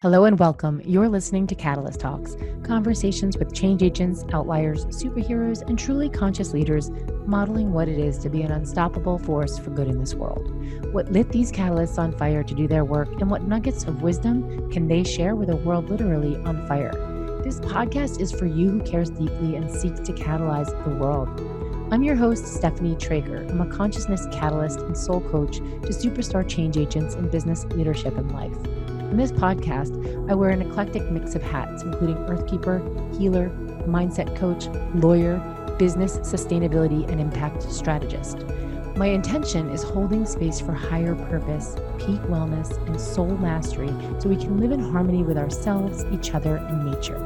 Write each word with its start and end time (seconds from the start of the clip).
Hello 0.00 0.26
and 0.26 0.38
welcome. 0.38 0.80
You're 0.84 1.08
listening 1.08 1.48
to 1.48 1.56
Catalyst 1.56 1.98
Talks, 1.98 2.36
conversations 2.62 3.36
with 3.36 3.52
change 3.52 3.82
agents, 3.82 4.24
outliers, 4.32 4.84
superheroes, 4.86 5.68
and 5.68 5.76
truly 5.76 6.08
conscious 6.08 6.52
leaders 6.52 6.92
modeling 7.26 7.72
what 7.72 7.88
it 7.88 7.98
is 7.98 8.16
to 8.18 8.28
be 8.30 8.42
an 8.42 8.52
unstoppable 8.52 9.18
force 9.18 9.58
for 9.58 9.70
good 9.70 9.88
in 9.88 9.98
this 9.98 10.14
world. 10.14 10.54
What 10.92 11.10
lit 11.10 11.30
these 11.30 11.50
catalysts 11.50 11.98
on 11.98 12.16
fire 12.16 12.44
to 12.44 12.54
do 12.54 12.68
their 12.68 12.84
work, 12.84 13.08
and 13.20 13.28
what 13.28 13.48
nuggets 13.48 13.86
of 13.86 14.02
wisdom 14.02 14.70
can 14.70 14.86
they 14.86 15.02
share 15.02 15.34
with 15.34 15.50
a 15.50 15.56
world 15.56 15.90
literally 15.90 16.36
on 16.44 16.64
fire? 16.68 16.92
This 17.42 17.58
podcast 17.58 18.20
is 18.20 18.30
for 18.30 18.46
you 18.46 18.70
who 18.70 18.82
cares 18.84 19.10
deeply 19.10 19.56
and 19.56 19.68
seeks 19.68 19.98
to 19.98 20.12
catalyze 20.12 20.70
the 20.84 20.94
world. 20.94 21.28
I'm 21.92 22.04
your 22.04 22.14
host, 22.14 22.46
Stephanie 22.46 22.94
Traeger. 22.94 23.44
I'm 23.48 23.62
a 23.62 23.66
consciousness 23.66 24.28
catalyst 24.30 24.78
and 24.78 24.96
soul 24.96 25.22
coach 25.22 25.56
to 25.56 25.88
superstar 25.88 26.48
change 26.48 26.76
agents 26.76 27.16
in 27.16 27.28
business, 27.30 27.64
leadership, 27.64 28.16
and 28.16 28.30
life. 28.30 28.56
In 29.10 29.16
this 29.16 29.32
podcast, 29.32 30.30
I 30.30 30.34
wear 30.34 30.50
an 30.50 30.60
eclectic 30.60 31.10
mix 31.10 31.34
of 31.34 31.42
hats, 31.42 31.82
including 31.82 32.16
Earthkeeper, 32.26 33.16
healer, 33.18 33.48
mindset 33.88 34.36
coach, 34.36 34.66
lawyer, 34.94 35.38
business, 35.78 36.18
sustainability, 36.18 37.08
and 37.10 37.18
impact 37.18 37.62
strategist. 37.62 38.44
My 38.96 39.06
intention 39.06 39.70
is 39.70 39.82
holding 39.82 40.26
space 40.26 40.60
for 40.60 40.72
higher 40.72 41.14
purpose, 41.14 41.74
peak 41.96 42.20
wellness, 42.28 42.76
and 42.86 43.00
soul 43.00 43.34
mastery 43.38 43.88
so 44.18 44.28
we 44.28 44.36
can 44.36 44.58
live 44.58 44.72
in 44.72 44.80
harmony 44.80 45.22
with 45.22 45.38
ourselves, 45.38 46.04
each 46.12 46.34
other, 46.34 46.56
and 46.56 46.92
nature. 46.92 47.18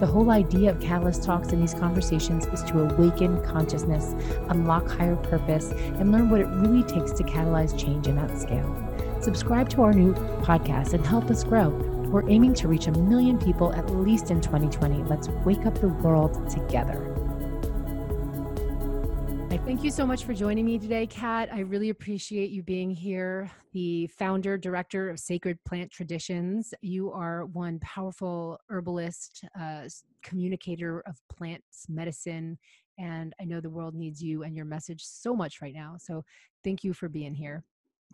The 0.00 0.06
whole 0.06 0.32
idea 0.32 0.70
of 0.70 0.80
Catalyst 0.80 1.22
Talks 1.22 1.52
and 1.52 1.62
these 1.62 1.74
conversations 1.74 2.46
is 2.46 2.64
to 2.64 2.80
awaken 2.80 3.40
consciousness, 3.44 4.16
unlock 4.48 4.88
higher 4.88 5.14
purpose, 5.14 5.70
and 5.70 6.10
learn 6.10 6.28
what 6.28 6.40
it 6.40 6.48
really 6.48 6.82
takes 6.82 7.12
to 7.12 7.22
catalyze 7.22 7.78
change 7.78 8.08
in 8.08 8.16
that 8.16 8.36
scale. 8.36 8.89
Subscribe 9.20 9.68
to 9.70 9.82
our 9.82 9.92
new 9.92 10.14
podcast 10.42 10.94
and 10.94 11.06
help 11.06 11.30
us 11.30 11.44
grow. 11.44 11.68
We're 11.68 12.28
aiming 12.28 12.54
to 12.54 12.68
reach 12.68 12.86
a 12.86 12.92
million 12.92 13.38
people 13.38 13.72
at 13.72 13.90
least 13.90 14.30
in 14.30 14.40
2020. 14.40 15.04
Let's 15.04 15.28
wake 15.44 15.66
up 15.66 15.80
the 15.80 15.88
world 15.88 16.48
together. 16.48 17.06
Thank 19.70 19.84
you 19.84 19.90
so 19.92 20.04
much 20.04 20.24
for 20.24 20.34
joining 20.34 20.66
me 20.66 20.80
today, 20.80 21.06
Kat. 21.06 21.48
I 21.52 21.60
really 21.60 21.90
appreciate 21.90 22.50
you 22.50 22.60
being 22.60 22.90
here, 22.90 23.48
the 23.72 24.08
founder, 24.08 24.58
director 24.58 25.08
of 25.08 25.20
Sacred 25.20 25.62
Plant 25.64 25.92
Traditions. 25.92 26.74
You 26.80 27.12
are 27.12 27.44
one 27.44 27.78
powerful 27.78 28.58
herbalist, 28.68 29.44
uh, 29.58 29.82
communicator 30.24 31.04
of 31.06 31.20
plants, 31.32 31.86
medicine, 31.88 32.58
and 32.98 33.32
I 33.40 33.44
know 33.44 33.60
the 33.60 33.70
world 33.70 33.94
needs 33.94 34.20
you 34.20 34.42
and 34.42 34.56
your 34.56 34.64
message 34.64 35.04
so 35.04 35.34
much 35.36 35.62
right 35.62 35.72
now. 35.72 35.94
So 36.00 36.24
thank 36.64 36.82
you 36.82 36.92
for 36.92 37.08
being 37.08 37.34
here. 37.34 37.62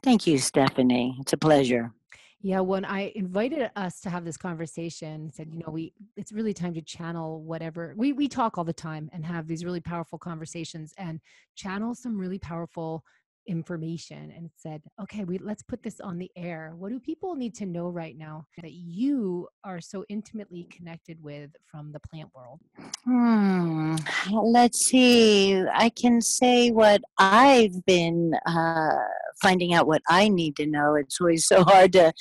Thank 0.02 0.26
you, 0.26 0.38
Stephanie. 0.38 1.16
It's 1.20 1.32
a 1.32 1.36
pleasure. 1.36 1.92
Yeah, 2.42 2.60
when 2.60 2.84
I 2.84 3.12
invited 3.16 3.70
us 3.76 4.00
to 4.02 4.10
have 4.10 4.24
this 4.24 4.36
conversation, 4.36 5.32
said, 5.32 5.48
you 5.50 5.58
know, 5.58 5.72
we 5.72 5.92
it's 6.16 6.32
really 6.32 6.54
time 6.54 6.74
to 6.74 6.82
channel 6.82 7.42
whatever 7.42 7.94
we 7.96 8.12
we 8.12 8.28
talk 8.28 8.56
all 8.56 8.64
the 8.64 8.72
time 8.72 9.10
and 9.12 9.24
have 9.24 9.48
these 9.48 9.64
really 9.64 9.80
powerful 9.80 10.18
conversations 10.18 10.92
and 10.98 11.20
channel 11.56 11.94
some 11.94 12.16
really 12.16 12.38
powerful 12.38 13.02
information 13.46 14.32
and 14.36 14.50
said, 14.56 14.82
okay, 15.00 15.24
we 15.24 15.38
let's 15.38 15.62
put 15.62 15.82
this 15.82 16.00
on 16.00 16.18
the 16.18 16.30
air. 16.36 16.74
What 16.76 16.90
do 16.90 17.00
people 17.00 17.34
need 17.34 17.54
to 17.56 17.66
know 17.66 17.88
right 17.88 18.16
now 18.16 18.46
that 18.62 18.72
you 18.72 19.48
are 19.64 19.80
so 19.80 20.04
intimately 20.08 20.64
connected 20.70 21.22
with 21.22 21.50
from 21.64 21.92
the 21.92 22.00
plant 22.00 22.30
world? 22.34 22.60
Hmm. 23.04 23.96
Let's 24.30 24.86
see. 24.86 25.62
I 25.72 25.88
can 25.90 26.20
say 26.20 26.70
what 26.70 27.02
I've 27.18 27.84
been 27.86 28.34
uh, 28.46 28.98
finding 29.40 29.74
out 29.74 29.86
what 29.86 30.02
I 30.08 30.28
need 30.28 30.56
to 30.56 30.66
know. 30.66 30.94
It's 30.94 31.20
always 31.20 31.46
so 31.46 31.62
hard 31.64 31.92
to, 31.92 32.12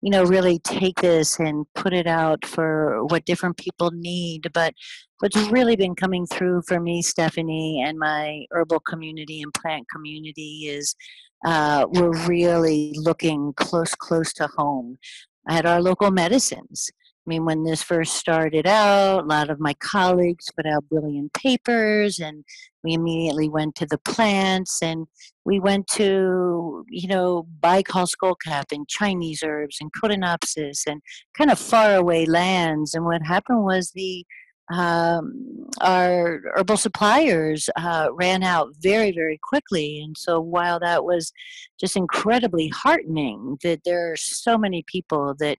you 0.00 0.10
know, 0.10 0.24
really 0.24 0.58
take 0.60 1.00
this 1.00 1.38
and 1.38 1.66
put 1.74 1.92
it 1.92 2.06
out 2.06 2.44
for 2.46 3.04
what 3.06 3.24
different 3.24 3.56
people 3.56 3.90
need. 3.92 4.48
But 4.52 4.74
what's 5.20 5.36
really 5.50 5.76
been 5.76 5.94
coming 5.94 6.26
through 6.26 6.62
for 6.66 6.80
me, 6.80 7.02
Stephanie, 7.02 7.82
and 7.84 7.98
my 7.98 8.44
herbal 8.50 8.80
community 8.80 9.42
and 9.42 9.52
plant 9.54 9.86
community 9.94 10.66
is 10.68 10.94
uh, 11.44 11.86
we're 11.90 12.26
really 12.26 12.92
looking 12.96 13.52
close, 13.56 13.94
close 13.94 14.32
to 14.34 14.48
home 14.56 14.98
at 15.48 15.66
our 15.66 15.80
local 15.82 16.10
medicines. 16.10 16.90
I 17.24 17.30
mean, 17.30 17.44
when 17.44 17.62
this 17.62 17.82
first 17.82 18.14
started 18.14 18.66
out, 18.66 19.22
a 19.22 19.26
lot 19.26 19.48
of 19.48 19.60
my 19.60 19.74
colleagues 19.74 20.50
put 20.56 20.66
out 20.66 20.88
brilliant 20.88 21.32
papers, 21.32 22.18
and 22.18 22.44
we 22.84 22.94
immediately 22.94 23.48
went 23.48 23.74
to 23.76 23.86
the 23.86 23.98
plants 23.98 24.82
and 24.82 25.06
we 25.44 25.60
went 25.60 25.86
to, 25.88 26.84
you 26.88 27.08
know, 27.08 27.46
Baikal 27.60 28.06
skullcap 28.06 28.64
and 28.72 28.88
Chinese 28.88 29.42
herbs 29.44 29.78
and 29.80 29.90
Codonopsis 29.92 30.82
and 30.86 31.00
kind 31.36 31.50
of 31.50 31.58
faraway 31.58 32.26
lands. 32.26 32.94
And 32.94 33.04
what 33.04 33.22
happened 33.22 33.64
was 33.64 33.92
the 33.94 34.24
um, 34.70 35.68
our 35.80 36.40
herbal 36.54 36.76
suppliers 36.76 37.68
uh, 37.76 38.08
ran 38.12 38.42
out 38.42 38.68
very, 38.80 39.12
very 39.12 39.38
quickly. 39.42 40.00
And 40.00 40.16
so, 40.16 40.40
while 40.40 40.78
that 40.80 41.04
was 41.04 41.32
just 41.80 41.96
incredibly 41.96 42.68
heartening 42.68 43.58
that 43.62 43.80
there 43.84 44.12
are 44.12 44.16
so 44.16 44.56
many 44.56 44.84
people 44.86 45.34
that, 45.40 45.58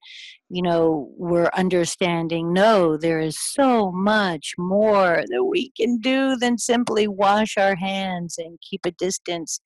you 0.49 0.61
know, 0.61 1.11
were 1.17 1.53
understanding 1.55 2.53
no, 2.53 2.97
there 2.97 3.19
is 3.19 3.37
so 3.37 3.91
much 3.91 4.53
more 4.57 5.23
that 5.27 5.43
we 5.43 5.71
can 5.71 5.99
do 5.99 6.35
than 6.37 6.57
simply 6.57 7.07
wash 7.07 7.57
our 7.57 7.75
hands 7.75 8.35
and 8.37 8.59
keep 8.61 8.85
a 8.85 8.91
distance 8.91 9.59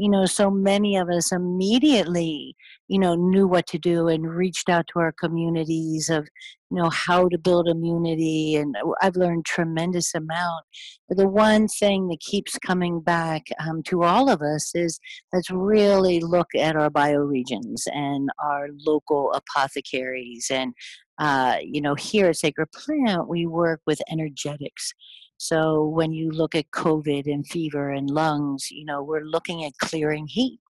you 0.00 0.08
know, 0.08 0.24
so 0.24 0.50
many 0.50 0.96
of 0.96 1.10
us 1.10 1.30
immediately, 1.30 2.56
you 2.88 2.98
know, 2.98 3.14
knew 3.14 3.46
what 3.46 3.66
to 3.66 3.78
do 3.78 4.08
and 4.08 4.34
reached 4.34 4.70
out 4.70 4.86
to 4.86 4.98
our 4.98 5.12
communities 5.12 6.08
of, 6.08 6.26
you 6.70 6.78
know, 6.78 6.88
how 6.88 7.28
to 7.28 7.36
build 7.36 7.68
immunity. 7.68 8.56
And 8.56 8.74
I've 9.02 9.16
learned 9.16 9.44
tremendous 9.44 10.14
amount. 10.14 10.64
But 11.06 11.18
the 11.18 11.28
one 11.28 11.68
thing 11.68 12.08
that 12.08 12.20
keeps 12.20 12.56
coming 12.56 13.00
back 13.00 13.42
um, 13.62 13.82
to 13.88 14.02
all 14.02 14.30
of 14.30 14.40
us 14.40 14.74
is 14.74 14.98
let's 15.34 15.50
really 15.50 16.20
look 16.20 16.48
at 16.56 16.76
our 16.76 16.88
bioregions 16.88 17.82
and 17.92 18.30
our 18.42 18.68
local 18.86 19.34
apothecaries. 19.34 20.46
And, 20.50 20.72
uh, 21.18 21.58
you 21.62 21.82
know, 21.82 21.94
here 21.94 22.28
at 22.28 22.36
Sacred 22.36 22.68
Plant, 22.72 23.28
we 23.28 23.44
work 23.44 23.82
with 23.86 24.00
energetics. 24.10 24.94
So 25.40 25.86
when 25.86 26.12
you 26.12 26.30
look 26.30 26.54
at 26.54 26.70
COVID 26.70 27.24
and 27.24 27.46
fever 27.46 27.88
and 27.88 28.10
lungs, 28.10 28.70
you 28.70 28.84
know, 28.84 29.02
we're 29.02 29.24
looking 29.24 29.64
at 29.64 29.72
clearing 29.78 30.26
heat. 30.26 30.60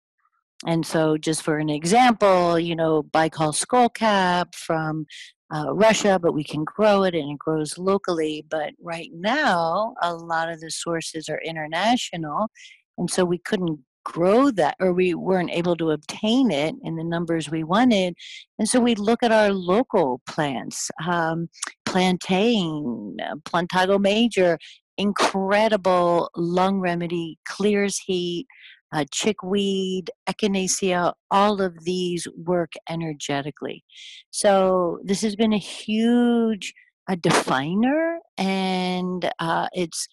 And 0.64 0.86
so, 0.86 1.18
just 1.18 1.42
for 1.42 1.58
an 1.58 1.68
example, 1.68 2.56
you 2.56 2.76
know, 2.76 3.02
Baikal 3.02 3.52
skullcap 3.52 4.54
from 4.54 5.06
uh, 5.52 5.74
Russia, 5.74 6.20
but 6.22 6.34
we 6.34 6.44
can 6.44 6.62
grow 6.62 7.02
it 7.02 7.16
and 7.16 7.32
it 7.32 7.38
grows 7.40 7.78
locally. 7.78 8.46
But 8.48 8.74
right 8.80 9.10
now, 9.12 9.96
a 10.02 10.14
lot 10.14 10.48
of 10.48 10.60
the 10.60 10.70
sources 10.70 11.28
are 11.28 11.40
international. 11.44 12.48
And 12.96 13.10
so 13.10 13.24
we 13.24 13.38
couldn't 13.38 13.80
grow 14.04 14.50
that 14.52 14.76
or 14.80 14.92
we 14.92 15.14
weren't 15.14 15.50
able 15.50 15.76
to 15.76 15.90
obtain 15.90 16.50
it 16.50 16.74
in 16.84 16.96
the 16.96 17.04
numbers 17.04 17.50
we 17.50 17.62
wanted 17.62 18.14
and 18.58 18.68
so 18.68 18.80
we 18.80 18.94
look 18.94 19.22
at 19.22 19.30
our 19.30 19.52
local 19.52 20.20
plants 20.26 20.90
um, 21.06 21.48
plantain 21.90 23.16
plantago 23.44 24.00
major 24.00 24.58
incredible 24.96 26.30
lung 26.36 26.80
remedy 26.80 27.38
clears 27.46 27.98
heat 27.98 28.46
uh, 28.92 29.04
chickweed 29.12 30.10
echinacea 30.28 31.12
all 31.30 31.60
of 31.60 31.84
these 31.84 32.26
work 32.36 32.72
energetically. 32.88 33.84
So 34.30 34.98
this 35.04 35.22
has 35.22 35.36
been 35.36 35.52
a 35.52 35.58
huge 35.58 36.74
a 37.08 37.16
definer 37.16 38.18
and 38.38 39.32
uh, 39.40 39.68
it's 39.72 40.06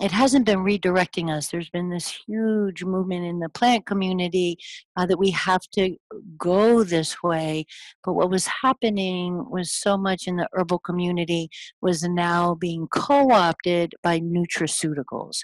it 0.00 0.10
hasn't 0.10 0.46
been 0.46 0.60
redirecting 0.60 1.30
us. 1.30 1.48
There's 1.48 1.68
been 1.68 1.90
this 1.90 2.08
huge 2.26 2.84
movement 2.84 3.26
in 3.26 3.38
the 3.38 3.50
plant 3.50 3.84
community 3.84 4.56
uh, 4.96 5.04
that 5.04 5.18
we 5.18 5.30
have 5.32 5.60
to 5.74 5.94
go 6.38 6.82
this 6.84 7.22
way. 7.22 7.66
But 8.02 8.14
what 8.14 8.30
was 8.30 8.46
happening 8.46 9.44
was 9.50 9.70
so 9.70 9.98
much 9.98 10.26
in 10.26 10.36
the 10.36 10.48
herbal 10.54 10.78
community 10.78 11.50
was 11.82 12.02
now 12.02 12.54
being 12.54 12.88
co 12.88 13.30
opted 13.30 13.94
by 14.02 14.20
nutraceuticals 14.20 15.40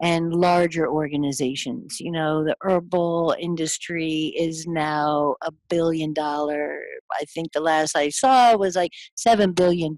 and 0.00 0.34
larger 0.34 0.88
organizations. 0.88 2.00
You 2.00 2.12
know, 2.12 2.44
the 2.44 2.56
herbal 2.62 3.36
industry 3.38 4.34
is 4.38 4.66
now 4.66 5.36
a 5.42 5.52
billion 5.68 6.14
dollar, 6.14 6.80
I 7.12 7.24
think 7.24 7.52
the 7.52 7.60
last 7.60 7.94
I 7.94 8.08
saw 8.08 8.56
was 8.56 8.74
like 8.74 8.92
$7 9.18 9.54
billion 9.54 9.94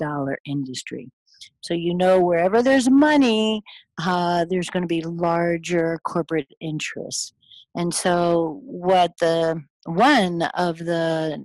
industry. 0.46 1.10
So 1.60 1.74
you 1.74 1.94
know 1.94 2.20
wherever 2.20 2.62
there's 2.62 2.90
money, 2.90 3.62
uh, 3.98 4.44
there's 4.48 4.70
going 4.70 4.82
to 4.82 4.88
be 4.88 5.02
larger 5.02 5.98
corporate 6.04 6.48
interests. 6.60 7.32
And 7.74 7.94
so 7.94 8.60
what 8.64 9.12
the 9.20 9.62
one 9.84 10.42
of 10.54 10.78
the 10.78 11.42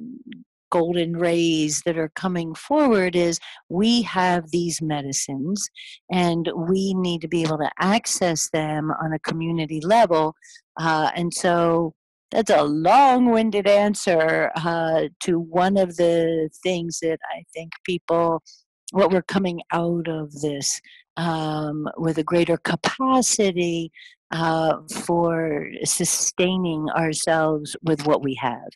golden 0.71 1.15
rays 1.15 1.81
that 1.85 1.97
are 1.97 2.11
coming 2.15 2.53
forward 2.53 3.15
is 3.15 3.39
we 3.69 4.01
have 4.01 4.51
these 4.51 4.81
medicines 4.81 5.69
and 6.11 6.51
we 6.67 6.93
need 6.95 7.21
to 7.21 7.27
be 7.27 7.43
able 7.43 7.57
to 7.57 7.71
access 7.79 8.49
them 8.49 8.91
on 9.01 9.13
a 9.13 9.19
community 9.19 9.79
level. 9.81 10.35
Uh, 10.77 11.11
and 11.15 11.33
so 11.33 11.93
that's 12.31 12.49
a 12.49 12.63
long-winded 12.63 13.67
answer 13.67 14.51
uh, 14.57 15.03
to 15.21 15.39
one 15.39 15.77
of 15.77 15.95
the 15.95 16.49
things 16.63 16.99
that 17.01 17.19
I 17.33 17.43
think 17.53 17.71
people, 17.85 18.43
what 18.91 19.11
we're 19.11 19.21
coming 19.21 19.61
out 19.71 20.07
of 20.07 20.31
this 20.41 20.79
um, 21.17 21.87
with 21.97 22.17
a 22.17 22.23
greater 22.23 22.57
capacity 22.57 23.91
uh, 24.31 24.77
for 25.05 25.67
sustaining 25.83 26.89
ourselves 26.91 27.75
with 27.83 28.05
what 28.05 28.23
we 28.23 28.35
have. 28.35 28.69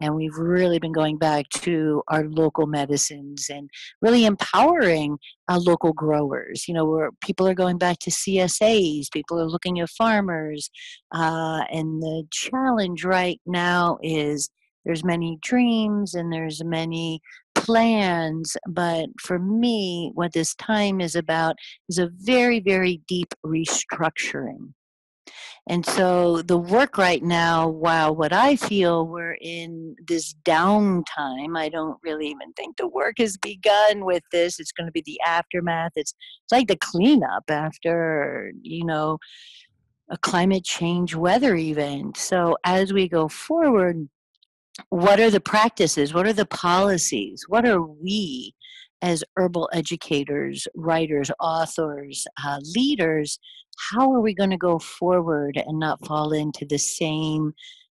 And 0.00 0.16
we've 0.16 0.36
really 0.36 0.80
been 0.80 0.92
going 0.92 1.16
back 1.16 1.48
to 1.60 2.02
our 2.08 2.24
local 2.24 2.66
medicines 2.66 3.48
and 3.48 3.70
really 4.00 4.24
empowering 4.24 5.16
uh, 5.48 5.60
local 5.64 5.92
growers. 5.92 6.66
You 6.66 6.74
know, 6.74 6.84
where 6.84 7.10
people 7.22 7.46
are 7.46 7.54
going 7.54 7.78
back 7.78 8.00
to 8.00 8.10
CSAs, 8.10 9.12
people 9.12 9.38
are 9.40 9.48
looking 9.48 9.78
at 9.78 9.90
farmers. 9.90 10.70
Uh, 11.14 11.62
and 11.70 12.02
the 12.02 12.24
challenge 12.32 13.04
right 13.04 13.40
now 13.46 13.98
is 14.02 14.50
there's 14.84 15.04
many 15.04 15.38
dreams 15.40 16.14
and 16.14 16.32
there's 16.32 16.64
many 16.64 17.20
plans 17.64 18.56
but 18.68 19.08
for 19.20 19.38
me 19.38 20.10
what 20.14 20.32
this 20.32 20.54
time 20.56 21.00
is 21.00 21.14
about 21.14 21.56
is 21.88 21.98
a 21.98 22.10
very 22.14 22.60
very 22.60 23.00
deep 23.06 23.32
restructuring 23.44 24.72
and 25.68 25.86
so 25.86 26.42
the 26.42 26.58
work 26.58 26.98
right 26.98 27.22
now, 27.22 27.68
while 27.68 28.16
what 28.16 28.32
I 28.32 28.56
feel 28.56 29.06
we're 29.06 29.36
in 29.40 29.94
this 30.08 30.34
downtime, 30.44 31.56
I 31.56 31.68
don't 31.68 31.98
really 32.02 32.26
even 32.26 32.52
think 32.54 32.76
the 32.76 32.88
work 32.88 33.14
has 33.18 33.36
begun 33.36 34.04
with 34.04 34.24
this. 34.32 34.58
It's 34.58 34.72
going 34.72 34.86
to 34.86 34.92
be 34.92 35.04
the 35.06 35.20
aftermath. 35.24 35.92
It's, 35.94 36.14
it's 36.42 36.52
like 36.52 36.66
the 36.66 36.76
cleanup 36.76 37.44
after, 37.48 38.52
you 38.60 38.84
know, 38.84 39.18
a 40.10 40.18
climate 40.18 40.64
change 40.64 41.14
weather 41.14 41.54
event. 41.54 42.16
So 42.16 42.56
as 42.64 42.92
we 42.92 43.08
go 43.08 43.28
forward, 43.28 44.08
what 44.88 45.20
are 45.20 45.30
the 45.30 45.40
practices? 45.40 46.14
What 46.14 46.26
are 46.26 46.32
the 46.32 46.46
policies? 46.46 47.44
What 47.48 47.66
are 47.66 47.82
we 47.82 48.54
as 49.02 49.24
herbal 49.36 49.68
educators, 49.72 50.68
writers, 50.74 51.30
authors, 51.40 52.26
uh, 52.44 52.58
leaders 52.74 53.38
how 53.90 54.12
are 54.12 54.20
we 54.20 54.34
going 54.34 54.50
to 54.50 54.56
go 54.56 54.78
forward 54.78 55.56
and 55.56 55.78
not 55.78 56.04
fall 56.06 56.32
into 56.32 56.64
the 56.64 56.78
same 56.78 57.54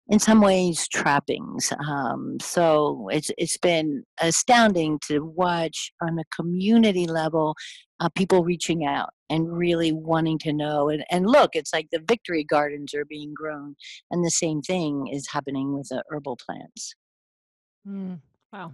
in 0.08 0.20
some 0.20 0.42
ways 0.42 0.88
trappings 0.88 1.72
um, 1.88 2.38
so 2.40 3.08
it's 3.12 3.32
it's 3.38 3.58
been 3.58 4.04
astounding 4.22 5.00
to 5.08 5.20
watch 5.20 5.92
on 6.02 6.18
a 6.20 6.36
community 6.36 7.08
level 7.08 7.56
uh, 8.00 8.10
people 8.10 8.44
reaching 8.44 8.86
out 8.86 9.10
and 9.30 9.58
really 9.58 9.92
wanting 9.92 10.38
to 10.38 10.54
know 10.54 10.90
and, 10.90 11.04
and 11.10 11.26
look 11.26 11.52
it's 11.54 11.74
like 11.74 11.88
the 11.92 12.04
victory 12.08 12.44
gardens 12.44 12.94
are 12.94 13.06
being 13.06 13.34
grown 13.34 13.76
and 14.12 14.24
the 14.24 14.32
same 14.32 14.62
thing 14.62 15.08
is 15.12 15.28
happening 15.30 15.74
with 15.74 15.88
the 15.90 16.04
herbal 16.10 16.38
plants 16.46 16.96
mm, 17.88 18.20
wow 18.54 18.72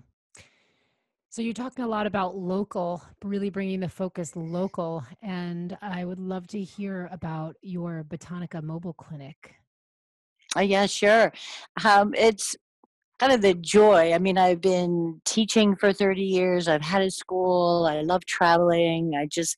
so 1.30 1.42
you're 1.42 1.54
talking 1.54 1.86
a 1.86 1.88
lot 1.88 2.08
about 2.08 2.36
local, 2.36 3.02
really 3.24 3.50
bringing 3.50 3.80
the 3.80 3.88
focus 3.88 4.36
local, 4.36 5.06
and 5.22 5.78
I 5.82 6.04
would 6.04 6.20
love 6.20 6.46
to 6.48 6.60
hear 6.60 7.08
about 7.10 7.56
your 7.62 8.04
Botanica 8.04 8.62
mobile 8.62 8.92
clinic. 8.92 9.56
Uh, 10.56 10.62
yeah, 10.62 10.86
sure. 10.86 11.32
Um, 11.86 12.14
it's 12.18 12.56
kind 13.20 13.32
of 13.32 13.42
the 13.42 13.54
joy. 13.54 14.14
I 14.14 14.18
mean, 14.20 14.38
I've 14.38 14.62
been 14.62 15.22
teaching 15.26 15.76
for 15.76 15.94
30 15.94 16.22
years. 16.22 16.68
I've 16.68 16.82
had 16.82 17.02
a 17.02 17.12
school. 17.12 17.88
I 17.90 18.02
love 18.02 18.26
traveling. 18.26 19.14
I 19.16 19.28
just 19.28 19.58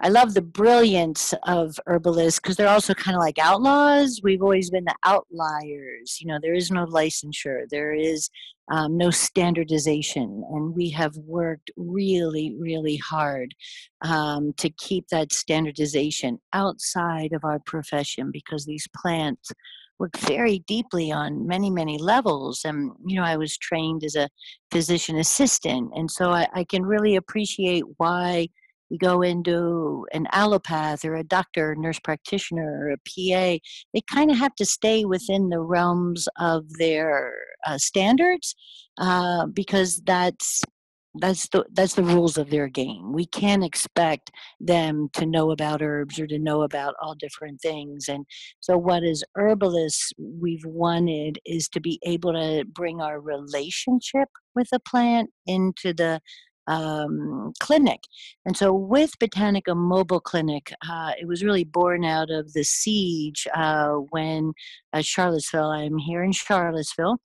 I 0.00 0.08
love 0.10 0.34
the 0.34 0.42
brilliance 0.42 1.32
of 1.44 1.80
herbalists 1.86 2.38
because 2.38 2.56
they're 2.56 2.68
also 2.68 2.92
kind 2.92 3.16
of 3.16 3.20
like 3.22 3.38
outlaws. 3.38 4.20
We've 4.22 4.42
always 4.42 4.68
been 4.68 4.84
the 4.84 4.94
outliers. 5.04 6.18
You 6.20 6.26
know, 6.28 6.38
there 6.40 6.52
is 6.52 6.70
no 6.70 6.84
licensure, 6.84 7.62
there 7.70 7.94
is 7.94 8.28
um, 8.70 8.98
no 8.98 9.10
standardization, 9.10 10.44
and 10.50 10.74
we 10.74 10.90
have 10.90 11.16
worked 11.16 11.70
really, 11.78 12.54
really 12.58 12.98
hard 12.98 13.54
um, 14.02 14.52
to 14.58 14.68
keep 14.68 15.08
that 15.08 15.32
standardization 15.32 16.40
outside 16.52 17.32
of 17.32 17.42
our 17.44 17.58
profession 17.60 18.30
because 18.30 18.66
these 18.66 18.86
plants 18.94 19.50
work 19.98 20.16
very 20.18 20.60
deeply 20.66 21.10
on 21.10 21.46
many 21.46 21.70
many 21.70 21.98
levels 21.98 22.60
and 22.64 22.92
you 23.06 23.16
know 23.16 23.24
i 23.24 23.36
was 23.36 23.56
trained 23.56 24.04
as 24.04 24.14
a 24.14 24.28
physician 24.70 25.18
assistant 25.18 25.90
and 25.94 26.10
so 26.10 26.30
I, 26.30 26.46
I 26.54 26.64
can 26.64 26.84
really 26.84 27.16
appreciate 27.16 27.84
why 27.96 28.48
you 28.88 28.98
go 28.98 29.22
into 29.22 30.06
an 30.12 30.26
allopath 30.32 31.04
or 31.04 31.16
a 31.16 31.24
doctor, 31.24 31.74
nurse 31.76 31.98
practitioner, 31.98 32.78
or 32.80 32.90
a 32.90 32.96
PA, 32.98 33.58
they 33.92 34.00
kind 34.10 34.30
of 34.30 34.36
have 34.36 34.54
to 34.56 34.64
stay 34.64 35.04
within 35.04 35.48
the 35.48 35.60
realms 35.60 36.28
of 36.38 36.64
their 36.78 37.34
uh, 37.66 37.78
standards 37.78 38.54
uh, 38.98 39.46
because 39.46 40.02
that's 40.06 40.62
that's 41.20 41.48
the 41.48 41.64
that's 41.72 41.94
the 41.94 42.02
rules 42.02 42.38
of 42.38 42.50
their 42.50 42.68
game. 42.68 43.12
We 43.12 43.26
can't 43.26 43.64
expect 43.64 44.30
them 44.60 45.08
to 45.14 45.26
know 45.26 45.50
about 45.50 45.82
herbs 45.82 46.18
or 46.18 46.26
to 46.26 46.38
know 46.38 46.62
about 46.62 46.94
all 47.00 47.14
different 47.14 47.60
things. 47.60 48.08
And 48.08 48.26
so, 48.60 48.76
what 48.76 49.02
as 49.02 49.24
herbalists 49.36 50.12
we've 50.18 50.64
wanted 50.64 51.38
is 51.44 51.68
to 51.70 51.80
be 51.80 51.98
able 52.04 52.32
to 52.32 52.64
bring 52.64 53.00
our 53.00 53.20
relationship 53.20 54.28
with 54.54 54.68
a 54.72 54.80
plant 54.80 55.30
into 55.46 55.92
the 55.92 56.20
um, 56.66 57.52
clinic. 57.60 58.00
And 58.44 58.56
so 58.56 58.72
with 58.72 59.18
Botanica 59.18 59.76
Mobile 59.76 60.20
Clinic, 60.20 60.72
uh, 60.88 61.12
it 61.20 61.26
was 61.26 61.44
really 61.44 61.64
born 61.64 62.04
out 62.04 62.30
of 62.30 62.52
the 62.52 62.64
siege 62.64 63.46
uh, 63.54 63.92
when 64.10 64.52
uh, 64.92 65.02
Charlottesville, 65.02 65.70
I'm 65.70 65.98
here 65.98 66.22
in 66.22 66.32
Charlottesville, 66.32 67.18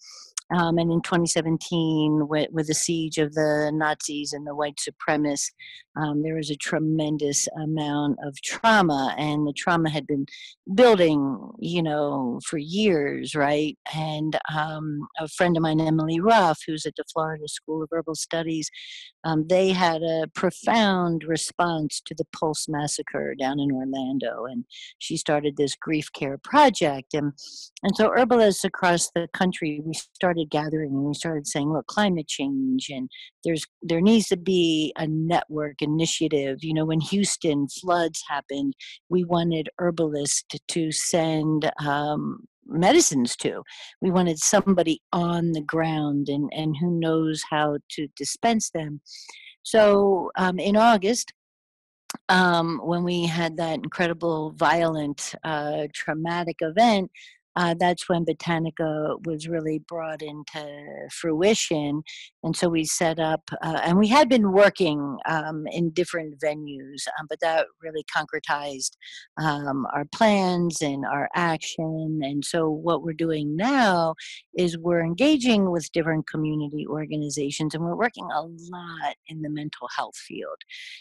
um, 0.54 0.78
and 0.78 0.92
in 0.92 1.02
2017, 1.02 2.28
with, 2.28 2.50
with, 2.52 2.68
the 2.68 2.74
siege 2.74 3.18
of 3.18 3.34
the 3.34 3.72
Nazis 3.74 4.34
and 4.34 4.46
the 4.46 4.56
white 4.56 4.78
supremacists, 4.78 5.52
um, 5.98 6.24
there 6.24 6.36
was 6.36 6.50
a 6.50 6.56
tremendous 6.56 7.48
amount 7.62 8.18
of 8.24 8.42
trauma, 8.42 9.14
and 9.18 9.46
the 9.46 9.54
trauma 9.54 9.90
had 9.90 10.08
been 10.08 10.26
building, 10.74 11.52
you 11.60 11.84
know, 11.84 12.40
for 12.46 12.58
years, 12.58 13.36
right? 13.36 13.78
And 13.94 14.38
um, 14.54 15.08
a 15.20 15.28
friend 15.28 15.58
of 15.58 15.64
mine, 15.64 15.82
Emily 15.82 16.20
Ruff, 16.20 16.60
who's 16.66 16.86
at 16.86 16.96
the 16.96 17.04
Florida 17.12 17.48
School 17.48 17.84
of 17.84 17.90
Herbal 17.92 18.16
Studies, 18.16 18.70
um, 19.24 19.48
they 19.48 19.70
had 19.70 20.02
a 20.02 20.28
profound 20.34 21.24
response 21.26 22.02
to 22.06 22.16
the 22.16 22.26
Pulse 22.34 22.68
massacre 22.68 23.36
down 23.36 23.60
in 23.60 23.72
Orlando, 23.72 24.46
and 24.46 24.66
she 25.00 25.18
started 25.18 25.58
this 25.58 25.76
grief 25.76 26.12
care 26.14 26.38
project. 26.38 27.14
And 27.14 27.34
and 27.84 27.96
so 27.96 28.12
herbalists 28.16 28.64
across 28.64 29.12
the 29.14 29.28
country, 29.34 29.82
we 29.84 29.94
started 29.94 30.41
gathering 30.50 30.92
and 30.92 31.04
we 31.04 31.14
started 31.14 31.48
saying, 31.48 31.72
look, 31.72 31.88
climate 31.88 32.28
change, 32.28 32.90
and 32.90 33.10
there's 33.44 33.66
there 33.82 34.02
needs 34.02 34.28
to 34.30 34.38
be 34.38 34.94
a 34.98 35.08
network 35.08 35.82
initiative. 35.82 36.58
You 36.62 36.74
know, 36.74 36.86
when 36.86 37.02
Houston 37.02 37.68
floods 37.68 38.24
happened, 38.30 38.74
we 39.10 39.24
wanted 39.24 39.70
herbalists 39.80 40.44
to, 40.50 40.60
to 40.70 40.92
send 40.92 41.72
um, 41.80 42.46
medicines 42.66 43.36
to. 43.38 43.64
We 44.02 44.12
wanted 44.12 44.40
somebody 44.40 45.02
on 45.12 45.52
the 45.52 45.62
ground 45.62 46.30
and, 46.30 46.50
and 46.54 46.76
who 46.78 47.00
knows 47.00 47.44
how 47.50 47.78
to 47.92 48.08
dispense 48.16 48.70
them. 48.72 49.02
So 49.64 50.32
um, 50.38 50.60
in 50.60 50.76
August, 50.76 51.34
um, 52.30 52.80
when 52.84 53.04
we 53.04 53.26
had 53.26 53.58
that 53.58 53.76
incredible, 53.76 54.52
violent, 54.58 55.34
uh, 55.44 55.88
traumatic 55.94 56.58
event, 56.62 57.12
uh, 57.56 57.76
that's 57.78 58.08
when 58.08 58.26
Botanica 58.26 59.18
was 59.26 59.48
really 59.48 59.80
brought 59.80 60.22
into 60.22 61.08
fruition. 61.12 62.02
And 62.44 62.56
so 62.56 62.70
we 62.70 62.86
set 62.86 63.20
up, 63.20 63.42
uh, 63.62 63.82
and 63.84 63.98
we 63.98 64.08
had 64.08 64.30
been 64.30 64.52
working 64.52 65.18
um, 65.28 65.66
in 65.72 65.92
different 65.92 66.40
venues, 66.40 67.08
um, 67.20 67.28
but 67.30 67.40
that 67.42 67.68
really 67.82 68.06
concretized 68.16 68.92
um, 69.42 69.86
our 69.94 70.06
plans 70.06 70.82
and 70.82 71.06
our 71.06 71.30
action. 71.36 72.22
And 72.24 72.44
so 72.44 72.70
what 72.70 73.04
we're 73.04 73.14
doing 73.14 73.56
now 73.56 74.16
is 74.58 74.78
we're 74.78 75.04
engaging 75.04 75.72
with 75.72 75.92
different 75.92 76.28
community 76.28 76.86
organizations, 76.88 77.74
and 77.74 77.84
we're 77.84 77.96
working 77.96 78.30
a 78.34 78.42
lot 78.42 79.16
in 79.28 79.42
the 79.42 79.50
mental 79.50 79.88
health 79.96 80.16
field. 80.16 80.58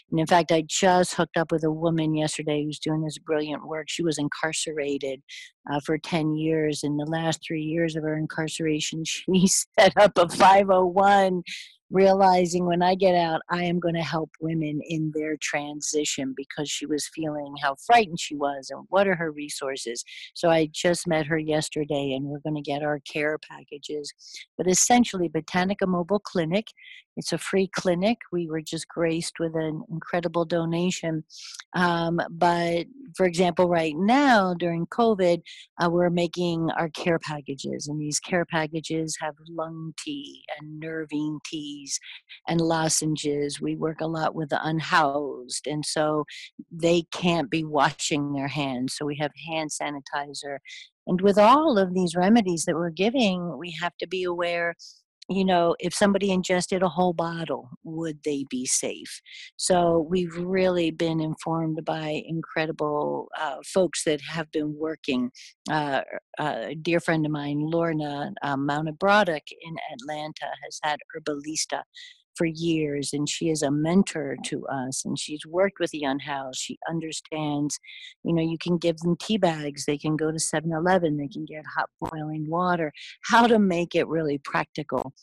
And 0.09 0.19
in 0.19 0.27
fact, 0.27 0.51
I 0.51 0.63
just 0.67 1.13
hooked 1.13 1.37
up 1.37 1.51
with 1.51 1.63
a 1.63 1.71
woman 1.71 2.15
yesterday 2.15 2.63
who's 2.63 2.79
doing 2.79 3.03
this 3.03 3.17
brilliant 3.17 3.67
work. 3.67 3.87
She 3.89 4.03
was 4.03 4.17
incarcerated 4.17 5.21
uh, 5.69 5.79
for 5.85 5.97
10 5.97 6.35
years. 6.35 6.83
In 6.83 6.97
the 6.97 7.05
last 7.05 7.41
three 7.45 7.63
years 7.63 7.95
of 7.95 8.03
her 8.03 8.17
incarceration, 8.17 9.03
she 9.05 9.47
set 9.47 9.93
up 9.97 10.17
a 10.17 10.27
501, 10.29 11.43
realizing 11.89 12.65
when 12.65 12.81
I 12.81 12.95
get 12.95 13.15
out, 13.15 13.41
I 13.49 13.63
am 13.65 13.79
going 13.79 13.95
to 13.95 14.01
help 14.01 14.31
women 14.39 14.79
in 14.87 15.11
their 15.13 15.35
transition 15.41 16.33
because 16.35 16.69
she 16.69 16.85
was 16.85 17.09
feeling 17.13 17.53
how 17.61 17.75
frightened 17.85 18.19
she 18.19 18.35
was 18.35 18.69
and 18.69 18.85
what 18.89 19.07
are 19.07 19.15
her 19.15 19.31
resources. 19.31 20.03
So 20.33 20.49
I 20.49 20.69
just 20.71 21.07
met 21.07 21.25
her 21.25 21.37
yesterday 21.37 22.13
and 22.13 22.25
we're 22.25 22.39
going 22.39 22.55
to 22.55 22.61
get 22.61 22.81
our 22.81 22.99
care 23.11 23.37
packages. 23.37 24.13
But 24.57 24.67
essentially, 24.67 25.29
Botanica 25.29 25.87
Mobile 25.87 26.19
Clinic 26.19 26.67
It's 27.17 27.33
a 27.33 27.37
free 27.37 27.67
clinic. 27.67 28.17
We 28.31 28.47
were 28.47 28.61
just 28.61 28.87
graced 28.87 29.35
with 29.39 29.55
an 29.55 29.83
incredible 29.91 30.45
donation. 30.45 31.23
Um, 31.73 32.21
but 32.29 32.85
for 33.15 33.25
example, 33.25 33.67
right 33.67 33.95
now 33.97 34.53
during 34.53 34.87
COVID, 34.87 35.41
uh, 35.81 35.89
we're 35.89 36.09
making 36.09 36.69
our 36.77 36.89
care 36.89 37.19
packages, 37.19 37.87
and 37.87 37.99
these 37.99 38.19
care 38.19 38.45
packages 38.45 39.17
have 39.21 39.35
lung 39.49 39.93
tea 39.99 40.43
and 40.59 40.79
nervine 40.79 41.39
teas 41.45 41.99
and 42.47 42.61
lozenges. 42.61 43.59
We 43.59 43.75
work 43.75 44.01
a 44.01 44.07
lot 44.07 44.33
with 44.33 44.49
the 44.49 44.65
unhoused, 44.65 45.67
and 45.67 45.85
so 45.85 46.23
they 46.71 47.03
can't 47.11 47.49
be 47.49 47.63
washing 47.65 48.33
their 48.33 48.47
hands. 48.47 48.95
So 48.97 49.05
we 49.05 49.17
have 49.17 49.31
hand 49.49 49.69
sanitizer. 49.71 50.57
And 51.07 51.19
with 51.21 51.37
all 51.37 51.77
of 51.77 51.93
these 51.93 52.15
remedies 52.15 52.65
that 52.65 52.75
we're 52.75 52.91
giving, 52.91 53.57
we 53.57 53.75
have 53.81 53.97
to 53.97 54.07
be 54.07 54.23
aware 54.23 54.75
you 55.31 55.45
know, 55.45 55.75
if 55.79 55.93
somebody 55.93 56.31
ingested 56.31 56.83
a 56.83 56.89
whole 56.89 57.13
bottle, 57.13 57.69
would 57.83 58.19
they 58.23 58.45
be 58.49 58.65
safe? 58.65 59.21
So 59.57 60.05
we've 60.09 60.35
really 60.37 60.91
been 60.91 61.19
informed 61.19 61.83
by 61.85 62.21
incredible 62.25 63.29
uh, 63.39 63.57
folks 63.65 64.03
that 64.03 64.21
have 64.21 64.51
been 64.51 64.75
working. 64.77 65.31
Uh, 65.69 66.01
a 66.39 66.75
dear 66.81 66.99
friend 66.99 67.25
of 67.25 67.31
mine, 67.31 67.59
Lorna 67.61 68.31
Mauney-Brodek 68.43 69.47
in 69.61 69.75
Atlanta, 69.93 70.47
has 70.63 70.79
had 70.83 70.99
Herbalista 71.15 71.83
for 72.41 72.45
years 72.47 73.13
and 73.13 73.29
she 73.29 73.49
is 73.49 73.61
a 73.61 73.69
mentor 73.69 74.35
to 74.43 74.65
us 74.65 75.05
and 75.05 75.19
she's 75.19 75.45
worked 75.45 75.79
with 75.79 75.91
the 75.91 76.01
unhoused 76.01 76.59
she 76.59 76.75
understands 76.89 77.79
you 78.23 78.33
know 78.33 78.41
you 78.41 78.57
can 78.57 78.79
give 78.79 78.97
them 78.97 79.15
tea 79.21 79.37
bags 79.37 79.85
they 79.85 79.95
can 79.95 80.15
go 80.15 80.31
to 80.31 80.37
7-eleven 80.37 81.17
they 81.17 81.27
can 81.27 81.45
get 81.45 81.63
hot 81.75 81.87
boiling 82.01 82.49
water 82.49 82.91
how 83.25 83.45
to 83.45 83.59
make 83.59 83.93
it 83.93 84.07
really 84.07 84.39
practical. 84.39 85.13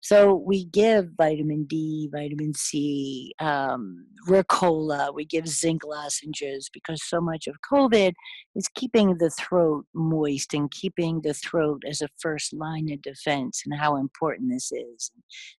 So 0.00 0.34
we 0.34 0.66
give 0.66 1.08
vitamin 1.16 1.64
d 1.64 2.08
vitamin 2.12 2.54
c 2.54 3.32
um, 3.40 4.06
ricola 4.28 5.12
we 5.12 5.24
give 5.24 5.48
zinc 5.48 5.82
lozenges 5.84 6.70
because 6.72 7.02
so 7.02 7.20
much 7.20 7.48
of 7.48 7.56
covid 7.72 8.12
is 8.54 8.68
keeping 8.74 9.16
the 9.18 9.30
throat 9.30 9.84
moist 9.94 10.54
and 10.54 10.70
keeping 10.70 11.20
the 11.22 11.34
throat 11.34 11.82
as 11.88 12.02
a 12.02 12.08
first 12.20 12.52
line 12.52 12.90
of 12.92 13.02
defense 13.02 13.62
and 13.64 13.78
how 13.78 13.96
important 13.96 14.50
this 14.50 14.72
is. 14.72 15.10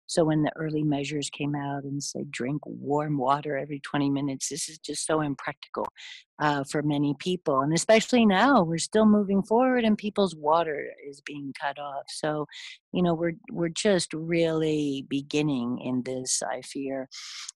So 0.06 0.30
in 0.32 0.44
the 0.44 0.52
early 0.56 0.84
measures 1.10 1.30
came 1.30 1.56
out 1.56 1.84
and 1.84 2.04
said 2.04 2.32
drink 2.32 2.62
warm 2.66 3.18
water 3.18 3.58
every 3.58 3.80
20 3.80 4.10
minutes, 4.10 4.50
this 4.50 4.70
is 4.70 4.78
just 4.80 5.06
so 5.06 5.22
impractical 5.22 5.88
uh, 6.40 6.64
for 6.64 6.82
many 6.82 7.16
people. 7.20 7.62
And 7.62 7.74
especially 7.74 8.26
now, 8.26 8.64
we're 8.64 8.78
still 8.78 9.06
moving 9.06 9.44
forward 9.44 9.84
and 9.84 9.98
people's 9.98 10.36
water 10.36 10.92
is 11.08 11.22
being 11.22 11.54
cut 11.60 11.78
off. 11.80 12.06
So, 12.08 12.46
you 12.94 13.04
know, 13.04 13.14
we're, 13.14 13.34
we're 13.52 13.70
just 13.70 14.14
really 14.14 15.06
beginning 15.10 15.80
in 15.84 16.04
this, 16.04 16.42
I 16.42 16.62
fear. 16.62 17.10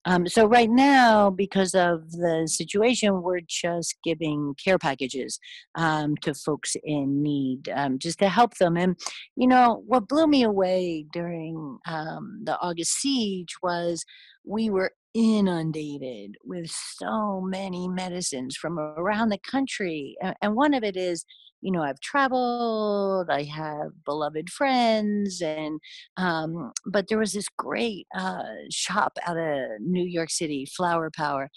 Um, 0.05 0.27
so 0.27 0.45
right 0.45 0.69
now, 0.69 1.29
because 1.29 1.73
of 1.73 2.11
the 2.11 2.43
situation, 2.45 3.21
we're 3.21 3.41
just 3.47 3.95
giving 4.03 4.55
care 4.63 4.77
packages 4.77 5.39
um, 5.75 6.15
to 6.17 6.33
folks 6.33 6.75
in 6.83 7.23
need 7.23 7.69
um, 7.73 7.99
just 7.99 8.19
to 8.19 8.29
help 8.29 8.55
them. 8.57 8.77
And, 8.77 8.97
you 9.35 9.47
know, 9.47 9.83
what 9.87 10.07
blew 10.07 10.27
me 10.27 10.43
away 10.43 11.05
during 11.13 11.79
um, 11.87 12.41
the 12.43 12.59
August 12.59 12.93
siege 12.99 13.55
was 13.61 14.03
we 14.45 14.69
were 14.69 14.91
inundated 15.13 16.35
with 16.43 16.69
so 16.69 17.41
many 17.41 17.87
medicines 17.87 18.55
from 18.55 18.79
around 18.79 19.29
the 19.29 19.39
country. 19.39 20.15
And 20.41 20.55
one 20.55 20.73
of 20.73 20.83
it 20.83 20.97
is, 20.97 21.25
you 21.61 21.71
know, 21.71 21.81
I've 21.81 21.99
traveled, 22.01 23.29
I 23.29 23.43
have 23.43 23.91
beloved 24.05 24.49
friends, 24.49 25.41
and 25.41 25.79
um, 26.17 26.71
but 26.85 27.07
there 27.07 27.17
was 27.17 27.31
this 27.33 27.47
great 27.57 28.05
uh, 28.17 28.43
shop 28.69 29.13
out 29.25 29.37
of 29.37 29.79
New 29.79 30.05
York 30.05 30.29
City, 30.29 30.65
Flower 30.75 31.09
Power. 31.15 31.49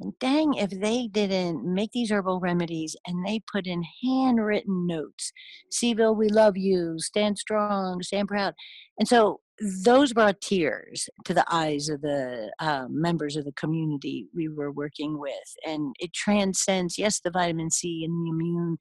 And 0.00 0.12
dang, 0.20 0.54
if 0.54 0.70
they 0.70 1.08
didn't 1.08 1.64
make 1.64 1.90
these 1.90 2.12
herbal 2.12 2.38
remedies 2.38 2.94
and 3.04 3.26
they 3.26 3.40
put 3.50 3.66
in 3.66 3.82
handwritten 4.04 4.86
notes, 4.86 5.32
C-ville, 5.72 6.14
we 6.14 6.28
love 6.28 6.56
you, 6.56 6.94
stand 6.98 7.36
strong, 7.36 8.00
stand 8.02 8.28
proud. 8.28 8.54
And 8.98 9.08
so 9.08 9.40
those 9.60 10.12
brought 10.12 10.40
tears 10.40 11.08
to 11.24 11.34
the 11.34 11.44
eyes 11.50 11.88
of 11.88 12.00
the 12.00 12.52
uh, 12.60 12.86
members 12.88 13.36
of 13.36 13.44
the 13.44 13.52
community 13.52 14.26
we 14.34 14.48
were 14.48 14.70
working 14.70 15.18
with. 15.18 15.32
And 15.66 15.94
it 15.98 16.12
transcends, 16.12 16.98
yes, 16.98 17.20
the 17.20 17.30
vitamin 17.30 17.70
C 17.70 18.04
and 18.04 18.12
the 18.12 18.30
immune, 18.30 18.76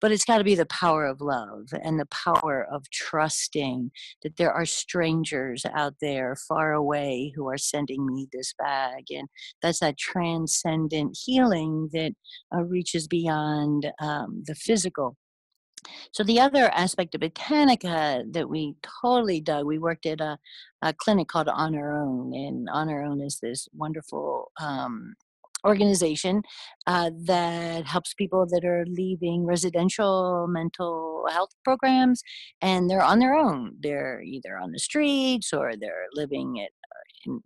but 0.00 0.12
it's 0.12 0.24
got 0.24 0.38
to 0.38 0.44
be 0.44 0.54
the 0.54 0.66
power 0.66 1.06
of 1.06 1.20
love 1.20 1.68
and 1.82 1.98
the 1.98 2.06
power 2.06 2.66
of 2.70 2.90
trusting 2.90 3.90
that 4.22 4.36
there 4.36 4.52
are 4.52 4.66
strangers 4.66 5.64
out 5.74 5.94
there 6.00 6.36
far 6.46 6.72
away 6.72 7.32
who 7.34 7.48
are 7.48 7.58
sending 7.58 8.06
me 8.06 8.28
this 8.32 8.52
bag. 8.58 9.04
And 9.10 9.28
that's 9.62 9.80
that 9.80 9.98
transcendent 9.98 11.18
healing 11.24 11.88
that 11.92 12.12
uh, 12.54 12.62
reaches 12.64 13.08
beyond 13.08 13.90
um, 14.00 14.42
the 14.46 14.54
physical 14.54 15.16
so 16.12 16.22
the 16.22 16.40
other 16.40 16.70
aspect 16.70 17.14
of 17.14 17.20
Botanica 17.20 18.30
that 18.32 18.48
we 18.48 18.74
totally 19.02 19.40
dug, 19.40 19.66
we 19.66 19.78
worked 19.78 20.06
at 20.06 20.20
a, 20.20 20.38
a 20.82 20.92
clinic 20.92 21.28
called 21.28 21.48
On 21.48 21.74
Our 21.74 22.02
Own, 22.02 22.34
and 22.34 22.68
On 22.70 22.88
Our 22.88 23.02
Own 23.02 23.20
is 23.20 23.38
this 23.40 23.68
wonderful 23.74 24.52
um, 24.60 25.14
organization 25.66 26.42
uh, 26.86 27.10
that 27.24 27.86
helps 27.86 28.14
people 28.14 28.46
that 28.50 28.64
are 28.64 28.84
leaving 28.88 29.44
residential 29.44 30.46
mental 30.48 31.24
health 31.30 31.50
programs 31.64 32.22
and 32.62 32.88
they're 32.88 33.02
on 33.02 33.18
their 33.18 33.34
own. 33.34 33.72
They're 33.80 34.22
either 34.22 34.58
on 34.58 34.72
the 34.72 34.78
streets 34.78 35.52
or 35.52 35.72
they're 35.76 36.06
living 36.14 36.60
at 36.60 36.70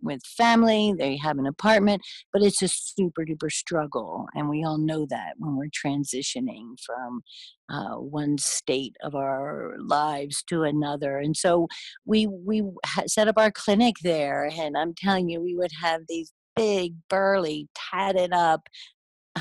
with 0.01 0.21
family, 0.25 0.93
they 0.97 1.17
have 1.17 1.37
an 1.37 1.47
apartment, 1.47 2.01
but 2.31 2.41
it's 2.41 2.61
a 2.61 2.67
super 2.67 3.25
duper 3.25 3.51
struggle. 3.51 4.27
And 4.33 4.49
we 4.49 4.63
all 4.63 4.77
know 4.77 5.05
that 5.09 5.33
when 5.37 5.55
we're 5.55 5.67
transitioning 5.67 6.75
from 6.85 7.21
uh, 7.69 7.95
one 7.95 8.37
state 8.37 8.95
of 9.03 9.15
our 9.15 9.75
lives 9.79 10.43
to 10.43 10.63
another. 10.63 11.17
And 11.17 11.35
so 11.35 11.67
we, 12.05 12.27
we 12.27 12.63
set 13.07 13.27
up 13.27 13.35
our 13.37 13.51
clinic 13.51 13.95
there. 14.03 14.49
And 14.53 14.77
I'm 14.77 14.93
telling 14.95 15.29
you, 15.29 15.41
we 15.41 15.55
would 15.55 15.71
have 15.81 16.01
these 16.07 16.31
big, 16.55 16.95
burly, 17.09 17.67
tatted 17.75 18.33
up 18.33 18.67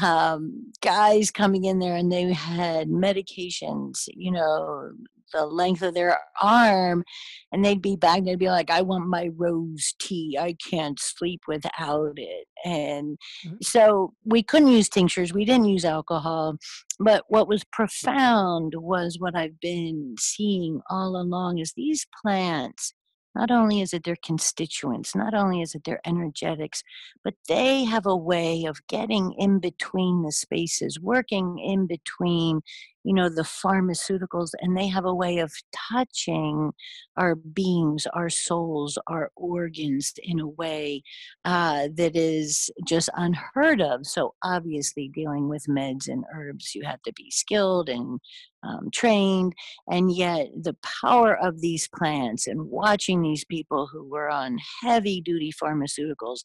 um, 0.00 0.72
guys 0.80 1.30
coming 1.30 1.64
in 1.64 1.78
there 1.78 1.96
and 1.96 2.10
they 2.10 2.32
had 2.32 2.88
medications, 2.88 4.08
you 4.08 4.30
know, 4.30 4.92
the 5.32 5.46
length 5.46 5.82
of 5.82 5.94
their 5.94 6.18
arm 6.40 7.04
and 7.50 7.64
they'd 7.64 7.82
be 7.82 7.96
back 7.96 8.22
they'd 8.22 8.38
be 8.38 8.50
like 8.50 8.70
i 8.70 8.82
want 8.82 9.06
my 9.06 9.30
rose 9.36 9.94
tea 10.00 10.36
i 10.38 10.54
can't 10.70 11.00
sleep 11.00 11.40
without 11.48 12.12
it 12.16 12.46
and 12.64 13.18
mm-hmm. 13.46 13.56
so 13.62 14.12
we 14.24 14.42
couldn't 14.42 14.68
use 14.68 14.88
tinctures 14.88 15.32
we 15.32 15.44
didn't 15.44 15.68
use 15.68 15.84
alcohol 15.84 16.56
but 17.00 17.24
what 17.28 17.48
was 17.48 17.64
profound 17.72 18.74
was 18.76 19.16
what 19.18 19.34
i've 19.34 19.58
been 19.60 20.14
seeing 20.18 20.80
all 20.90 21.16
along 21.16 21.58
is 21.58 21.72
these 21.76 22.06
plants 22.22 22.92
not 23.34 23.50
only 23.50 23.80
is 23.80 23.94
it 23.94 24.04
their 24.04 24.16
constituents, 24.24 25.14
not 25.14 25.34
only 25.34 25.62
is 25.62 25.74
it 25.74 25.84
their 25.84 26.00
energetics, 26.06 26.82
but 27.24 27.34
they 27.48 27.84
have 27.84 28.06
a 28.06 28.16
way 28.16 28.64
of 28.64 28.86
getting 28.88 29.32
in 29.38 29.58
between 29.58 30.22
the 30.22 30.32
spaces, 30.32 31.00
working 31.00 31.58
in 31.58 31.86
between 31.86 32.60
you 33.04 33.14
know 33.14 33.28
the 33.28 33.42
pharmaceuticals 33.42 34.50
and 34.60 34.76
they 34.76 34.88
have 34.88 35.04
a 35.04 35.14
way 35.14 35.38
of 35.38 35.52
touching 35.90 36.72
our 37.16 37.34
beings 37.34 38.06
our 38.14 38.30
souls 38.30 38.98
our 39.06 39.30
organs 39.36 40.12
in 40.22 40.40
a 40.40 40.48
way 40.48 41.02
uh, 41.44 41.88
that 41.94 42.16
is 42.16 42.70
just 42.86 43.08
unheard 43.14 43.80
of. 43.80 44.06
So 44.06 44.34
obviously 44.44 45.08
dealing 45.08 45.48
with 45.48 45.66
meds 45.68 46.08
and 46.08 46.24
herbs 46.34 46.74
you 46.74 46.82
have 46.84 47.02
to 47.02 47.12
be 47.14 47.30
skilled 47.30 47.88
and 47.88 48.20
um, 48.64 48.90
trained 48.92 49.54
and 49.88 50.14
yet 50.14 50.48
the 50.62 50.76
power 51.02 51.36
of 51.36 51.60
these 51.60 51.88
plants 51.88 52.46
and 52.46 52.70
watching 52.70 53.20
these 53.20 53.44
people 53.44 53.88
who 53.90 54.08
were 54.08 54.30
on 54.30 54.56
heavy 54.82 55.20
duty 55.20 55.52
pharmaceuticals 55.52 56.40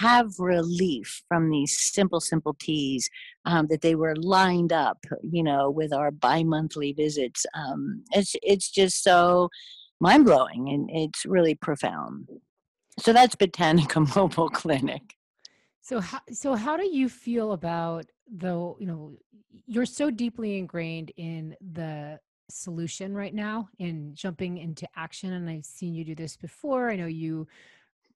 have 0.00 0.26
relief 0.38 1.22
from 1.28 1.48
these 1.48 1.92
simple 1.92 2.20
simple 2.20 2.54
teas 2.60 3.08
um, 3.44 3.66
that 3.68 3.80
they 3.80 3.94
were 3.94 4.14
lined 4.16 4.72
up, 4.72 4.98
you 5.22 5.42
know, 5.42 5.70
with 5.70 5.92
our 5.92 6.01
bi-monthly 6.10 6.92
visits. 6.92 7.46
Um, 7.54 8.04
it's 8.12 8.34
it's 8.42 8.70
just 8.70 9.02
so 9.02 9.48
mind 10.00 10.24
blowing 10.24 10.68
and 10.68 10.90
it's 10.90 11.24
really 11.24 11.54
profound. 11.54 12.28
So 12.98 13.12
that's 13.12 13.36
Botanica 13.36 14.16
Mobile 14.16 14.50
Clinic. 14.50 15.14
So 15.80 16.00
how 16.00 16.20
so 16.32 16.54
how 16.54 16.76
do 16.76 16.86
you 16.86 17.08
feel 17.08 17.52
about 17.52 18.06
though 18.30 18.76
you 18.80 18.86
know 18.86 19.16
you're 19.66 19.86
so 19.86 20.10
deeply 20.10 20.58
ingrained 20.58 21.12
in 21.16 21.54
the 21.72 22.18
solution 22.50 23.14
right 23.14 23.34
now 23.34 23.68
in 23.78 24.14
jumping 24.14 24.58
into 24.58 24.86
action 24.96 25.32
and 25.32 25.48
I've 25.48 25.64
seen 25.64 25.94
you 25.94 26.04
do 26.04 26.14
this 26.14 26.36
before. 26.36 26.90
I 26.90 26.96
know 26.96 27.06
you 27.06 27.46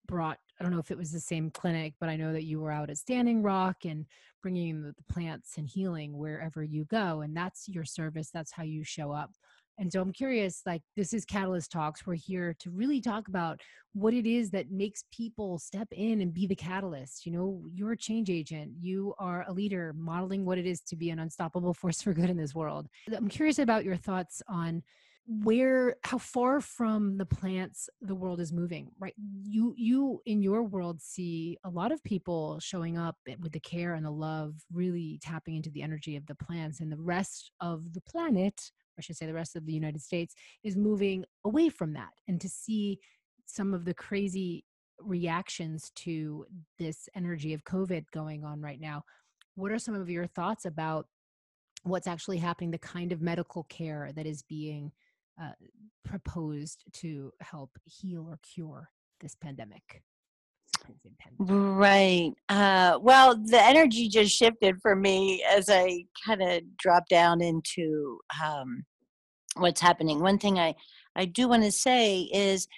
brought 0.06 0.38
I 0.58 0.62
don't 0.62 0.72
know 0.72 0.78
if 0.78 0.90
it 0.90 0.98
was 0.98 1.12
the 1.12 1.20
same 1.20 1.50
clinic, 1.50 1.94
but 2.00 2.08
I 2.08 2.16
know 2.16 2.32
that 2.32 2.44
you 2.44 2.60
were 2.60 2.72
out 2.72 2.90
at 2.90 2.98
Standing 2.98 3.42
Rock 3.42 3.84
and 3.84 4.06
bringing 4.42 4.82
the, 4.82 4.94
plants 5.12 5.58
and 5.58 5.68
healing 5.68 6.16
wherever 6.16 6.62
you 6.62 6.84
go. 6.84 7.20
And 7.20 7.36
that's 7.36 7.68
your 7.68 7.84
service. 7.84 8.30
That's 8.32 8.52
how 8.52 8.62
you 8.62 8.84
show 8.84 9.12
up. 9.12 9.32
And 9.78 9.92
so 9.92 10.00
I'm 10.00 10.12
curious, 10.12 10.62
like, 10.64 10.82
this 10.96 11.12
is 11.12 11.26
Catalyst 11.26 11.70
Talks. 11.70 12.06
We're 12.06 12.14
here 12.14 12.54
to 12.60 12.70
really 12.70 13.00
talk 13.00 13.28
about 13.28 13.60
what 13.92 14.14
it 14.14 14.26
is 14.26 14.50
that 14.50 14.70
makes 14.70 15.04
people 15.12 15.58
step 15.58 15.88
in 15.90 16.22
and 16.22 16.32
be 16.32 16.46
the 16.46 16.56
catalyst. 16.56 17.26
You 17.26 17.32
know, 17.32 17.62
you're 17.70 17.92
a 17.92 17.96
change 17.96 18.30
agent, 18.30 18.72
you 18.80 19.14
are 19.18 19.44
a 19.46 19.52
leader 19.52 19.94
modeling 19.94 20.46
what 20.46 20.56
it 20.56 20.66
is 20.66 20.80
to 20.82 20.96
be 20.96 21.10
an 21.10 21.18
unstoppable 21.18 21.74
force 21.74 22.00
for 22.00 22.14
good 22.14 22.30
in 22.30 22.38
this 22.38 22.54
world. 22.54 22.88
I'm 23.14 23.28
curious 23.28 23.58
about 23.58 23.84
your 23.84 23.96
thoughts 23.96 24.42
on 24.48 24.82
where 25.28 25.96
how 26.04 26.18
far 26.18 26.60
from 26.60 27.18
the 27.18 27.26
plants 27.26 27.88
the 28.00 28.14
world 28.14 28.38
is 28.38 28.52
moving 28.52 28.88
right 29.00 29.14
you 29.42 29.74
you 29.76 30.20
in 30.24 30.40
your 30.40 30.62
world 30.62 31.02
see 31.02 31.58
a 31.64 31.68
lot 31.68 31.90
of 31.90 32.02
people 32.04 32.60
showing 32.60 32.96
up 32.96 33.16
with 33.40 33.50
the 33.50 33.58
care 33.58 33.94
and 33.94 34.06
the 34.06 34.10
love 34.10 34.54
really 34.72 35.18
tapping 35.20 35.56
into 35.56 35.70
the 35.70 35.82
energy 35.82 36.14
of 36.14 36.24
the 36.26 36.34
plants 36.36 36.78
and 36.78 36.92
the 36.92 36.96
rest 36.96 37.50
of 37.60 37.92
the 37.92 38.00
planet 38.02 38.70
I 38.98 39.02
should 39.02 39.16
say 39.16 39.26
the 39.26 39.34
rest 39.34 39.56
of 39.56 39.66
the 39.66 39.72
United 39.72 40.02
States, 40.02 40.34
is 40.62 40.76
moving 40.76 41.24
away 41.44 41.68
from 41.68 41.92
that. 41.94 42.12
And 42.28 42.40
to 42.40 42.48
see 42.48 42.98
some 43.46 43.74
of 43.74 43.84
the 43.84 43.94
crazy 43.94 44.64
reactions 44.98 45.90
to 45.96 46.46
this 46.78 47.08
energy 47.14 47.52
of 47.52 47.64
COVID 47.64 48.06
going 48.12 48.44
on 48.44 48.60
right 48.60 48.80
now, 48.80 49.02
what 49.54 49.72
are 49.72 49.78
some 49.78 49.94
of 49.94 50.10
your 50.10 50.26
thoughts 50.26 50.64
about 50.64 51.06
what's 51.82 52.06
actually 52.06 52.38
happening, 52.38 52.70
the 52.70 52.78
kind 52.78 53.12
of 53.12 53.22
medical 53.22 53.64
care 53.64 54.10
that 54.16 54.26
is 54.26 54.42
being 54.42 54.90
uh, 55.40 55.52
proposed 56.04 56.84
to 56.92 57.32
help 57.40 57.70
heal 57.84 58.26
or 58.28 58.38
cure 58.42 58.90
this 59.20 59.34
pandemic? 59.34 60.02
Right. 61.38 62.32
Uh, 62.48 62.98
well, 63.00 63.36
the 63.36 63.60
energy 63.62 64.08
just 64.08 64.34
shifted 64.34 64.80
for 64.80 64.94
me 64.94 65.44
as 65.48 65.68
I 65.68 66.04
kind 66.24 66.42
of 66.42 66.62
dropped 66.76 67.10
down 67.10 67.40
into 67.42 68.20
um, 68.42 68.84
what's 69.56 69.80
happening. 69.80 70.20
One 70.20 70.38
thing 70.38 70.58
I, 70.58 70.74
I 71.14 71.24
do 71.24 71.48
want 71.48 71.64
to 71.64 71.72
say 71.72 72.20
is, 72.32 72.68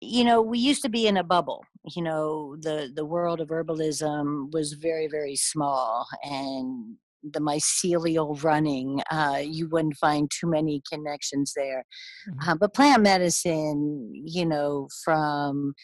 you 0.00 0.24
know, 0.24 0.42
we 0.42 0.58
used 0.58 0.82
to 0.82 0.88
be 0.88 1.06
in 1.06 1.16
a 1.16 1.24
bubble. 1.24 1.64
You 1.94 2.02
know, 2.02 2.56
the 2.56 2.90
the 2.94 3.04
world 3.04 3.40
of 3.40 3.48
herbalism 3.48 4.52
was 4.52 4.72
very 4.72 5.06
very 5.06 5.36
small, 5.36 6.06
and 6.22 6.96
the 7.32 7.40
mycelial 7.40 8.42
running, 8.42 9.00
uh, 9.10 9.40
you 9.42 9.68
wouldn't 9.68 9.96
find 9.96 10.30
too 10.30 10.48
many 10.48 10.82
connections 10.90 11.52
there. 11.56 11.84
Mm-hmm. 12.28 12.50
Uh, 12.50 12.54
but 12.56 12.74
plant 12.74 13.02
medicine, 13.02 14.12
you 14.14 14.46
know, 14.46 14.88
from 15.04 15.74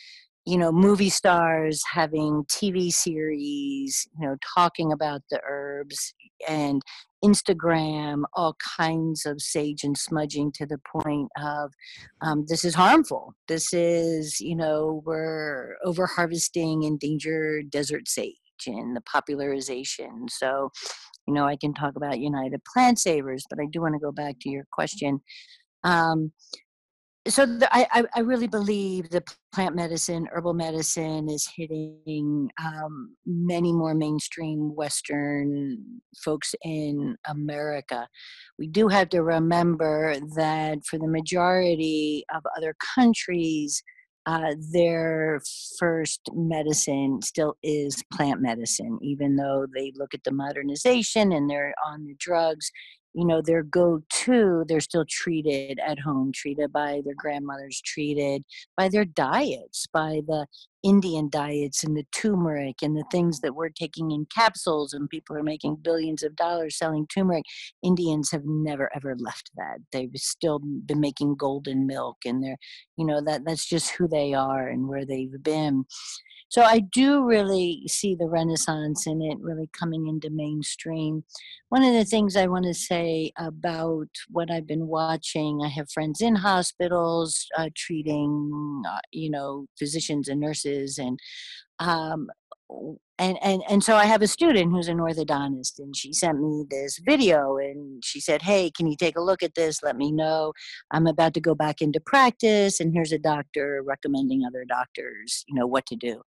you 0.46 0.56
know 0.56 0.72
movie 0.72 1.10
stars 1.10 1.82
having 1.92 2.44
tv 2.50 2.90
series 2.90 4.08
you 4.18 4.26
know 4.26 4.36
talking 4.54 4.90
about 4.90 5.20
the 5.30 5.40
herbs 5.48 6.14
and 6.48 6.80
instagram 7.22 8.22
all 8.34 8.56
kinds 8.76 9.26
of 9.26 9.40
sage 9.40 9.84
and 9.84 9.98
smudging 9.98 10.50
to 10.50 10.64
the 10.64 10.80
point 10.90 11.28
of 11.40 11.72
um, 12.22 12.44
this 12.48 12.64
is 12.64 12.74
harmful 12.74 13.34
this 13.48 13.72
is 13.74 14.40
you 14.40 14.56
know 14.56 15.02
we're 15.04 15.74
over 15.84 16.06
harvesting 16.06 16.84
endangered 16.84 17.70
desert 17.70 18.08
sage 18.08 18.34
in 18.66 18.94
the 18.94 19.00
popularization 19.02 20.26
so 20.28 20.70
you 21.30 21.34
know 21.34 21.46
i 21.46 21.56
can 21.56 21.72
talk 21.72 21.94
about 21.94 22.18
united 22.18 22.60
plant 22.72 22.98
savers 22.98 23.44
but 23.48 23.60
i 23.60 23.66
do 23.70 23.80
want 23.80 23.94
to 23.94 24.00
go 24.00 24.10
back 24.10 24.34
to 24.40 24.50
your 24.50 24.64
question 24.72 25.20
um, 25.84 26.32
so 27.28 27.46
the, 27.46 27.68
I, 27.70 28.04
I 28.14 28.20
really 28.20 28.46
believe 28.46 29.10
that 29.10 29.24
plant 29.54 29.76
medicine, 29.76 30.26
herbal 30.32 30.54
medicine 30.54 31.28
is 31.28 31.48
hitting 31.54 32.50
um, 32.62 33.14
many 33.26 33.72
more 33.72 33.94
mainstream 33.94 34.74
Western 34.74 36.00
folks 36.24 36.54
in 36.64 37.16
America. 37.26 38.08
We 38.58 38.68
do 38.68 38.88
have 38.88 39.10
to 39.10 39.22
remember 39.22 40.16
that 40.34 40.78
for 40.86 40.98
the 40.98 41.08
majority 41.08 42.24
of 42.34 42.42
other 42.56 42.74
countries, 42.94 43.82
uh, 44.26 44.54
their 44.72 45.40
first 45.78 46.20
medicine 46.34 47.22
still 47.22 47.56
is 47.62 48.02
plant 48.12 48.40
medicine, 48.40 48.98
even 49.02 49.36
though 49.36 49.66
they 49.74 49.92
look 49.96 50.14
at 50.14 50.24
the 50.24 50.32
modernization 50.32 51.32
and 51.32 51.48
they're 51.48 51.74
on 51.86 52.04
the 52.04 52.14
drugs 52.18 52.70
you 53.14 53.26
know 53.26 53.42
their 53.42 53.62
go-to 53.62 54.64
they're 54.68 54.80
still 54.80 55.04
treated 55.08 55.78
at 55.84 55.98
home 55.98 56.30
treated 56.32 56.72
by 56.72 57.00
their 57.04 57.14
grandmothers 57.16 57.80
treated 57.84 58.44
by 58.76 58.88
their 58.88 59.04
diets 59.04 59.86
by 59.92 60.20
the 60.26 60.46
indian 60.82 61.28
diets 61.30 61.84
and 61.84 61.96
the 61.96 62.04
turmeric 62.12 62.76
and 62.82 62.96
the 62.96 63.04
things 63.10 63.40
that 63.40 63.54
we're 63.54 63.68
taking 63.68 64.10
in 64.10 64.26
capsules 64.34 64.92
and 64.92 65.08
people 65.08 65.36
are 65.36 65.42
making 65.42 65.76
billions 65.76 66.22
of 66.22 66.34
dollars 66.36 66.76
selling 66.76 67.06
turmeric 67.06 67.44
indians 67.82 68.30
have 68.30 68.44
never 68.44 68.90
ever 68.94 69.14
left 69.18 69.50
that 69.56 69.78
they've 69.92 70.10
still 70.16 70.58
been 70.58 71.00
making 71.00 71.34
golden 71.36 71.86
milk 71.86 72.16
and 72.24 72.42
they're 72.42 72.58
you 72.96 73.06
know 73.06 73.20
that 73.20 73.44
that's 73.44 73.66
just 73.66 73.90
who 73.92 74.08
they 74.08 74.34
are 74.34 74.68
and 74.68 74.88
where 74.88 75.04
they've 75.04 75.42
been 75.42 75.84
so 76.50 76.62
I 76.62 76.80
do 76.80 77.24
really 77.24 77.84
see 77.86 78.16
the 78.16 78.26
Renaissance 78.26 79.06
in 79.06 79.22
it 79.22 79.38
really 79.40 79.70
coming 79.72 80.08
into 80.08 80.30
mainstream. 80.30 81.22
One 81.68 81.84
of 81.84 81.94
the 81.94 82.04
things 82.04 82.34
I 82.34 82.48
want 82.48 82.64
to 82.64 82.74
say 82.74 83.30
about 83.38 84.08
what 84.28 84.50
I've 84.50 84.66
been 84.66 84.88
watching, 84.88 85.60
I 85.64 85.68
have 85.68 85.88
friends 85.92 86.20
in 86.20 86.34
hospitals 86.34 87.46
uh, 87.56 87.68
treating, 87.76 88.82
uh, 88.84 88.98
you 89.12 89.30
know, 89.30 89.66
physicians 89.78 90.26
and 90.26 90.40
nurses, 90.40 90.69
and 90.98 91.18
um, 91.78 92.28
and 93.18 93.38
and 93.42 93.62
and 93.68 93.84
so 93.84 93.96
I 93.96 94.06
have 94.06 94.22
a 94.22 94.26
student 94.26 94.72
who's 94.72 94.88
an 94.88 94.98
orthodontist, 94.98 95.78
and 95.78 95.94
she 95.96 96.12
sent 96.12 96.40
me 96.40 96.64
this 96.70 96.98
video, 97.04 97.56
and 97.56 98.02
she 98.04 98.20
said, 98.20 98.42
"Hey, 98.42 98.70
can 98.70 98.86
you 98.86 98.96
take 98.96 99.16
a 99.16 99.22
look 99.22 99.42
at 99.42 99.54
this? 99.54 99.82
Let 99.82 99.96
me 99.96 100.12
know. 100.12 100.52
I'm 100.90 101.06
about 101.06 101.34
to 101.34 101.40
go 101.40 101.54
back 101.54 101.80
into 101.80 102.00
practice, 102.00 102.80
and 102.80 102.92
here's 102.94 103.12
a 103.12 103.18
doctor 103.18 103.82
recommending 103.84 104.42
other 104.44 104.64
doctors, 104.64 105.44
you 105.48 105.54
know, 105.54 105.66
what 105.66 105.86
to 105.86 105.96
do." 105.96 106.22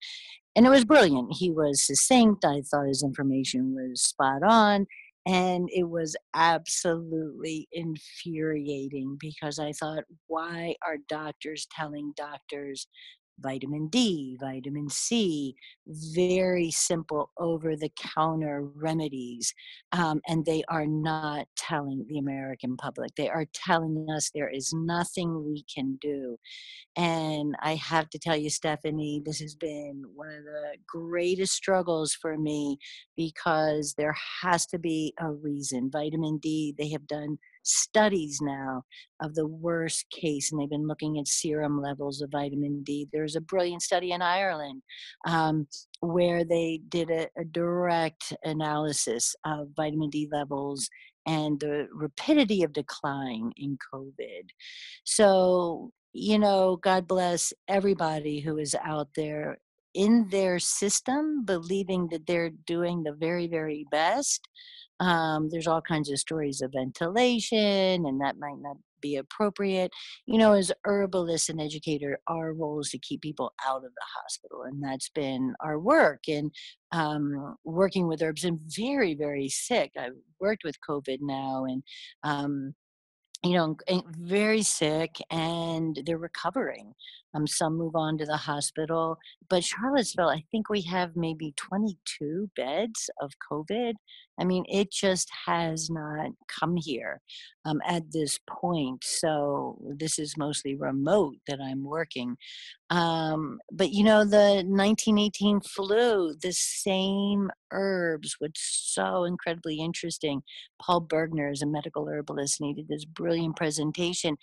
And 0.55 0.65
it 0.65 0.69
was 0.69 0.85
brilliant. 0.85 1.33
He 1.33 1.49
was 1.51 1.83
succinct. 1.85 2.45
I 2.45 2.61
thought 2.61 2.87
his 2.87 3.03
information 3.03 3.73
was 3.73 4.01
spot 4.01 4.43
on. 4.43 4.85
And 5.25 5.69
it 5.71 5.89
was 5.89 6.17
absolutely 6.35 7.69
infuriating 7.71 9.17
because 9.19 9.57
I 9.57 9.71
thought, 9.71 10.03
why 10.27 10.75
are 10.85 10.97
doctors 11.07 11.65
telling 11.71 12.13
doctors 12.17 12.87
vitamin 13.39 13.87
D, 13.87 14.37
vitamin 14.39 14.89
C, 14.89 15.55
very 15.87 16.71
simple 16.71 17.31
over 17.37 17.75
the 17.75 17.91
counter 18.15 18.63
remedies. 18.75 19.53
Um, 19.91 20.21
and 20.27 20.45
they 20.45 20.63
are 20.69 20.85
not 20.87 21.47
telling 21.57 22.05
the 22.07 22.19
American 22.19 22.77
public. 22.77 23.11
They 23.15 23.29
are 23.29 23.45
telling 23.53 24.07
us 24.15 24.29
there 24.33 24.49
is 24.49 24.73
nothing 24.73 25.45
we 25.45 25.65
can 25.73 25.97
do. 26.01 26.37
And 26.95 27.55
I 27.61 27.75
have 27.75 28.09
to 28.11 28.19
tell 28.19 28.37
you, 28.37 28.49
Stephanie, 28.49 29.21
this 29.25 29.39
has 29.39 29.55
been 29.55 30.03
one 30.15 30.29
of 30.29 30.43
the 30.43 30.77
greatest 30.87 31.53
struggles 31.53 32.13
for 32.13 32.37
me 32.37 32.77
because 33.17 33.95
there 33.97 34.15
has 34.41 34.65
to 34.67 34.79
be 34.79 35.13
a 35.19 35.31
reason. 35.31 35.89
Vitamin 35.91 36.37
D, 36.37 36.75
they 36.77 36.89
have 36.89 37.07
done 37.07 37.37
studies 37.63 38.39
now 38.41 38.83
of 39.21 39.35
the 39.35 39.47
worst 39.47 40.05
case, 40.09 40.51
and 40.51 40.61
they've 40.61 40.69
been 40.69 40.87
looking 40.87 41.17
at 41.17 41.27
serum 41.27 41.81
levels 41.81 42.21
of 42.21 42.29
vitamin 42.31 42.83
D. 42.83 43.07
There's 43.11 43.35
a 43.35 43.41
brilliant 43.41 43.81
study 43.81 44.11
in 44.11 44.21
Ireland 44.21 44.81
um, 45.27 45.67
where 46.01 46.43
they 46.43 46.81
did 46.89 47.09
a, 47.09 47.27
a 47.37 47.45
direct 47.45 48.33
analysis 48.43 49.35
of 49.45 49.69
vitamin 49.75 50.09
D 50.09 50.27
levels 50.31 50.89
and 51.25 51.59
the 51.59 51.87
rapidity 51.93 52.63
of 52.63 52.73
decline 52.73 53.51
in 53.55 53.77
COVID. 53.93 54.49
So, 55.05 55.91
you 56.11 56.37
know, 56.37 56.77
God 56.77 57.07
bless 57.07 57.53
everybody 57.67 58.39
who 58.41 58.57
is 58.57 58.75
out 58.83 59.07
there 59.15 59.57
in 59.93 60.27
their 60.29 60.59
system, 60.59 61.45
believing 61.45 62.09
that 62.09 62.25
they're 62.25 62.51
doing 62.65 63.03
the 63.03 63.13
very, 63.13 63.47
very 63.47 63.85
best. 63.91 64.41
Um, 65.03 65.49
there's 65.49 65.67
all 65.67 65.81
kinds 65.81 66.09
of 66.09 66.17
stories 66.17 66.61
of 66.61 66.71
ventilation, 66.71 68.05
and 68.05 68.21
that 68.21 68.37
might 68.39 68.59
not 68.59 68.77
be 69.01 69.17
appropriate. 69.17 69.91
You 70.25 70.37
know, 70.37 70.53
as 70.53 70.71
herbalists 70.85 71.49
and 71.49 71.59
educator, 71.61 72.19
our 72.27 72.53
role 72.53 72.79
is 72.79 72.89
to 72.91 72.99
keep 72.99 73.21
people 73.21 73.53
out 73.67 73.83
of 73.83 73.91
the 73.91 74.05
hospital, 74.15 74.63
and 74.63 74.81
that's 74.81 75.09
been 75.09 75.53
our 75.59 75.77
work. 75.77 76.23
And 76.29 76.51
um, 76.91 77.57
working 77.65 78.07
with 78.07 78.21
herbs 78.21 78.45
and 78.45 78.59
very, 78.65 79.13
very 79.13 79.49
sick. 79.49 79.91
I've 79.99 80.13
worked 80.39 80.63
with 80.63 80.77
COVID 80.87 81.17
now, 81.21 81.65
and 81.65 81.83
um, 82.23 82.73
you 83.43 83.53
know, 83.53 83.75
very 84.17 84.61
sick 84.61 85.17
and 85.29 85.99
they're 86.05 86.17
recovering. 86.17 86.93
Um, 87.33 87.47
some 87.47 87.77
move 87.77 87.95
on 87.95 88.17
to 88.19 88.25
the 88.25 88.37
hospital, 88.37 89.17
but 89.49 89.63
Charlottesville, 89.63 90.29
I 90.29 90.43
think 90.51 90.69
we 90.69 90.81
have 90.83 91.15
maybe 91.15 91.53
22 91.57 92.49
beds 92.55 93.09
of 93.21 93.31
COVID 93.51 93.93
I 94.39 94.45
mean, 94.45 94.65
it 94.67 94.91
just 94.91 95.29
has 95.45 95.89
not 95.89 96.31
come 96.47 96.75
here 96.75 97.21
um, 97.65 97.81
at 97.85 98.11
this 98.11 98.39
point. 98.49 99.03
So 99.03 99.77
this 99.95 100.17
is 100.17 100.37
mostly 100.37 100.75
remote 100.75 101.35
that 101.47 101.59
I'm 101.61 101.83
working. 101.83 102.37
Um, 102.89 103.59
but 103.71 103.91
you 103.91 104.03
know, 104.03 104.25
the 104.25 104.63
1918 104.65 105.61
flu, 105.61 106.35
the 106.41 106.51
same 106.51 107.51
herbs, 107.71 108.35
what's 108.39 108.91
so 108.93 109.23
incredibly 109.23 109.79
interesting. 109.79 110.41
Paul 110.81 111.01
Bergner 111.01 111.51
is 111.51 111.61
a 111.61 111.67
medical 111.67 112.07
herbalist 112.07 112.59
and 112.59 112.67
he 112.67 112.73
did 112.73 112.87
this 112.87 113.05
brilliant 113.05 113.55
presentation. 113.55 114.37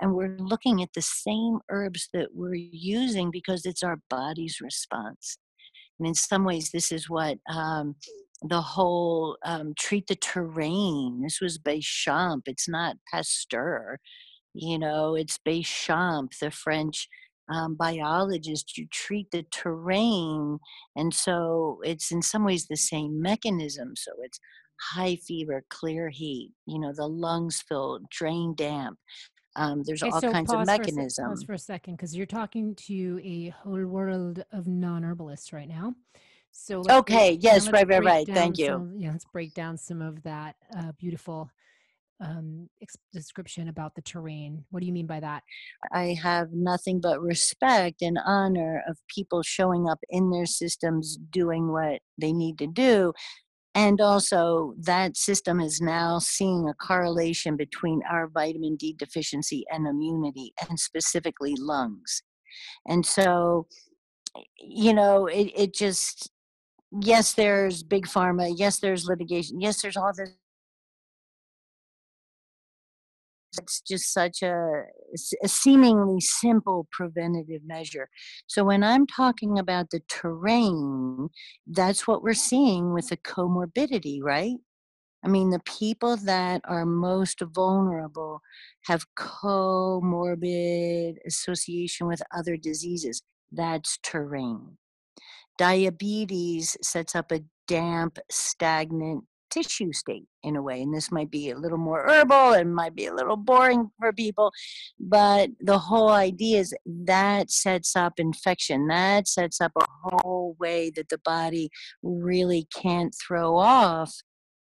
And 0.00 0.14
we're 0.14 0.36
looking 0.38 0.82
at 0.82 0.90
the 0.94 1.02
same 1.02 1.60
herbs 1.70 2.08
that 2.12 2.28
we're 2.34 2.54
using 2.54 3.30
because 3.30 3.64
it's 3.64 3.82
our 3.82 3.98
body's 4.10 4.58
response. 4.60 5.38
And 5.98 6.06
in 6.06 6.14
some 6.14 6.44
ways, 6.44 6.70
this 6.70 6.92
is 6.92 7.08
what 7.08 7.38
um, 7.50 7.96
the 8.42 8.60
whole 8.60 9.38
um, 9.44 9.72
treat 9.78 10.06
the 10.06 10.16
terrain. 10.16 11.22
This 11.22 11.40
was 11.40 11.58
Béchamp. 11.58 12.42
It's 12.46 12.68
not 12.68 12.96
Pasteur. 13.10 13.98
You 14.52 14.78
know, 14.78 15.14
it's 15.14 15.38
Béchamp, 15.46 16.38
the 16.38 16.50
French 16.50 17.08
um, 17.50 17.74
biologist. 17.76 18.76
You 18.76 18.86
treat 18.90 19.30
the 19.30 19.46
terrain. 19.50 20.58
And 20.94 21.14
so 21.14 21.80
it's 21.84 22.10
in 22.10 22.20
some 22.20 22.44
ways 22.44 22.66
the 22.66 22.76
same 22.76 23.22
mechanism. 23.22 23.94
So 23.96 24.12
it's 24.22 24.38
high 24.80 25.16
fever, 25.26 25.64
clear 25.70 26.10
heat, 26.10 26.52
you 26.66 26.78
know, 26.78 26.92
the 26.94 27.06
lungs 27.06 27.62
filled, 27.66 28.02
drain 28.10 28.54
damp. 28.54 28.98
Um, 29.56 29.82
there's 29.84 30.02
Okay, 30.02 30.10
all 30.12 30.20
so 30.20 30.30
kinds 30.32 30.52
of 30.52 30.58
pause 30.58 30.68
for 30.68 30.76
pause 30.76 30.78
mechanisms. 30.78 31.44
for 31.44 31.52
a 31.54 31.58
second 31.58 31.96
because 31.96 32.14
you're 32.14 32.26
talking 32.26 32.74
to 32.74 33.20
a 33.24 33.48
whole 33.48 33.84
world 33.86 34.44
of 34.52 34.66
non-herbalists 34.66 35.52
right 35.52 35.68
now. 35.68 35.94
So 36.52 36.82
Okay, 36.90 37.32
yes, 37.40 37.70
right, 37.70 37.88
right, 37.88 38.04
right. 38.04 38.26
Thank 38.26 38.58
you. 38.58 38.72
of, 38.72 38.92
yeah, 38.96 39.12
let's 39.12 39.24
break 39.26 39.54
down 39.54 39.76
some 39.76 40.00
of 40.02 40.22
that 40.22 40.56
uh, 40.76 40.92
beautiful 40.98 41.50
um, 42.20 42.68
ex- 42.80 42.96
description 43.12 43.68
about 43.68 43.94
the 43.94 44.02
terrain. 44.02 44.64
What 44.70 44.80
do 44.80 44.86
you 44.86 44.92
mean 44.92 45.06
by 45.06 45.20
that? 45.20 45.42
I 45.92 46.16
have 46.22 46.52
nothing 46.52 47.00
but 47.00 47.20
respect 47.20 48.00
and 48.00 48.18
honor 48.24 48.82
of 48.88 48.98
people 49.14 49.42
showing 49.42 49.88
up 49.88 49.98
in 50.08 50.30
their 50.30 50.46
systems 50.46 51.18
doing 51.30 51.70
what 51.70 52.00
they 52.18 52.32
need 52.32 52.58
to 52.58 52.66
do. 52.66 53.12
And 53.76 54.00
also, 54.00 54.72
that 54.78 55.18
system 55.18 55.60
is 55.60 55.82
now 55.82 56.18
seeing 56.18 56.66
a 56.66 56.74
correlation 56.74 57.56
between 57.56 58.00
our 58.10 58.26
vitamin 58.26 58.76
D 58.76 58.96
deficiency 58.98 59.66
and 59.70 59.86
immunity, 59.86 60.54
and 60.66 60.80
specifically 60.80 61.54
lungs. 61.58 62.22
And 62.86 63.04
so, 63.04 63.66
you 64.58 64.94
know, 64.94 65.26
it, 65.26 65.52
it 65.54 65.74
just, 65.74 66.30
yes, 67.02 67.34
there's 67.34 67.82
big 67.82 68.06
pharma, 68.06 68.50
yes, 68.56 68.78
there's 68.78 69.04
litigation, 69.04 69.60
yes, 69.60 69.82
there's 69.82 69.98
all 69.98 70.12
this 70.16 70.30
it's 73.58 73.80
just 73.80 74.12
such 74.12 74.42
a 74.42 74.84
seemingly 75.46 76.20
simple 76.20 76.86
preventative 76.90 77.62
measure. 77.66 78.08
So 78.46 78.64
when 78.64 78.82
I'm 78.82 79.06
talking 79.06 79.58
about 79.58 79.90
the 79.90 80.00
terrain, 80.08 81.28
that's 81.66 82.06
what 82.06 82.22
we're 82.22 82.34
seeing 82.34 82.92
with 82.92 83.08
the 83.08 83.16
comorbidity, 83.16 84.20
right? 84.22 84.56
I 85.24 85.28
mean, 85.28 85.50
the 85.50 85.60
people 85.60 86.16
that 86.18 86.60
are 86.64 86.86
most 86.86 87.40
vulnerable 87.40 88.40
have 88.84 89.06
comorbid 89.18 91.16
association 91.26 92.06
with 92.06 92.22
other 92.36 92.56
diseases. 92.56 93.22
That's 93.50 93.98
terrain. 94.02 94.78
Diabetes 95.58 96.76
sets 96.82 97.16
up 97.16 97.32
a 97.32 97.40
damp, 97.66 98.18
stagnant 98.30 99.24
tissue 99.56 99.92
state 99.92 100.26
in 100.42 100.56
a 100.56 100.62
way. 100.62 100.82
And 100.82 100.94
this 100.94 101.10
might 101.10 101.30
be 101.30 101.50
a 101.50 101.58
little 101.58 101.78
more 101.78 102.06
herbal 102.06 102.52
and 102.52 102.74
might 102.74 102.94
be 102.94 103.06
a 103.06 103.14
little 103.14 103.36
boring 103.36 103.90
for 103.98 104.12
people. 104.12 104.52
But 104.98 105.50
the 105.60 105.78
whole 105.78 106.10
idea 106.10 106.60
is 106.60 106.74
that 107.04 107.50
sets 107.50 107.96
up 107.96 108.14
infection. 108.18 108.88
That 108.88 109.28
sets 109.28 109.60
up 109.60 109.72
a 109.76 109.84
whole 110.02 110.56
way 110.58 110.90
that 110.90 111.08
the 111.08 111.18
body 111.18 111.70
really 112.02 112.66
can't 112.74 113.14
throw 113.14 113.56
off 113.56 114.12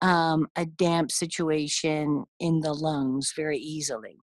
um, 0.01 0.47
a 0.55 0.65
damp 0.65 1.11
situation 1.11 2.25
in 2.39 2.61
the 2.61 2.73
lungs 2.73 3.33
very 3.35 3.59
easily. 3.59 4.17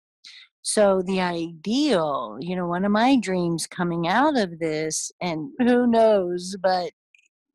So 0.62 1.02
the 1.02 1.20
ideal, 1.20 2.36
you 2.40 2.56
know, 2.56 2.66
one 2.66 2.84
of 2.84 2.90
my 2.92 3.16
dreams 3.16 3.66
coming 3.66 4.08
out 4.08 4.36
of 4.36 4.58
this, 4.58 5.10
and 5.20 5.50
who 5.60 5.86
knows, 5.86 6.56
but 6.60 6.90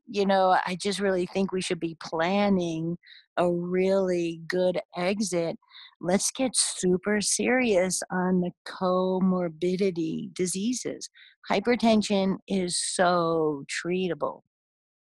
you 0.08 0.26
know, 0.26 0.58
I 0.66 0.76
just 0.76 1.00
really 1.00 1.26
think 1.26 1.52
we 1.52 1.62
should 1.62 1.80
be 1.80 1.98
planning 2.02 2.98
a 3.38 3.52
really 3.52 4.42
good 4.48 4.80
exit. 4.96 5.58
Let's 6.02 6.32
get 6.32 6.56
super 6.56 7.22
serious 7.22 8.02
on 8.12 8.42
the 8.42 8.52
comorbidity 8.68 10.34
diseases. 10.34 11.10
Hypertension 11.50 12.38
is 12.48 12.78
so 12.78 13.64
treatable. 13.70 14.42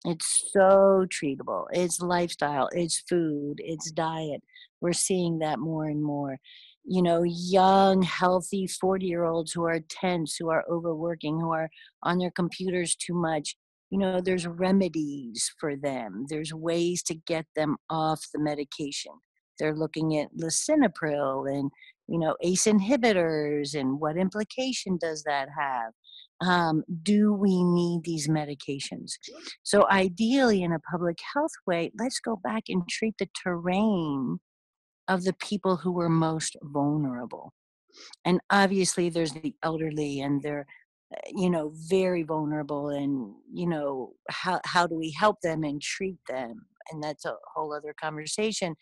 It's 0.06 0.50
so 0.52 1.06
treatable. 1.10 1.66
It's 1.72 2.02
lifestyle, 2.02 2.70
it's 2.72 3.04
food, 3.08 3.56
it's 3.60 3.92
diet. 3.92 4.42
We're 4.82 4.94
seeing 4.94 5.40
that 5.40 5.60
more 5.60 5.86
and 5.86 6.04
more. 6.04 6.38
You 6.84 7.04
know, 7.04 7.22
young, 7.24 8.02
healthy 8.02 8.66
40 8.66 9.06
year 9.06 9.26
olds 9.26 9.52
who 9.52 9.64
are 9.66 9.80
tense, 9.90 10.36
who 10.40 10.50
are 10.50 10.64
overworking, 10.72 11.40
who 11.40 11.52
are 11.52 11.70
on 12.02 12.18
their 12.18 12.32
computers 12.32 12.96
too 12.96 13.14
much. 13.14 13.56
You 13.92 14.00
know, 14.00 14.22
there's 14.22 14.48
remedies 14.48 15.52
for 15.60 15.76
them, 15.76 16.26
there's 16.30 16.54
ways 16.54 17.04
to 17.04 17.14
get 17.14 17.46
them 17.56 17.78
off 17.90 18.22
the 18.34 18.40
medication. 18.40 19.12
They're 19.60 19.76
looking 19.76 20.18
at 20.18 20.36
lisinopril 20.36 21.48
and, 21.48 21.70
you 22.08 22.18
know, 22.18 22.36
ACE 22.42 22.66
inhibitors 22.66 23.80
and 23.80 24.00
what 24.00 24.18
implication 24.18 24.98
does 25.00 25.24
that 25.24 25.50
have? 25.56 25.92
Um, 26.42 26.84
do 27.04 27.34
we 27.34 27.64
need 27.64 28.02
these 28.04 28.28
medications? 28.28 29.12
So, 29.62 29.88
ideally, 29.92 30.64
in 30.64 30.74
a 30.74 30.80
public 30.80 31.20
health 31.34 31.52
way, 31.68 31.92
let's 32.00 32.20
go 32.20 32.40
back 32.44 32.64
and 32.70 32.88
treat 32.90 33.14
the 33.20 33.30
terrain 33.44 34.40
of 35.08 35.24
the 35.24 35.34
people 35.34 35.78
who 35.78 35.92
were 35.92 36.10
most 36.10 36.56
vulnerable. 36.64 37.54
And 38.26 38.40
obviously, 38.50 39.10
there's 39.10 39.34
the 39.34 39.54
elderly, 39.62 40.22
and 40.22 40.42
they're, 40.42 40.62
uh, 40.62 40.64
you 41.34 41.50
know, 41.50 41.74
very 41.90 42.24
vulnerable. 42.24 42.90
And, 42.90 43.34
you 43.52 43.68
know, 43.68 44.14
how, 44.30 44.60
how 44.66 44.88
do 44.88 44.96
we 44.96 45.12
help 45.12 45.42
them 45.42 45.64
and 45.64 45.82
treat 45.82 46.18
them? 46.28 46.66
And 46.92 47.04
that's 47.04 47.26
a 47.26 47.36
whole 47.54 47.74
other 47.74 47.94
conversation. 48.02 48.76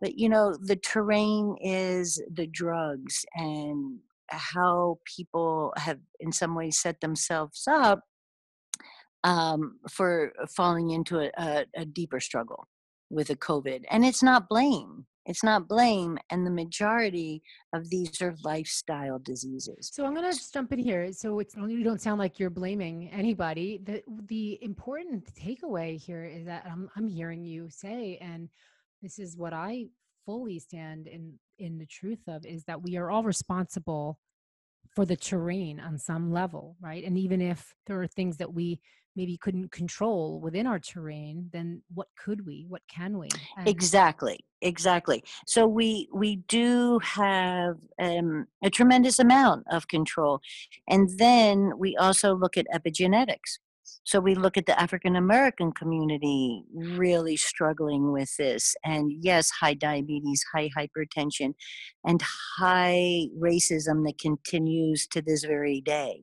But, 0.00 0.18
you 0.18 0.28
know, 0.28 0.56
the 0.60 0.76
terrain 0.76 1.56
is 1.60 2.22
the 2.32 2.46
drugs 2.46 3.24
and 3.34 3.98
how 4.28 4.98
people 5.16 5.72
have, 5.76 5.98
in 6.20 6.32
some 6.32 6.54
ways, 6.54 6.78
set 6.78 7.00
themselves 7.00 7.64
up 7.68 8.02
um, 9.24 9.78
for 9.90 10.32
falling 10.54 10.90
into 10.90 11.18
a, 11.18 11.30
a, 11.38 11.66
a 11.74 11.84
deeper 11.84 12.20
struggle 12.20 12.68
with 13.10 13.30
a 13.30 13.36
COVID. 13.36 13.84
And 13.90 14.04
it's 14.04 14.22
not 14.22 14.48
blame. 14.48 15.06
It's 15.28 15.44
not 15.44 15.68
blame. 15.68 16.18
And 16.30 16.44
the 16.46 16.50
majority 16.50 17.42
of 17.74 17.88
these 17.90 18.20
are 18.22 18.34
lifestyle 18.42 19.18
diseases. 19.18 19.90
So 19.92 20.04
I'm 20.04 20.14
gonna 20.14 20.32
just 20.32 20.54
jump 20.54 20.72
in 20.72 20.78
here. 20.78 21.12
So 21.12 21.38
it's 21.38 21.54
you 21.54 21.84
don't 21.84 22.00
sound 22.00 22.18
like 22.18 22.38
you're 22.38 22.50
blaming 22.50 23.10
anybody. 23.10 23.80
The 23.84 24.02
the 24.26 24.58
important 24.62 25.32
takeaway 25.34 26.02
here 26.02 26.24
is 26.24 26.46
that 26.46 26.64
I'm 26.66 26.88
I'm 26.96 27.06
hearing 27.06 27.44
you 27.44 27.68
say, 27.70 28.18
and 28.22 28.48
this 29.02 29.18
is 29.18 29.36
what 29.36 29.52
I 29.52 29.88
fully 30.24 30.58
stand 30.58 31.06
in 31.06 31.34
in 31.58 31.78
the 31.78 31.86
truth 31.86 32.22
of 32.26 32.46
is 32.46 32.64
that 32.64 32.82
we 32.82 32.96
are 32.96 33.10
all 33.10 33.22
responsible 33.22 34.18
for 34.94 35.04
the 35.04 35.16
terrain 35.16 35.78
on 35.78 35.98
some 35.98 36.32
level, 36.32 36.76
right? 36.80 37.04
And 37.04 37.18
even 37.18 37.42
if 37.42 37.74
there 37.86 38.00
are 38.00 38.06
things 38.06 38.38
that 38.38 38.54
we 38.54 38.80
maybe 39.18 39.36
couldn't 39.36 39.72
control 39.72 40.38
within 40.40 40.64
our 40.64 40.78
terrain, 40.78 41.50
then 41.52 41.82
what 41.92 42.06
could 42.16 42.46
we? 42.46 42.64
What 42.68 42.82
can 42.88 43.18
we? 43.18 43.28
And 43.56 43.66
Exactly, 43.66 44.38
exactly. 44.62 45.24
So 45.44 45.66
we 45.66 46.08
we 46.14 46.36
do 46.36 47.00
have 47.00 47.74
um, 48.00 48.46
a 48.62 48.70
tremendous 48.70 49.18
amount 49.18 49.66
of 49.72 49.88
control, 49.88 50.40
and 50.88 51.10
then 51.18 51.72
we 51.76 51.96
also 51.96 52.34
look 52.34 52.56
at 52.56 52.66
epigenetics. 52.72 53.58
So 54.04 54.20
we 54.20 54.34
look 54.34 54.56
at 54.56 54.66
the 54.66 54.80
African 54.80 55.16
American 55.16 55.72
community 55.72 56.62
really 56.72 57.36
struggling 57.36 58.12
with 58.12 58.36
this, 58.36 58.76
and 58.84 59.12
yes, 59.20 59.50
high 59.50 59.74
diabetes, 59.74 60.44
high 60.54 60.70
hypertension, 60.78 61.54
and 62.04 62.22
high 62.58 63.26
racism 63.36 64.06
that 64.06 64.18
continues 64.18 65.08
to 65.08 65.20
this 65.20 65.42
very 65.44 65.80
day. 65.80 66.22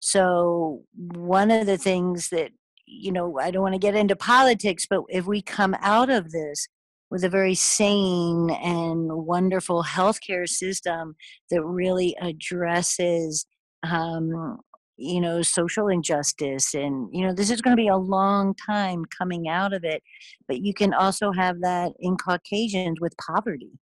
So 0.00 0.84
one 0.94 1.50
of 1.50 1.66
the 1.66 1.78
things 1.78 2.28
that 2.30 2.50
you 2.90 3.12
know, 3.12 3.38
I 3.38 3.50
don't 3.50 3.62
want 3.62 3.74
to 3.74 3.78
get 3.78 3.94
into 3.94 4.16
politics, 4.16 4.86
but 4.88 5.02
if 5.10 5.26
we 5.26 5.42
come 5.42 5.76
out 5.82 6.08
of 6.08 6.32
this 6.32 6.68
with 7.10 7.22
a 7.22 7.28
very 7.28 7.54
sane 7.54 8.48
and 8.50 9.12
wonderful 9.12 9.82
healthcare 9.82 10.48
system 10.48 11.14
that 11.50 11.62
really 11.62 12.16
addresses 12.20 13.46
um, 13.82 14.58
you 14.98 15.20
know, 15.20 15.42
social 15.42 15.88
injustice. 15.88 16.74
And, 16.74 17.08
you 17.12 17.24
know, 17.24 17.32
this 17.32 17.50
is 17.50 17.62
going 17.62 17.76
to 17.76 17.80
be 17.80 17.88
a 17.88 17.96
long 17.96 18.54
time 18.54 19.04
coming 19.16 19.48
out 19.48 19.72
of 19.72 19.84
it. 19.84 20.02
But 20.48 20.60
you 20.60 20.74
can 20.74 20.92
also 20.92 21.30
have 21.32 21.60
that 21.60 21.92
in 22.00 22.16
Caucasians 22.16 23.00
with 23.00 23.14
poverty. 23.16 23.78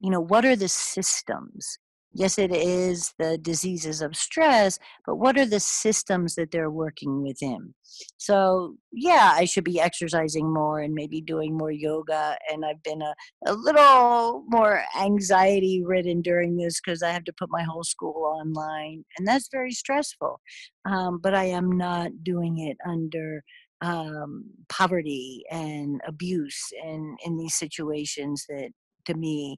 You 0.00 0.10
know, 0.10 0.20
what 0.20 0.44
are 0.44 0.56
the 0.56 0.68
systems? 0.68 1.78
Yes, 2.14 2.38
it 2.38 2.54
is 2.54 3.14
the 3.18 3.38
diseases 3.38 4.02
of 4.02 4.14
stress, 4.16 4.78
but 5.06 5.16
what 5.16 5.38
are 5.38 5.46
the 5.46 5.60
systems 5.60 6.34
that 6.34 6.50
they're 6.50 6.70
working 6.70 7.22
within? 7.22 7.74
So, 8.18 8.76
yeah, 8.92 9.32
I 9.34 9.46
should 9.46 9.64
be 9.64 9.80
exercising 9.80 10.52
more 10.52 10.80
and 10.80 10.92
maybe 10.92 11.22
doing 11.22 11.56
more 11.56 11.70
yoga. 11.70 12.36
And 12.50 12.66
I've 12.66 12.82
been 12.82 13.00
a, 13.00 13.14
a 13.46 13.54
little 13.54 14.44
more 14.46 14.82
anxiety 15.00 15.82
ridden 15.84 16.20
during 16.20 16.56
this 16.56 16.80
because 16.80 17.02
I 17.02 17.10
have 17.10 17.24
to 17.24 17.32
put 17.32 17.48
my 17.50 17.62
whole 17.62 17.84
school 17.84 18.24
online, 18.38 19.04
and 19.16 19.26
that's 19.26 19.48
very 19.50 19.72
stressful. 19.72 20.38
Um, 20.84 21.18
but 21.22 21.34
I 21.34 21.44
am 21.44 21.72
not 21.72 22.10
doing 22.22 22.58
it 22.58 22.76
under 22.86 23.42
um, 23.80 24.44
poverty 24.68 25.44
and 25.50 26.00
abuse 26.06 26.60
and 26.84 27.18
in 27.24 27.36
these 27.38 27.54
situations 27.54 28.44
that 28.48 28.70
to 29.06 29.14
me 29.14 29.56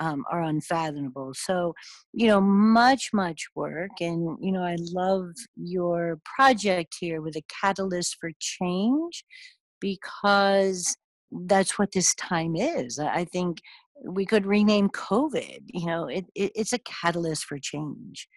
um, 0.00 0.24
are 0.30 0.42
unfathomable. 0.42 1.32
So, 1.34 1.74
you 2.12 2.26
know, 2.26 2.40
much, 2.40 3.10
much 3.12 3.46
work. 3.54 3.90
And, 4.00 4.36
you 4.40 4.52
know, 4.52 4.62
I 4.62 4.76
love 4.78 5.30
your 5.56 6.20
project 6.36 6.96
here 6.98 7.20
with 7.20 7.36
a 7.36 7.42
catalyst 7.60 8.16
for 8.20 8.30
change 8.38 9.24
because 9.80 10.96
that's 11.30 11.78
what 11.78 11.92
this 11.92 12.14
time 12.14 12.56
is. 12.56 12.98
I 12.98 13.24
think 13.24 13.58
we 14.04 14.26
could 14.26 14.46
rename 14.46 14.88
COVID, 14.90 15.60
you 15.66 15.86
know, 15.86 16.08
it, 16.08 16.26
it 16.34 16.52
it's 16.54 16.72
a 16.72 16.78
catalyst 16.80 17.44
for 17.44 17.58
change. 17.58 18.28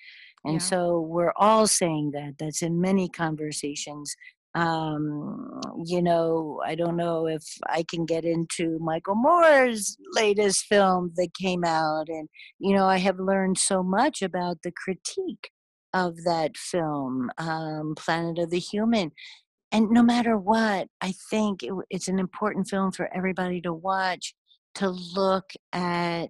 And 0.46 0.56
yeah. 0.56 0.60
so 0.60 1.02
we're 1.02 1.34
all 1.36 1.68
saying 1.68 2.12
that. 2.12 2.36
That's 2.40 2.62
in 2.62 2.80
many 2.80 3.10
conversations 3.10 4.16
um, 4.58 5.62
you 5.86 6.02
know, 6.02 6.60
I 6.66 6.74
don't 6.74 6.98
know 6.98 7.28
if 7.28 7.44
I 7.70 7.84
can 7.88 8.08
get 8.08 8.26
into 8.26 8.80
Michael 8.80 9.14
Moore's 9.14 9.96
latest 10.14 10.66
film 10.66 11.14
that 11.16 11.36
came 11.40 11.64
out. 11.64 12.10
And, 12.10 12.28
you 12.58 12.76
know, 12.76 12.88
I 12.88 12.98
have 12.98 13.20
learned 13.20 13.60
so 13.60 13.84
much 13.84 14.24
about 14.24 14.64
the 14.64 14.72
critique 14.72 15.52
of 15.94 16.24
that 16.24 16.58
film, 16.58 17.30
um, 17.38 17.94
Planet 18.00 18.40
of 18.40 18.50
the 18.50 18.58
Human. 18.58 19.12
And 19.72 19.92
no 19.92 20.02
matter 20.02 20.36
what, 20.36 20.88
I 21.02 21.14
think 21.30 21.62
it, 21.62 21.74
it's 21.92 22.08
an 22.08 22.18
important 22.18 22.68
film 22.68 22.92
for 22.92 23.16
everybody 23.16 23.62
to 23.62 23.74
watch 23.74 24.34
to 24.76 24.90
look 24.90 25.52
at 25.72 26.30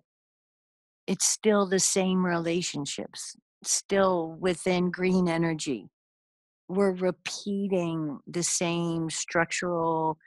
it's 1.06 1.26
still 1.26 1.66
the 1.66 1.80
same 1.80 2.26
relationships, 2.26 3.38
still 3.64 4.36
within 4.42 4.92
green 4.92 5.30
energy 5.30 5.88
we're 6.68 6.94
repeating 6.94 8.20
the 8.28 8.44
same 8.44 9.10
structural 9.10 10.18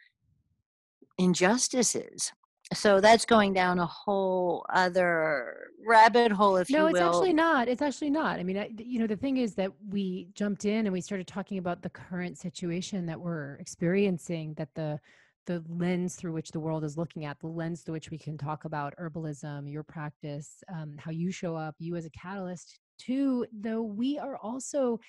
injustices 1.19 2.33
so 2.73 3.01
that's 3.01 3.25
going 3.25 3.53
down 3.53 3.81
a 3.81 3.87
whole 3.87 4.65
other 4.73 5.71
rabbit 5.85 6.31
hole 6.31 6.57
if 6.57 6.71
no, 6.71 6.79
you 6.79 6.85
will. 6.85 6.93
No, 6.93 6.99
it's 7.09 7.17
actually 7.17 7.33
not. 7.33 7.69
It's 7.69 7.83
actually 7.83 8.11
not. 8.11 8.39
I 8.39 8.45
mean, 8.45 8.57
I, 8.57 8.71
you 8.79 9.01
know, 9.01 9.09
the 9.09 9.17
thing 9.17 9.39
is 9.39 9.55
that 9.57 9.73
we 9.89 10.29
jumped 10.35 10.65
in 10.65 10.87
and 10.87 10.93
we 10.93 11.01
started 11.01 11.27
talking 11.27 11.59
about 11.59 11.83
the 11.83 11.91
current 11.91 12.39
situation 12.39 13.07
that 13.07 13.21
we're 13.21 13.57
experiencing 13.57 14.55
that 14.55 14.69
the 14.75 15.01
the 15.47 15.65
lens 15.69 16.15
through 16.15 16.33
which 16.33 16.53
the 16.53 16.61
world 16.61 16.85
is 16.85 16.97
looking 16.97 17.25
at, 17.25 17.41
the 17.41 17.47
lens 17.49 17.81
through 17.81 17.95
which 17.95 18.11
we 18.11 18.19
can 18.19 18.39
talk 18.39 18.67
about 18.67 18.95
herbalism, 19.01 19.71
your 19.71 19.83
practice, 19.83 20.63
um, 20.73 20.95
how 20.99 21.11
you 21.11 21.33
show 21.33 21.57
up, 21.57 21.75
you 21.79 21.97
as 21.97 22.05
a 22.05 22.11
catalyst, 22.11 22.79
too, 22.99 23.45
though 23.53 23.83
we 23.83 24.17
are 24.17 24.37
also 24.37 25.01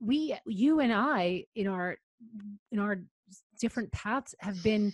we 0.00 0.36
you 0.46 0.80
and 0.80 0.92
i 0.92 1.44
in 1.54 1.66
our 1.66 1.96
in 2.72 2.78
our 2.78 3.00
different 3.60 3.90
paths 3.92 4.34
have 4.40 4.62
been 4.62 4.92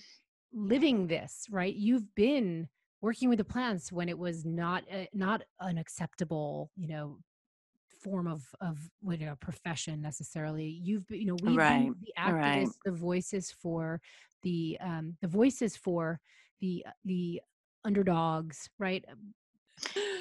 living 0.53 1.07
this 1.07 1.47
right 1.51 1.75
you've 1.75 2.15
been 2.15 2.69
working 3.01 3.29
with 3.29 3.39
the 3.39 3.45
plants 3.45 3.93
when 3.93 4.09
it 4.09 4.19
was 4.19 4.45
not 4.45 4.83
a, 4.91 5.09
not 5.13 5.43
an 5.61 5.79
acceptable 5.79 6.71
you 6.77 6.89
know 6.89 7.19
form 8.03 8.27
of 8.27 8.45
of 8.61 8.79
you 9.09 9.27
know 9.27 9.37
profession 9.41 10.01
necessarily 10.01 10.81
you've 10.83 11.07
been 11.07 11.21
you 11.21 11.27
know 11.27 11.37
we've 11.43 11.57
right. 11.57 11.85
been 11.85 11.95
the 12.01 12.13
activists 12.19 12.65
right. 12.65 12.69
the 12.85 12.93
voices 12.93 13.51
for 13.51 14.01
the 14.43 14.77
um 14.81 15.17
the 15.23 15.29
voices 15.29 15.77
for 15.77 16.21
the 16.61 16.85
the 17.05 17.41
underdogs 17.85 18.69
right 18.79 19.05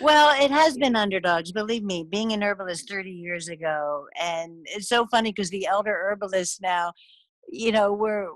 well, 0.02 0.42
it 0.42 0.52
has 0.52 0.78
been 0.78 0.96
underdogs, 0.96 1.52
believe 1.52 1.84
me. 1.84 2.06
Being 2.10 2.34
an 2.34 2.44
herbalist 2.44 2.90
30 2.90 3.12
years 3.12 3.48
ago, 3.48 4.06
and 4.22 4.66
it's 4.66 4.90
so 4.90 5.06
funny 5.08 5.32
because 5.32 5.50
the 5.50 5.68
elder 5.68 5.96
herbalists 5.96 6.60
now, 6.62 6.94
you 7.48 7.72
know, 7.72 7.94
we're 7.94 8.28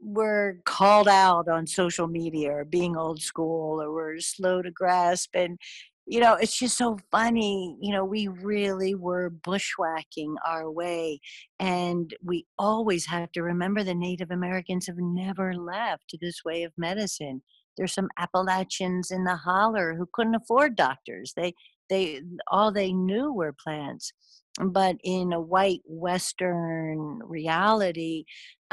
we're 0.00 0.58
called 0.64 1.08
out 1.08 1.48
on 1.48 1.66
social 1.66 2.06
media 2.06 2.50
or 2.50 2.64
being 2.64 2.96
old 2.96 3.20
school 3.20 3.80
or 3.82 3.92
we're 3.92 4.20
slow 4.20 4.62
to 4.62 4.70
grasp 4.70 5.30
and 5.34 5.58
you 6.06 6.20
know 6.20 6.34
it's 6.34 6.58
just 6.58 6.76
so 6.76 6.98
funny 7.10 7.76
you 7.80 7.92
know 7.92 8.04
we 8.04 8.28
really 8.28 8.94
were 8.94 9.30
bushwhacking 9.30 10.34
our 10.46 10.70
way 10.70 11.18
and 11.58 12.14
we 12.22 12.46
always 12.58 13.06
have 13.06 13.32
to 13.32 13.42
remember 13.42 13.82
the 13.82 13.94
native 13.94 14.30
americans 14.30 14.86
have 14.86 14.98
never 14.98 15.54
left 15.54 16.14
this 16.20 16.44
way 16.44 16.62
of 16.62 16.72
medicine 16.76 17.42
there's 17.76 17.94
some 17.94 18.08
Appalachians 18.18 19.10
in 19.10 19.24
the 19.24 19.36
holler 19.36 19.94
who 19.94 20.08
couldn't 20.12 20.34
afford 20.34 20.76
doctors. 20.76 21.32
They 21.36 21.54
they 21.88 22.22
all 22.50 22.72
they 22.72 22.92
knew 22.92 23.32
were 23.32 23.54
plants. 23.62 24.12
But 24.58 24.96
in 25.04 25.32
a 25.34 25.40
white 25.40 25.82
Western 25.84 27.20
reality, 27.24 28.24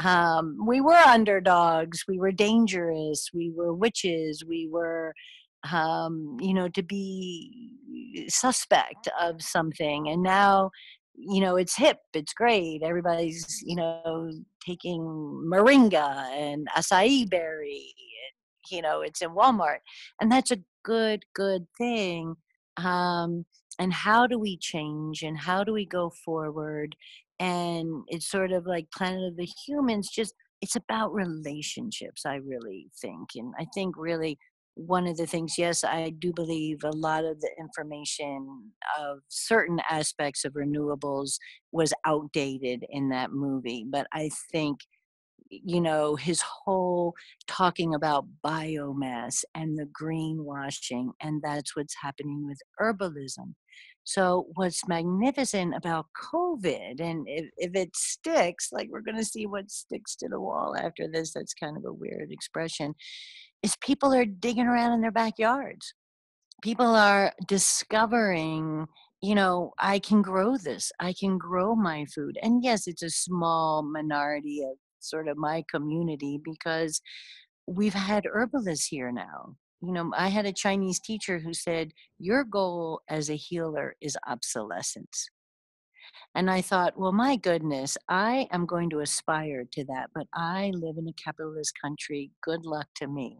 um, 0.02 0.56
we 0.66 0.80
were 0.80 0.94
underdogs. 0.94 2.04
We 2.08 2.18
were 2.18 2.32
dangerous. 2.32 3.28
We 3.34 3.52
were 3.54 3.74
witches. 3.74 4.44
We 4.48 4.66
were, 4.70 5.12
um, 5.70 6.38
you 6.40 6.54
know, 6.54 6.68
to 6.68 6.82
be 6.82 8.26
suspect 8.28 9.08
of 9.20 9.42
something. 9.42 10.08
And 10.08 10.22
now, 10.22 10.70
you 11.14 11.42
know, 11.42 11.56
it's 11.56 11.76
hip. 11.76 11.98
It's 12.14 12.32
great. 12.32 12.82
Everybody's, 12.82 13.62
you 13.62 13.76
know, 13.76 14.30
taking 14.64 15.02
moringa 15.52 16.30
and 16.32 16.66
acai 16.76 17.28
berry 17.28 17.94
you 18.70 18.82
know 18.82 19.00
it's 19.00 19.22
in 19.22 19.30
walmart 19.30 19.78
and 20.20 20.30
that's 20.30 20.50
a 20.50 20.58
good 20.84 21.24
good 21.34 21.66
thing 21.78 22.34
um, 22.76 23.44
and 23.78 23.92
how 23.92 24.26
do 24.26 24.38
we 24.38 24.56
change 24.58 25.22
and 25.22 25.38
how 25.38 25.64
do 25.64 25.72
we 25.72 25.86
go 25.86 26.10
forward 26.24 26.94
and 27.40 27.88
it's 28.08 28.30
sort 28.30 28.52
of 28.52 28.66
like 28.66 28.90
planet 28.92 29.24
of 29.24 29.36
the 29.36 29.48
humans 29.66 30.08
just 30.08 30.34
it's 30.60 30.76
about 30.76 31.12
relationships 31.12 32.24
i 32.26 32.36
really 32.36 32.88
think 33.00 33.30
and 33.34 33.52
i 33.58 33.66
think 33.74 33.94
really 33.96 34.38
one 34.76 35.06
of 35.06 35.16
the 35.16 35.26
things 35.26 35.54
yes 35.56 35.84
i 35.84 36.10
do 36.18 36.32
believe 36.32 36.78
a 36.84 36.96
lot 36.96 37.24
of 37.24 37.40
the 37.40 37.50
information 37.58 38.46
of 39.00 39.18
certain 39.28 39.80
aspects 39.90 40.44
of 40.44 40.52
renewables 40.54 41.38
was 41.72 41.92
outdated 42.06 42.84
in 42.90 43.08
that 43.08 43.32
movie 43.32 43.84
but 43.88 44.06
i 44.12 44.28
think 44.52 44.78
you 45.50 45.80
know, 45.80 46.16
his 46.16 46.40
whole 46.42 47.14
talking 47.46 47.94
about 47.94 48.26
biomass 48.44 49.44
and 49.54 49.78
the 49.78 49.88
greenwashing, 50.00 51.10
and 51.20 51.42
that's 51.42 51.76
what's 51.76 51.94
happening 52.02 52.46
with 52.46 52.58
herbalism. 52.80 53.54
So, 54.04 54.46
what's 54.54 54.86
magnificent 54.86 55.74
about 55.74 56.06
COVID, 56.32 57.00
and 57.00 57.26
if, 57.26 57.46
if 57.56 57.74
it 57.74 57.96
sticks, 57.96 58.68
like 58.72 58.88
we're 58.90 59.00
going 59.00 59.16
to 59.16 59.24
see 59.24 59.46
what 59.46 59.70
sticks 59.70 60.14
to 60.16 60.28
the 60.28 60.40
wall 60.40 60.76
after 60.78 61.08
this, 61.10 61.32
that's 61.32 61.54
kind 61.54 61.76
of 61.76 61.84
a 61.84 61.92
weird 61.92 62.30
expression, 62.30 62.94
is 63.62 63.76
people 63.80 64.12
are 64.12 64.26
digging 64.26 64.66
around 64.66 64.92
in 64.92 65.00
their 65.00 65.10
backyards. 65.10 65.94
People 66.62 66.94
are 66.94 67.32
discovering 67.48 68.86
you 69.24 69.34
know, 69.34 69.72
I 69.78 70.00
can 70.00 70.20
grow 70.20 70.58
this. 70.58 70.92
I 71.00 71.14
can 71.18 71.38
grow 71.38 71.74
my 71.74 72.04
food. 72.14 72.36
And 72.42 72.62
yes, 72.62 72.86
it's 72.86 73.02
a 73.02 73.08
small 73.08 73.82
minority 73.82 74.62
of 74.62 74.76
sort 75.04 75.28
of 75.28 75.36
my 75.36 75.64
community 75.70 76.40
because 76.42 77.00
we've 77.66 77.94
had 77.94 78.26
herbalists 78.32 78.86
here 78.86 79.12
now. 79.12 79.56
You 79.82 79.92
know, 79.92 80.12
I 80.16 80.28
had 80.28 80.46
a 80.46 80.52
Chinese 80.52 81.00
teacher 81.00 81.38
who 81.38 81.52
said, 81.52 81.92
Your 82.18 82.44
goal 82.44 83.00
as 83.08 83.28
a 83.28 83.36
healer 83.36 83.96
is 84.00 84.16
obsolescence. 84.26 85.28
And 86.34 86.50
I 86.50 86.60
thought, 86.60 86.98
well, 86.98 87.12
my 87.12 87.36
goodness, 87.36 87.96
I 88.08 88.48
am 88.50 88.66
going 88.66 88.90
to 88.90 89.00
aspire 89.00 89.64
to 89.72 89.84
that, 89.84 90.10
but 90.14 90.26
I 90.34 90.72
live 90.74 90.96
in 90.98 91.08
a 91.08 91.12
capitalist 91.12 91.74
country. 91.80 92.30
Good 92.42 92.64
luck 92.64 92.88
to 92.96 93.06
me. 93.06 93.38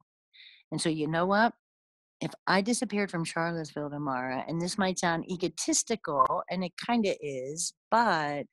And 0.70 0.81
so, 0.81 0.88
you 0.88 1.09
know 1.09 1.27
what? 1.27 1.53
If 2.20 2.33
I 2.46 2.61
disappeared 2.61 3.11
from 3.11 3.24
Charlottesville 3.24 3.90
tomorrow, 3.90 4.42
and 4.46 4.61
this 4.61 4.79
might 4.79 4.98
sound 4.98 5.31
egotistical, 5.31 6.42
and 6.48 6.64
it 6.64 6.72
kind 6.85 7.05
of 7.07 7.16
is, 7.20 7.74
but 7.90 8.44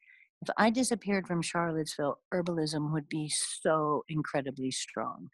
if 0.41 0.49
I 0.57 0.71
disappeared 0.71 1.27
from 1.27 1.41
Charlottesville, 1.41 2.19
herbalism 2.33 2.91
would 2.91 3.07
be 3.07 3.29
so 3.29 4.03
incredibly 4.09 4.71
strong. 4.71 5.29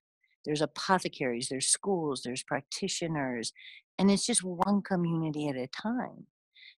There's 0.45 0.61
apothecaries, 0.61 1.47
there's 1.49 1.67
schools, 1.67 2.21
there's 2.23 2.43
practitioners, 2.43 3.53
and 3.97 4.11
it's 4.11 4.25
just 4.25 4.43
one 4.43 4.81
community 4.81 5.47
at 5.47 5.55
a 5.55 5.67
time. 5.67 6.27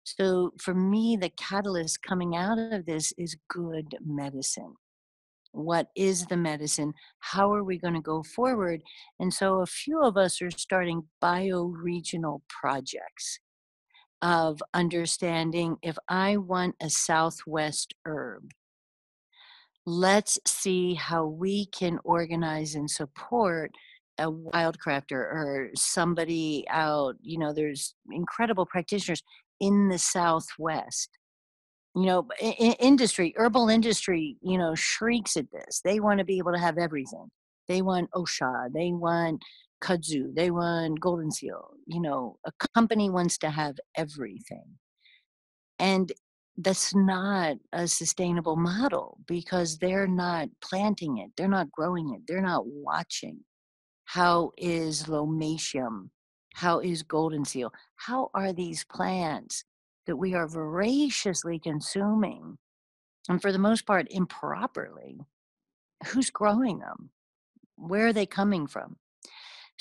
So 0.04 0.52
for 0.58 0.74
me, 0.74 1.16
the 1.20 1.30
catalyst 1.30 2.02
coming 2.02 2.36
out 2.36 2.58
of 2.58 2.86
this 2.86 3.12
is 3.18 3.36
good 3.48 3.96
medicine. 4.04 4.74
What 5.52 5.88
is 5.96 6.26
the 6.26 6.36
medicine? 6.36 6.94
How 7.18 7.52
are 7.52 7.64
we 7.64 7.78
going 7.78 7.94
to 7.94 8.00
go 8.00 8.22
forward? 8.22 8.82
And 9.18 9.34
so 9.34 9.60
a 9.60 9.66
few 9.66 10.00
of 10.00 10.16
us 10.16 10.40
are 10.40 10.50
starting 10.50 11.02
bioregional 11.22 12.42
projects 12.48 13.40
of 14.22 14.62
understanding 14.74 15.76
if 15.82 15.96
I 16.08 16.36
want 16.36 16.76
a 16.80 16.90
southwest 16.90 17.94
herb, 18.04 18.50
let's 19.86 20.38
see 20.46 20.94
how 20.94 21.26
we 21.26 21.66
can 21.66 21.98
organize 22.04 22.74
and 22.74 22.90
support 22.90 23.70
a 24.18 24.30
wildcrafter 24.30 25.12
or 25.12 25.70
somebody 25.74 26.64
out 26.68 27.16
you 27.22 27.38
know 27.38 27.54
there's 27.54 27.94
incredible 28.12 28.66
practitioners 28.66 29.22
in 29.60 29.88
the 29.88 29.98
southwest. 29.98 31.10
You 31.96 32.06
know 32.06 32.28
industry 32.78 33.34
herbal 33.36 33.68
industry 33.68 34.36
you 34.42 34.58
know 34.58 34.74
shrieks 34.74 35.36
at 35.36 35.50
this. 35.50 35.80
They 35.82 36.00
want 36.00 36.18
to 36.18 36.24
be 36.24 36.38
able 36.38 36.52
to 36.52 36.58
have 36.58 36.78
everything. 36.78 37.30
They 37.68 37.82
want 37.82 38.10
osha 38.12 38.72
they 38.72 38.92
want 38.92 39.42
kudzu 39.82 40.34
they 40.34 40.50
want 40.50 41.00
golden 41.00 41.30
seal 41.30 41.70
you 41.86 42.00
know 42.00 42.36
a 42.46 42.52
company 42.74 43.10
wants 43.10 43.38
to 43.38 43.50
have 43.50 43.76
everything. 43.96 44.78
And 45.78 46.12
that's 46.58 46.94
not 46.94 47.56
a 47.72 47.88
sustainable 47.88 48.56
model 48.56 49.18
because 49.26 49.78
they're 49.78 50.08
not 50.08 50.48
planting 50.62 51.18
it 51.18 51.30
they're 51.36 51.48
not 51.48 51.70
growing 51.70 52.14
it 52.14 52.22
they're 52.26 52.42
not 52.42 52.66
watching. 52.66 53.40
How 54.04 54.52
is 54.58 55.04
lomatium 55.04 56.10
how 56.54 56.80
is 56.80 57.02
golden 57.02 57.44
seal? 57.44 57.72
How 57.96 58.30
are 58.34 58.52
these 58.52 58.84
plants 58.84 59.64
that 60.06 60.16
we 60.16 60.34
are 60.34 60.48
voraciously 60.48 61.58
consuming 61.58 62.58
and 63.28 63.40
for 63.40 63.52
the 63.52 63.58
most 63.58 63.86
part 63.86 64.06
improperly 64.10 65.20
who's 66.08 66.30
growing 66.30 66.78
them? 66.80 67.10
Where 67.76 68.08
are 68.08 68.12
they 68.12 68.26
coming 68.26 68.66
from 68.66 68.96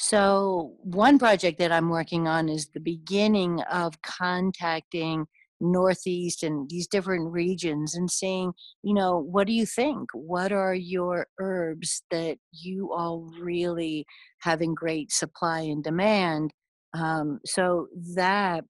so 0.01 0.73
one 0.81 1.19
project 1.19 1.59
that 1.59 1.71
i'm 1.71 1.89
working 1.89 2.27
on 2.27 2.49
is 2.49 2.69
the 2.69 2.79
beginning 2.79 3.62
of 3.71 4.01
contacting 4.01 5.25
northeast 5.62 6.43
and 6.43 6.69
these 6.69 6.88
different 6.88 7.31
regions 7.31 7.95
and 7.95 8.09
saying 8.09 8.53
you 8.83 8.93
know 8.93 9.19
what 9.19 9.47
do 9.47 9.53
you 9.53 9.65
think? 9.65 10.09
What 10.13 10.51
are 10.51 10.73
your 10.73 11.27
herbs 11.39 12.03
that 12.12 12.38
you 12.51 12.93
all 12.93 13.29
really 13.39 14.05
having 14.39 14.73
great 14.73 15.12
supply 15.12 15.62
and 15.62 15.83
demand? 15.83 16.53
Um, 16.93 17.39
so 17.45 17.88
that 18.15 18.63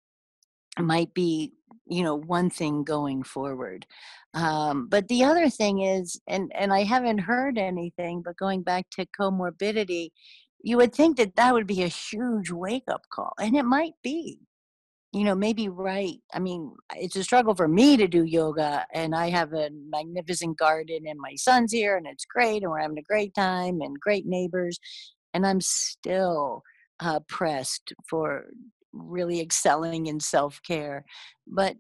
might 0.80 1.14
be 1.14 1.54
you 1.86 2.04
know 2.04 2.16
one 2.16 2.50
thing 2.50 2.84
going 2.84 3.24
forward. 3.24 3.86
Um, 4.34 4.88
but 4.90 5.08
the 5.08 5.24
other 5.24 5.50
thing 5.50 5.82
is 5.82 6.20
and 6.28 6.52
and 6.56 6.72
i 6.72 6.84
haven't 6.84 7.20
heard 7.20 7.58
anything 7.58 8.22
but 8.24 8.38
going 8.38 8.62
back 8.62 8.86
to 8.92 9.08
comorbidity 9.20 10.10
you 10.62 10.78
would 10.78 10.94
think 10.94 11.18
that 11.18 11.36
that 11.36 11.54
would 11.54 11.68
be 11.68 11.84
a 11.84 11.88
huge 11.88 12.52
wake 12.52 12.84
up 12.88 13.04
call 13.10 13.34
and 13.40 13.56
it 13.56 13.64
might 13.64 13.94
be 14.04 14.40
you 15.12 15.24
know, 15.24 15.34
maybe 15.34 15.70
right. 15.70 16.20
I 16.34 16.40
mean, 16.40 16.76
it's 16.96 17.16
a 17.16 17.24
struggle 17.24 17.56
for 17.56 17.68
me 17.68 17.98
to 17.98 18.08
do 18.08 18.24
yoga, 18.26 18.86
and 18.94 19.16
I 19.16 19.30
have 19.30 19.54
a 19.54 19.72
magnificent 19.90 20.58
garden, 20.58 21.08
and 21.08 21.20
my 21.20 21.34
son's 21.36 21.72
here, 21.72 21.98
and 21.98 22.06
it's 22.06 22.26
great, 22.26 22.62
and 22.62 22.72
we're 22.72 22.80
having 22.80 23.00
a 23.00 23.04
great 23.04 23.34
time, 23.34 23.82
and 23.82 24.00
great 24.00 24.28
neighbors, 24.28 24.80
and 25.34 25.48
I'm 25.48 25.62
still 25.62 26.62
uh, 27.00 27.22
pressed 27.28 27.94
for 28.08 28.46
really 28.94 29.42
excelling 29.42 30.06
in 30.06 30.20
self 30.20 30.62
care. 30.62 31.06
But 31.48 31.78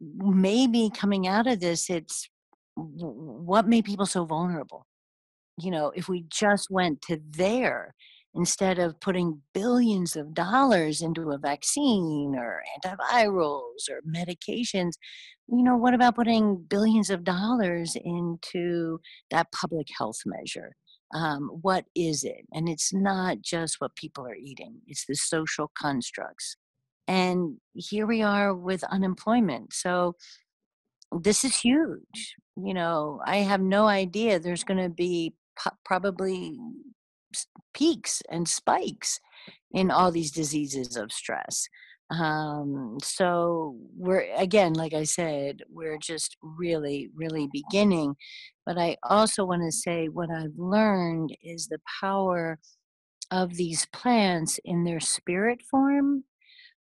maybe 0.00 0.90
coming 0.94 1.26
out 1.26 1.46
of 1.46 1.60
this, 1.60 1.88
it's 1.88 2.28
what 2.76 3.66
made 3.66 3.86
people 3.86 4.06
so 4.06 4.26
vulnerable. 4.26 4.86
You 5.58 5.70
know, 5.70 5.92
if 5.94 6.08
we 6.08 6.24
just 6.28 6.70
went 6.70 7.02
to 7.02 7.20
there 7.30 7.94
instead 8.34 8.78
of 8.78 9.00
putting 9.00 9.40
billions 9.54 10.14
of 10.14 10.34
dollars 10.34 11.02
into 11.02 11.30
a 11.30 11.38
vaccine 11.38 12.34
or 12.36 12.62
antivirals 12.84 13.88
or 13.90 14.00
medications 14.06 14.92
you 15.50 15.62
know 15.62 15.76
what 15.76 15.94
about 15.94 16.16
putting 16.16 16.56
billions 16.68 17.10
of 17.10 17.24
dollars 17.24 17.96
into 18.04 19.00
that 19.30 19.50
public 19.52 19.86
health 19.96 20.20
measure? 20.26 20.76
Um, 21.14 21.48
what 21.62 21.86
is 21.94 22.22
it? 22.22 22.46
And 22.52 22.68
it's 22.68 22.92
not 22.92 23.40
just 23.40 23.76
what 23.80 23.96
people 23.96 24.26
are 24.26 24.34
eating 24.34 24.80
it's 24.86 25.06
the 25.06 25.14
social 25.14 25.70
constructs. 25.78 26.56
And 27.06 27.56
here 27.74 28.06
we 28.06 28.22
are 28.22 28.54
with 28.54 28.84
unemployment 28.84 29.72
so 29.72 30.14
this 31.22 31.42
is 31.42 31.56
huge 31.56 32.34
you 32.56 32.74
know 32.74 33.18
i 33.24 33.36
have 33.36 33.62
no 33.62 33.86
idea 33.86 34.38
there's 34.38 34.64
going 34.64 34.82
to 34.82 34.90
be 34.90 35.32
probably 35.84 36.58
peaks 37.74 38.22
and 38.30 38.48
spikes 38.48 39.20
in 39.72 39.90
all 39.90 40.10
these 40.10 40.32
diseases 40.32 40.96
of 40.96 41.12
stress. 41.12 41.68
Um, 42.10 42.96
so 43.02 43.76
we're 43.96 44.26
again, 44.36 44.72
like 44.72 44.94
I 44.94 45.04
said, 45.04 45.60
we're 45.70 45.98
just 45.98 46.36
really, 46.42 47.10
really 47.14 47.48
beginning. 47.52 48.14
But 48.64 48.78
I 48.78 48.96
also 49.02 49.44
want 49.44 49.62
to 49.62 49.72
say 49.72 50.06
what 50.06 50.30
I've 50.30 50.56
learned 50.56 51.36
is 51.42 51.68
the 51.68 51.80
power 52.00 52.58
of 53.30 53.54
these 53.54 53.86
plants 53.92 54.58
in 54.64 54.84
their 54.84 55.00
spirit 55.00 55.60
form. 55.70 56.24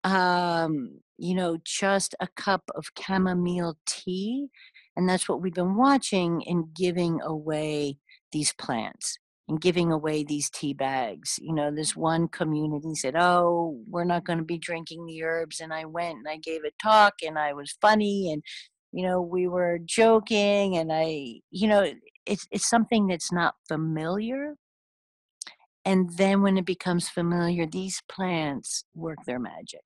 Um, 0.04 1.00
you 1.18 1.36
know, 1.36 1.58
just 1.64 2.16
a 2.20 2.28
cup 2.36 2.64
of 2.76 2.92
chamomile 3.00 3.78
tea. 3.86 4.50
And 4.98 5.08
that's 5.08 5.30
what 5.30 5.42
we've 5.42 5.54
been 5.54 5.76
watching 5.76 6.44
and 6.46 6.66
giving 6.76 7.22
away 7.22 7.98
these 8.34 8.54
plants 8.54 9.18
and 9.48 9.62
giving 9.62 9.92
away 9.92 10.24
these 10.24 10.50
tea 10.50 10.74
bags. 10.74 11.38
You 11.42 11.54
know, 11.54 11.72
this 11.72 11.96
one 11.96 12.28
community 12.28 12.96
said, 12.96 13.16
Oh, 13.18 13.82
we're 13.90 14.04
not 14.04 14.26
going 14.26 14.40
to 14.40 14.46
be 14.46 14.58
drinking 14.58 15.06
the 15.06 15.24
herbs. 15.24 15.60
And 15.60 15.74
I 15.74 15.86
went 15.86 16.18
and 16.18 16.28
I 16.28 16.38
gave 16.38 16.62
a 16.64 16.72
talk 16.82 17.16
and 17.26 17.38
I 17.38 17.54
was 17.54 17.78
funny 17.82 18.32
and, 18.32 18.44
you 18.92 19.06
know, 19.06 19.22
we 19.22 19.48
were 19.48 19.80
joking 19.84 20.78
and 20.78 20.92
I, 20.94 21.42
you 21.52 21.68
know, 21.68 21.94
it's, 22.26 22.48
it's 22.52 22.70
something 22.70 23.08
that's 23.08 23.32
not 23.32 23.56
familiar. 23.68 24.56
And 25.86 26.10
then 26.18 26.42
when 26.42 26.58
it 26.58 26.66
becomes 26.66 27.10
familiar, 27.10 27.66
these 27.66 28.02
plants 28.10 28.86
work 28.96 29.18
their 29.26 29.40
magic. 29.40 29.82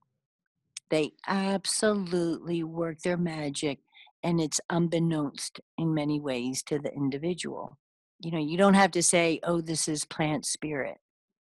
They 0.89 1.11
absolutely 1.27 2.63
work 2.63 2.99
their 2.99 3.17
magic, 3.17 3.79
and 4.23 4.39
it's 4.39 4.61
unbeknownst 4.69 5.59
in 5.77 5.93
many 5.93 6.19
ways 6.21 6.63
to 6.67 6.79
the 6.79 6.93
individual 6.93 7.77
you 8.19 8.31
know 8.31 8.39
you 8.39 8.57
don't 8.57 8.73
have 8.73 8.91
to 8.91 9.03
say 9.03 9.39
oh 9.43 9.61
this 9.61 9.87
is 9.87 10.05
plant 10.05 10.45
spirit 10.45 10.97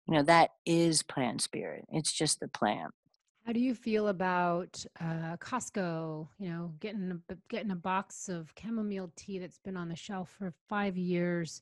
you 0.07 0.13
know 0.13 0.23
that 0.23 0.51
is 0.65 1.03
plant 1.03 1.41
spirit 1.41 1.85
it's 1.89 2.11
just 2.11 2.39
the 2.39 2.47
plant 2.47 2.93
how 3.45 3.53
do 3.53 3.59
you 3.59 3.73
feel 3.73 4.09
about 4.09 4.83
uh, 4.99 5.35
Costco? 5.37 6.27
You 6.37 6.49
know, 6.49 6.73
getting 6.79 7.21
a, 7.29 7.35
getting 7.49 7.71
a 7.71 7.75
box 7.75 8.29
of 8.29 8.53
chamomile 8.59 9.11
tea 9.15 9.39
that's 9.39 9.57
been 9.57 9.75
on 9.75 9.89
the 9.89 9.95
shelf 9.95 10.33
for 10.37 10.53
five 10.69 10.97
years. 10.97 11.61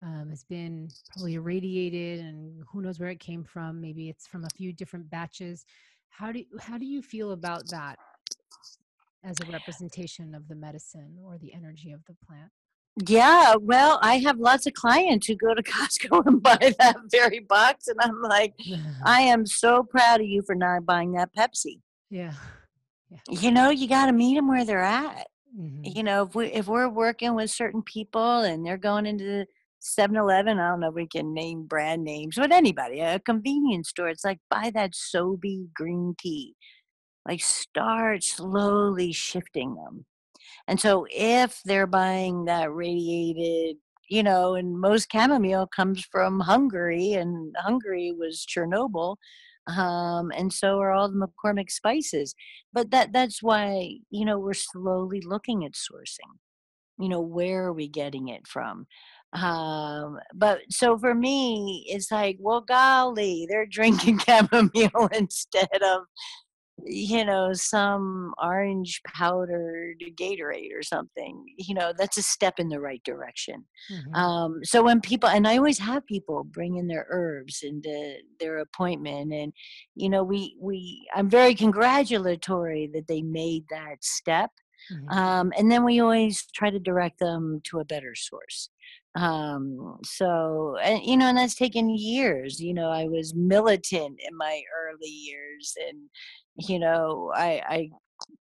Um, 0.00 0.28
has 0.30 0.44
been 0.44 0.88
probably 1.12 1.34
irradiated, 1.34 2.20
and 2.20 2.62
who 2.70 2.82
knows 2.82 3.00
where 3.00 3.08
it 3.08 3.18
came 3.18 3.42
from. 3.42 3.80
Maybe 3.80 4.08
it's 4.08 4.28
from 4.28 4.44
a 4.44 4.50
few 4.56 4.72
different 4.72 5.10
batches. 5.10 5.64
How 6.08 6.30
do 6.30 6.44
how 6.60 6.78
do 6.78 6.86
you 6.86 7.02
feel 7.02 7.32
about 7.32 7.68
that 7.70 7.98
as 9.24 9.40
a 9.40 9.50
representation 9.50 10.36
of 10.36 10.46
the 10.46 10.54
medicine 10.54 11.18
or 11.24 11.36
the 11.36 11.52
energy 11.52 11.90
of 11.90 12.04
the 12.06 12.14
plant? 12.24 12.52
Yeah, 13.06 13.54
well, 13.60 13.98
I 14.02 14.18
have 14.18 14.38
lots 14.38 14.66
of 14.66 14.74
clients 14.74 15.26
who 15.26 15.36
go 15.36 15.54
to 15.54 15.62
Costco 15.64 16.26
and 16.26 16.42
buy 16.42 16.74
that 16.78 16.96
very 17.10 17.40
box, 17.40 17.88
and 17.88 17.98
I'm 18.00 18.20
like, 18.22 18.54
I 19.04 19.22
am 19.22 19.46
so 19.46 19.82
proud 19.82 20.20
of 20.20 20.26
you 20.26 20.42
for 20.42 20.54
not 20.54 20.86
buying 20.86 21.12
that 21.12 21.34
Pepsi. 21.34 21.80
Yeah. 22.10 22.34
yeah. 23.10 23.18
You 23.30 23.50
know, 23.52 23.70
you 23.70 23.88
got 23.88 24.06
to 24.06 24.12
meet 24.12 24.34
them 24.34 24.48
where 24.48 24.64
they're 24.64 24.82
at. 24.82 25.28
Mm-hmm. 25.58 25.82
You 25.84 26.02
know, 26.02 26.24
if 26.24 26.34
we 26.34 26.46
if 26.48 26.66
we're 26.66 26.88
working 26.88 27.34
with 27.34 27.50
certain 27.50 27.82
people 27.82 28.40
and 28.40 28.64
they're 28.66 28.76
going 28.76 29.06
into 29.06 29.46
7-Eleven, 29.80 30.58
I 30.58 30.68
don't 30.70 30.80
know 30.80 30.88
if 30.88 30.94
we 30.94 31.06
can 31.06 31.32
name 31.32 31.66
brand 31.66 32.04
names, 32.04 32.36
but 32.36 32.52
anybody, 32.52 33.00
a 33.00 33.18
convenience 33.20 33.90
store, 33.90 34.08
it's 34.08 34.24
like 34.24 34.40
buy 34.50 34.70
that 34.74 34.92
Sobe 34.92 35.72
green 35.72 36.14
tea. 36.20 36.54
Like 37.26 37.42
start 37.42 38.24
slowly 38.24 39.12
shifting 39.12 39.74
them 39.74 40.06
and 40.68 40.80
so 40.80 41.06
if 41.10 41.60
they're 41.64 41.86
buying 41.88 42.44
that 42.44 42.72
radiated, 42.72 43.76
you 44.08 44.22
know, 44.22 44.54
and 44.54 44.80
most 44.80 45.08
chamomile 45.12 45.66
comes 45.74 46.04
from 46.04 46.40
Hungary, 46.40 47.12
and 47.14 47.54
Hungary 47.58 48.12
was 48.16 48.46
Chernobyl, 48.46 49.16
um, 49.66 50.30
and 50.36 50.52
so 50.52 50.78
are 50.80 50.92
all 50.92 51.10
the 51.10 51.26
McCormick 51.26 51.70
spices. 51.70 52.34
But 52.72 52.90
that 52.92 53.12
that's 53.12 53.42
why 53.42 53.98
you 54.10 54.24
know 54.26 54.38
we're 54.38 54.54
slowly 54.54 55.22
looking 55.22 55.64
at 55.64 55.72
sourcing. 55.72 56.36
You 56.98 57.08
know, 57.08 57.20
where 57.20 57.64
are 57.66 57.72
we 57.72 57.88
getting 57.88 58.28
it 58.28 58.46
from? 58.46 58.86
Um, 59.34 60.18
but 60.34 60.60
so 60.70 60.98
for 60.98 61.14
me, 61.14 61.86
it's 61.88 62.10
like, 62.10 62.38
well, 62.40 62.60
golly, 62.62 63.46
they're 63.48 63.66
drinking 63.70 64.20
chamomile 64.20 65.08
instead 65.14 65.68
of 65.82 66.02
you 66.84 67.24
know, 67.24 67.52
some 67.52 68.34
orange 68.42 69.00
powdered 69.06 70.02
Gatorade 70.16 70.74
or 70.74 70.82
something, 70.82 71.44
you 71.56 71.74
know, 71.74 71.92
that's 71.96 72.18
a 72.18 72.22
step 72.22 72.58
in 72.58 72.68
the 72.68 72.80
right 72.80 73.02
direction. 73.04 73.64
Mm-hmm. 73.92 74.14
Um, 74.14 74.60
so 74.64 74.82
when 74.82 75.00
people, 75.00 75.28
and 75.28 75.46
I 75.46 75.56
always 75.56 75.78
have 75.78 76.06
people 76.06 76.44
bring 76.44 76.76
in 76.76 76.86
their 76.86 77.06
herbs 77.10 77.62
into 77.62 78.16
their 78.40 78.58
appointment, 78.58 79.32
and 79.32 79.52
you 79.94 80.08
know, 80.08 80.22
we 80.22 80.56
we 80.60 81.08
I'm 81.14 81.28
very 81.28 81.54
congratulatory 81.54 82.90
that 82.94 83.06
they 83.06 83.22
made 83.22 83.64
that 83.70 83.96
step. 84.02 84.50
Mm-hmm. 84.92 85.18
Um, 85.18 85.52
and 85.58 85.70
then 85.70 85.84
we 85.84 86.00
always 86.00 86.46
try 86.54 86.70
to 86.70 86.78
direct 86.78 87.18
them 87.18 87.60
to 87.64 87.80
a 87.80 87.84
better 87.84 88.14
source 88.14 88.70
um 89.18 89.98
so 90.04 90.76
and 90.82 91.02
you 91.02 91.16
know 91.16 91.26
and 91.26 91.38
that's 91.38 91.54
taken 91.54 91.88
years 91.88 92.60
you 92.60 92.72
know 92.74 92.90
i 92.90 93.04
was 93.04 93.34
militant 93.34 94.18
in 94.20 94.36
my 94.36 94.62
early 94.80 95.08
years 95.08 95.74
and 95.88 95.98
you 96.68 96.78
know 96.78 97.32
i 97.34 97.60
i 97.68 97.90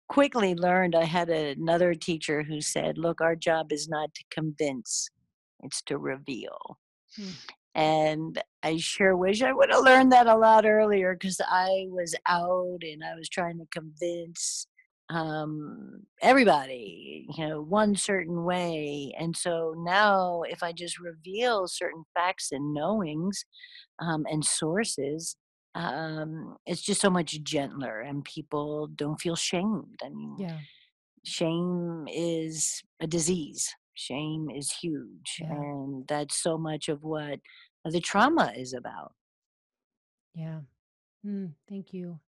quickly 0.09 0.53
learned 0.55 0.95
i 0.95 1.03
had 1.03 1.29
another 1.29 1.95
teacher 1.95 2.43
who 2.43 2.61
said 2.61 2.97
look 2.97 3.21
our 3.21 3.35
job 3.35 3.71
is 3.71 3.87
not 3.87 4.13
to 4.13 4.23
convince 4.29 5.09
it's 5.63 5.81
to 5.81 5.97
reveal 5.97 6.77
hmm. 7.15 7.29
and 7.73 8.43
i 8.61 8.77
sure 8.77 9.15
wish 9.15 9.41
i 9.41 9.53
would 9.53 9.71
have 9.71 9.83
learned 9.83 10.11
that 10.11 10.27
a 10.27 10.35
lot 10.35 10.65
earlier 10.65 11.13
because 11.13 11.39
i 11.49 11.85
was 11.89 12.13
out 12.27 12.79
and 12.81 13.01
i 13.03 13.15
was 13.15 13.29
trying 13.29 13.57
to 13.57 13.65
convince 13.71 14.67
um, 15.09 16.03
everybody, 16.21 17.25
you 17.35 17.47
know, 17.47 17.61
one 17.61 17.95
certain 17.95 18.43
way. 18.43 19.13
And 19.19 19.35
so 19.35 19.73
now, 19.77 20.43
if 20.43 20.61
I 20.61 20.71
just 20.71 20.99
reveal 20.99 21.67
certain 21.67 22.03
facts 22.13 22.51
and 22.51 22.73
knowings 22.73 23.43
um, 23.99 24.25
and 24.29 24.45
sources, 24.45 25.35
um, 25.75 26.57
it's 26.65 26.81
just 26.81 27.01
so 27.01 27.09
much 27.09 27.41
gentler 27.43 28.01
and 28.01 28.23
people 28.23 28.87
don't 28.87 29.19
feel 29.19 29.35
shamed. 29.35 29.99
I 30.03 30.09
mean, 30.09 30.35
yeah. 30.37 30.57
shame 31.23 32.07
is 32.11 32.81
a 32.99 33.07
disease, 33.07 33.73
shame 33.95 34.49
is 34.55 34.71
huge. 34.71 35.37
Yeah. 35.41 35.53
And 35.53 36.07
that's 36.07 36.41
so 36.41 36.57
much 36.57 36.87
of 36.87 37.03
what 37.03 37.39
the 37.85 37.99
trauma 37.99 38.53
is 38.55 38.73
about. 38.73 39.13
Yeah. 40.35 40.59
Mm, 41.25 41.53
thank 41.67 41.93
you. 41.93 42.19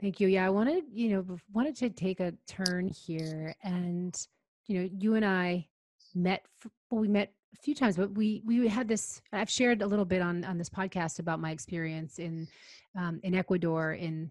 Thank 0.00 0.20
you. 0.20 0.28
Yeah, 0.28 0.46
I 0.46 0.50
wanted, 0.50 0.84
you 0.92 1.10
know, 1.10 1.38
wanted 1.52 1.76
to 1.76 1.90
take 1.90 2.20
a 2.20 2.32
turn 2.46 2.88
here 2.88 3.54
and 3.62 4.16
you 4.66 4.80
know, 4.80 4.88
you 4.98 5.14
and 5.14 5.24
I 5.24 5.66
met 6.14 6.44
well 6.90 7.00
we 7.00 7.08
met 7.08 7.32
a 7.54 7.62
few 7.62 7.74
times 7.74 7.96
but 7.96 8.12
we 8.12 8.42
we 8.44 8.66
had 8.68 8.88
this 8.88 9.20
I've 9.32 9.50
shared 9.50 9.82
a 9.82 9.86
little 9.86 10.04
bit 10.04 10.22
on 10.22 10.44
on 10.44 10.58
this 10.58 10.68
podcast 10.68 11.18
about 11.18 11.40
my 11.40 11.50
experience 11.50 12.18
in 12.18 12.46
um 12.96 13.20
in 13.22 13.34
Ecuador 13.34 13.94
in 13.94 14.30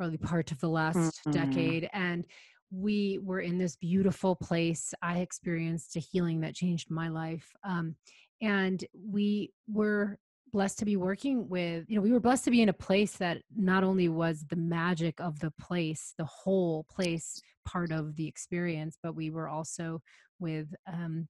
early 0.00 0.16
part 0.16 0.52
of 0.52 0.60
the 0.60 0.68
last 0.68 0.96
mm-hmm. 0.96 1.30
decade 1.30 1.88
and 1.92 2.24
we 2.70 3.18
were 3.22 3.40
in 3.40 3.58
this 3.58 3.76
beautiful 3.76 4.34
place. 4.34 4.92
I 5.02 5.18
experienced 5.18 5.96
a 5.96 6.00
healing 6.00 6.40
that 6.40 6.54
changed 6.54 6.90
my 6.90 7.08
life. 7.08 7.54
Um, 7.64 7.94
and 8.42 8.84
we 8.92 9.52
were 9.68 10.18
blessed 10.56 10.78
to 10.78 10.86
be 10.86 10.96
working 10.96 11.46
with 11.50 11.84
you 11.86 11.96
know 11.96 12.00
we 12.00 12.12
were 12.12 12.18
blessed 12.18 12.46
to 12.46 12.50
be 12.50 12.62
in 12.62 12.70
a 12.70 12.72
place 12.88 13.18
that 13.18 13.42
not 13.54 13.84
only 13.84 14.08
was 14.08 14.46
the 14.48 14.56
magic 14.56 15.20
of 15.20 15.38
the 15.40 15.50
place 15.60 16.14
the 16.16 16.24
whole 16.24 16.84
place 16.84 17.42
part 17.66 17.92
of 17.92 18.16
the 18.16 18.26
experience 18.26 18.96
but 19.02 19.14
we 19.14 19.28
were 19.28 19.50
also 19.50 20.00
with 20.38 20.74
um 20.90 21.28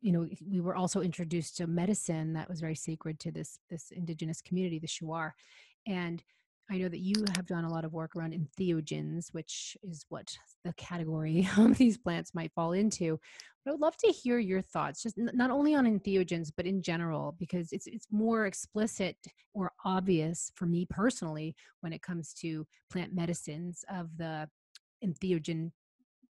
you 0.00 0.12
know 0.12 0.28
we 0.46 0.60
were 0.60 0.76
also 0.76 1.00
introduced 1.00 1.56
to 1.56 1.66
medicine 1.66 2.34
that 2.34 2.48
was 2.48 2.60
very 2.60 2.74
sacred 2.74 3.18
to 3.18 3.32
this 3.32 3.58
this 3.70 3.90
indigenous 3.90 4.42
community 4.42 4.78
the 4.78 4.86
shuar. 4.86 5.30
And 5.86 6.22
I 6.70 6.78
know 6.78 6.88
that 6.88 7.00
you 7.00 7.14
have 7.34 7.46
done 7.46 7.64
a 7.64 7.72
lot 7.72 7.84
of 7.84 7.92
work 7.92 8.14
around 8.14 8.32
entheogens, 8.32 9.32
which 9.32 9.76
is 9.82 10.04
what 10.08 10.36
the 10.64 10.72
category 10.74 11.48
of 11.58 11.76
these 11.76 11.98
plants 11.98 12.32
might 12.34 12.52
fall 12.52 12.72
into. 12.72 13.18
But 13.64 13.70
I 13.70 13.72
would 13.72 13.80
love 13.80 13.96
to 13.98 14.08
hear 14.08 14.38
your 14.38 14.62
thoughts, 14.62 15.02
just 15.02 15.16
not 15.18 15.50
only 15.50 15.74
on 15.74 15.84
entheogens, 15.84 16.50
but 16.56 16.66
in 16.66 16.80
general, 16.80 17.34
because 17.38 17.72
it's 17.72 17.86
it's 17.86 18.06
more 18.10 18.46
explicit 18.46 19.16
or 19.52 19.72
obvious 19.84 20.52
for 20.54 20.66
me 20.66 20.86
personally 20.88 21.56
when 21.80 21.92
it 21.92 22.02
comes 22.02 22.32
to 22.34 22.66
plant 22.90 23.14
medicines 23.14 23.84
of 23.92 24.16
the 24.16 24.48
entheogen 25.04 25.72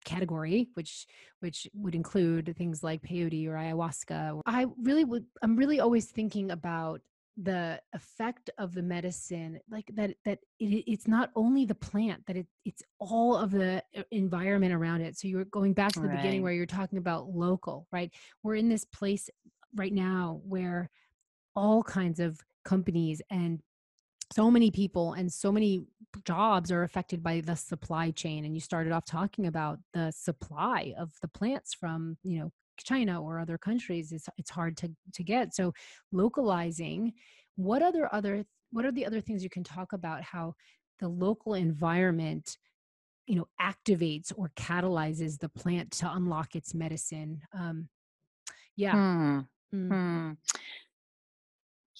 category 0.04 0.68
which 0.74 1.06
which 1.40 1.68
would 1.74 1.94
include 1.94 2.54
things 2.56 2.82
like 2.82 3.02
peyote 3.02 3.46
or 3.46 3.52
ayahuasca 3.52 4.40
i 4.46 4.64
really 4.82 5.04
would 5.04 5.26
i'm 5.42 5.56
really 5.56 5.78
always 5.78 6.06
thinking 6.06 6.50
about 6.50 7.02
the 7.42 7.80
effect 7.94 8.50
of 8.58 8.74
the 8.74 8.82
medicine 8.82 9.58
like 9.70 9.90
that 9.94 10.14
that 10.24 10.38
it, 10.58 10.84
it's 10.86 11.08
not 11.08 11.30
only 11.34 11.64
the 11.64 11.74
plant 11.74 12.26
that 12.26 12.36
it, 12.36 12.46
it's 12.64 12.82
all 12.98 13.36
of 13.36 13.50
the 13.50 13.82
uh, 13.96 14.02
environment 14.10 14.74
around 14.74 15.00
it. 15.00 15.16
So 15.16 15.28
you're 15.28 15.44
going 15.46 15.72
back 15.72 15.92
to 15.92 16.00
the 16.00 16.08
right. 16.08 16.16
beginning 16.16 16.42
where 16.42 16.52
you're 16.52 16.66
talking 16.66 16.98
about 16.98 17.28
local 17.28 17.86
right? 17.92 18.10
We're 18.42 18.56
in 18.56 18.68
this 18.68 18.84
place 18.84 19.30
right 19.74 19.92
now 19.92 20.40
where 20.44 20.90
all 21.56 21.82
kinds 21.82 22.20
of 22.20 22.40
companies 22.64 23.22
and 23.30 23.60
so 24.32 24.50
many 24.50 24.70
people 24.70 25.14
and 25.14 25.32
so 25.32 25.50
many 25.50 25.84
jobs 26.24 26.70
are 26.70 26.82
affected 26.82 27.22
by 27.22 27.40
the 27.40 27.56
supply 27.56 28.10
chain. 28.10 28.44
And 28.44 28.54
you 28.54 28.60
started 28.60 28.92
off 28.92 29.04
talking 29.04 29.46
about 29.46 29.78
the 29.92 30.10
supply 30.12 30.94
of 30.98 31.12
the 31.22 31.28
plants 31.28 31.74
from 31.74 32.16
you 32.22 32.40
know 32.40 32.52
China 32.84 33.22
or 33.22 33.38
other 33.38 33.58
countries, 33.58 34.12
it's 34.12 34.28
it's 34.36 34.50
hard 34.50 34.76
to 34.78 34.90
to 35.14 35.22
get. 35.22 35.54
So 35.54 35.72
localizing, 36.12 37.12
what 37.56 37.82
other 37.82 38.12
other 38.14 38.44
what 38.70 38.84
are 38.84 38.92
the 38.92 39.06
other 39.06 39.20
things 39.20 39.42
you 39.42 39.50
can 39.50 39.64
talk 39.64 39.92
about 39.92 40.22
how 40.22 40.54
the 40.98 41.08
local 41.08 41.54
environment 41.54 42.58
you 43.26 43.36
know 43.36 43.46
activates 43.60 44.32
or 44.36 44.50
catalyzes 44.56 45.38
the 45.38 45.48
plant 45.48 45.90
to 45.90 46.10
unlock 46.12 46.56
its 46.56 46.74
medicine 46.74 47.40
um 47.52 47.88
yeah 48.76 48.92
hmm. 48.92 49.40
Mm. 49.74 49.88
Hmm. 49.88 50.32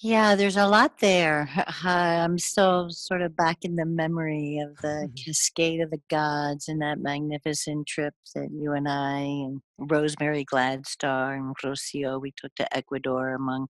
Yeah, 0.03 0.33
there's 0.33 0.57
a 0.57 0.67
lot 0.67 0.97
there. 0.97 1.47
I'm 1.83 2.39
still 2.39 2.89
sort 2.89 3.21
of 3.21 3.35
back 3.35 3.59
in 3.61 3.75
the 3.75 3.85
memory 3.85 4.57
of 4.57 4.75
the 4.77 5.07
mm-hmm. 5.07 5.13
Cascade 5.13 5.79
of 5.79 5.91
the 5.91 6.01
Gods 6.09 6.67
and 6.67 6.81
that 6.81 6.99
magnificent 6.99 7.87
trip 7.87 8.15
that 8.33 8.49
you 8.51 8.73
and 8.73 8.89
I 8.89 9.19
and 9.19 9.61
Rosemary 9.77 10.43
Gladstar 10.43 11.35
and 11.35 11.55
Rocio 11.63 12.19
we 12.19 12.33
took 12.35 12.55
to 12.55 12.75
Ecuador 12.75 13.35
among 13.35 13.67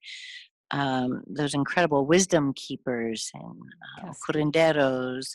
um, 0.72 1.22
those 1.28 1.54
incredible 1.54 2.06
wisdom 2.06 2.54
keepers 2.56 3.30
and 3.34 3.62
uh, 4.02 4.14
curanderos 4.26 5.32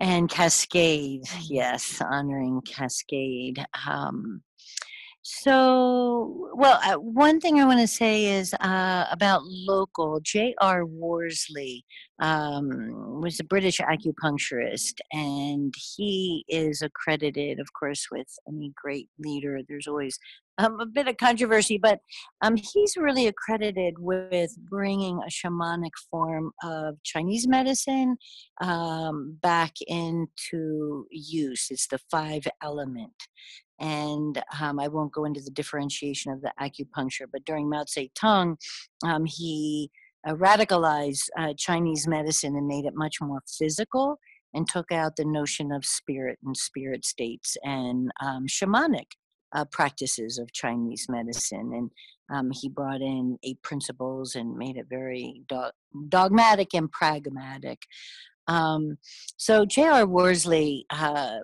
and 0.00 0.28
Cascade. 0.28 1.22
Mm-hmm. 1.22 1.54
Yes, 1.54 2.02
honoring 2.02 2.60
Cascade. 2.62 3.64
Um, 3.86 4.42
so, 5.24 6.50
well, 6.54 6.80
uh, 6.82 6.96
one 6.96 7.38
thing 7.38 7.60
I 7.60 7.64
want 7.64 7.78
to 7.78 7.86
say 7.86 8.26
is 8.26 8.52
uh, 8.54 9.06
about 9.12 9.42
local. 9.44 10.18
J.R. 10.20 10.84
Worsley 10.84 11.84
um, 12.20 13.20
was 13.20 13.38
a 13.38 13.44
British 13.44 13.78
acupuncturist, 13.78 14.94
and 15.12 15.72
he 15.96 16.44
is 16.48 16.82
accredited, 16.82 17.60
of 17.60 17.68
course, 17.72 18.08
with 18.10 18.26
any 18.48 18.72
great 18.74 19.08
leader. 19.16 19.60
There's 19.68 19.86
always 19.86 20.18
um, 20.58 20.80
a 20.80 20.86
bit 20.86 21.06
of 21.06 21.16
controversy, 21.18 21.78
but 21.78 22.00
um, 22.42 22.56
he's 22.56 22.96
really 22.96 23.28
accredited 23.28 23.94
with 23.98 24.50
bringing 24.68 25.20
a 25.20 25.30
shamanic 25.30 25.92
form 26.10 26.50
of 26.64 27.00
Chinese 27.04 27.46
medicine 27.46 28.16
um, 28.60 29.38
back 29.40 29.74
into 29.86 31.06
use. 31.10 31.68
It's 31.70 31.86
the 31.86 32.00
five 32.10 32.42
element 32.60 33.12
and 33.82 34.40
um, 34.60 34.78
I 34.78 34.86
won't 34.86 35.12
go 35.12 35.24
into 35.24 35.40
the 35.40 35.50
differentiation 35.50 36.32
of 36.32 36.40
the 36.40 36.52
acupuncture, 36.60 37.26
but 37.30 37.44
during 37.44 37.68
Mao 37.68 37.82
Zedong, 37.82 38.56
um, 39.04 39.24
he 39.26 39.90
uh, 40.26 40.34
radicalized 40.34 41.28
uh, 41.36 41.52
Chinese 41.58 42.06
medicine 42.06 42.54
and 42.56 42.68
made 42.68 42.84
it 42.84 42.94
much 42.94 43.20
more 43.20 43.40
physical 43.58 44.18
and 44.54 44.68
took 44.68 44.92
out 44.92 45.16
the 45.16 45.24
notion 45.24 45.72
of 45.72 45.84
spirit 45.84 46.38
and 46.44 46.56
spirit 46.56 47.04
states 47.04 47.56
and 47.64 48.12
um, 48.24 48.46
shamanic 48.46 49.06
uh, 49.52 49.64
practices 49.64 50.38
of 50.38 50.52
Chinese 50.52 51.06
medicine. 51.08 51.72
And 51.74 51.90
um, 52.30 52.50
he 52.52 52.68
brought 52.68 53.00
in 53.00 53.36
eight 53.42 53.60
principles 53.62 54.36
and 54.36 54.56
made 54.56 54.76
it 54.76 54.86
very 54.88 55.42
do- 55.48 55.72
dogmatic 56.08 56.72
and 56.72 56.90
pragmatic. 56.90 57.82
Um, 58.46 58.98
so 59.36 59.64
J.R. 59.64 60.06
Worsley 60.06 60.86
uh, 60.90 61.40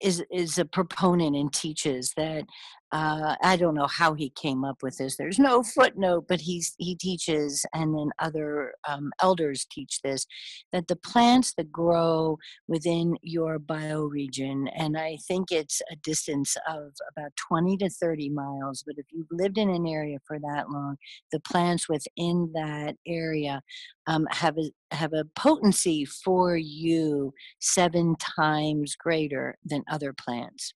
is 0.00 0.22
is 0.30 0.58
a 0.58 0.64
proponent 0.64 1.36
and 1.36 1.52
teaches 1.52 2.12
that 2.16 2.44
uh, 2.92 3.36
I 3.42 3.56
don't 3.56 3.74
know 3.74 3.86
how 3.86 4.14
he 4.14 4.30
came 4.30 4.64
up 4.64 4.82
with 4.82 4.98
this. 4.98 5.16
There's 5.16 5.38
no 5.38 5.62
footnote, 5.62 6.24
but 6.28 6.40
he's 6.40 6.74
he 6.78 6.96
teaches, 6.96 7.64
and 7.72 7.96
then 7.96 8.10
other 8.18 8.74
um, 8.88 9.12
elders 9.22 9.66
teach 9.70 10.00
this 10.02 10.26
that 10.72 10.88
the 10.88 10.96
plants 10.96 11.54
that 11.56 11.70
grow 11.70 12.38
within 12.66 13.16
your 13.22 13.58
bioregion, 13.58 14.68
and 14.74 14.98
I 14.98 15.18
think 15.28 15.52
it's 15.52 15.80
a 15.90 15.96
distance 15.96 16.56
of 16.68 16.92
about 17.16 17.32
20 17.48 17.76
to 17.78 17.90
30 17.90 18.30
miles. 18.30 18.82
But 18.84 18.96
if 18.98 19.06
you've 19.10 19.28
lived 19.30 19.58
in 19.58 19.70
an 19.70 19.86
area 19.86 20.18
for 20.26 20.38
that 20.40 20.70
long, 20.70 20.96
the 21.30 21.40
plants 21.40 21.88
within 21.88 22.50
that 22.54 22.96
area 23.06 23.62
um, 24.08 24.26
have 24.30 24.58
a 24.58 24.70
have 24.94 25.12
a 25.12 25.24
potency 25.36 26.04
for 26.04 26.56
you 26.56 27.32
seven 27.60 28.16
times 28.16 28.96
greater 28.96 29.56
than 29.64 29.84
other 29.88 30.12
plants. 30.12 30.74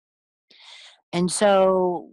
And 1.15 1.31
so 1.31 2.11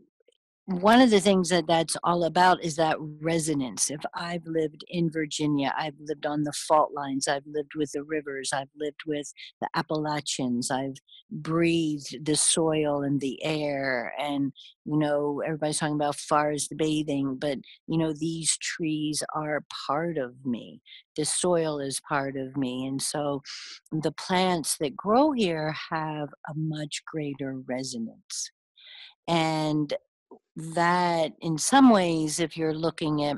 one 0.67 1.01
of 1.01 1.09
the 1.09 1.19
things 1.19 1.49
that 1.49 1.65
that's 1.65 1.97
all 2.03 2.23
about 2.23 2.63
is 2.63 2.75
that 2.75 2.97
resonance. 2.99 3.89
If 3.89 4.01
I've 4.13 4.45
lived 4.45 4.85
in 4.89 5.09
Virginia, 5.09 5.73
I've 5.75 5.95
lived 5.99 6.27
on 6.27 6.43
the 6.43 6.53
fault 6.53 6.91
lines, 6.93 7.27
I've 7.27 7.47
lived 7.47 7.71
with 7.75 7.91
the 7.93 8.03
rivers, 8.03 8.51
I've 8.53 8.69
lived 8.79 9.01
with 9.07 9.33
the 9.59 9.67
Appalachians, 9.73 10.69
I've 10.69 10.97
breathed 11.31 12.25
the 12.27 12.35
soil 12.35 13.01
and 13.01 13.19
the 13.19 13.43
air. 13.43 14.13
And, 14.19 14.53
you 14.85 14.99
know, 14.99 15.41
everybody's 15.43 15.79
talking 15.79 15.95
about 15.95 16.15
forest 16.17 16.71
bathing, 16.77 17.37
but, 17.41 17.57
you 17.87 17.97
know, 17.97 18.13
these 18.13 18.55
trees 18.57 19.23
are 19.33 19.65
part 19.87 20.19
of 20.19 20.45
me. 20.45 20.79
The 21.15 21.25
soil 21.25 21.79
is 21.79 21.99
part 22.07 22.37
of 22.37 22.55
me. 22.55 22.85
And 22.85 23.01
so 23.01 23.41
the 23.91 24.11
plants 24.11 24.77
that 24.79 24.95
grow 24.95 25.31
here 25.31 25.75
have 25.89 26.29
a 26.47 26.53
much 26.55 27.01
greater 27.11 27.55
resonance 27.67 28.51
and 29.27 29.93
that 30.55 31.31
in 31.41 31.57
some 31.57 31.89
ways 31.89 32.39
if 32.39 32.57
you're 32.57 32.73
looking 32.73 33.23
at 33.23 33.37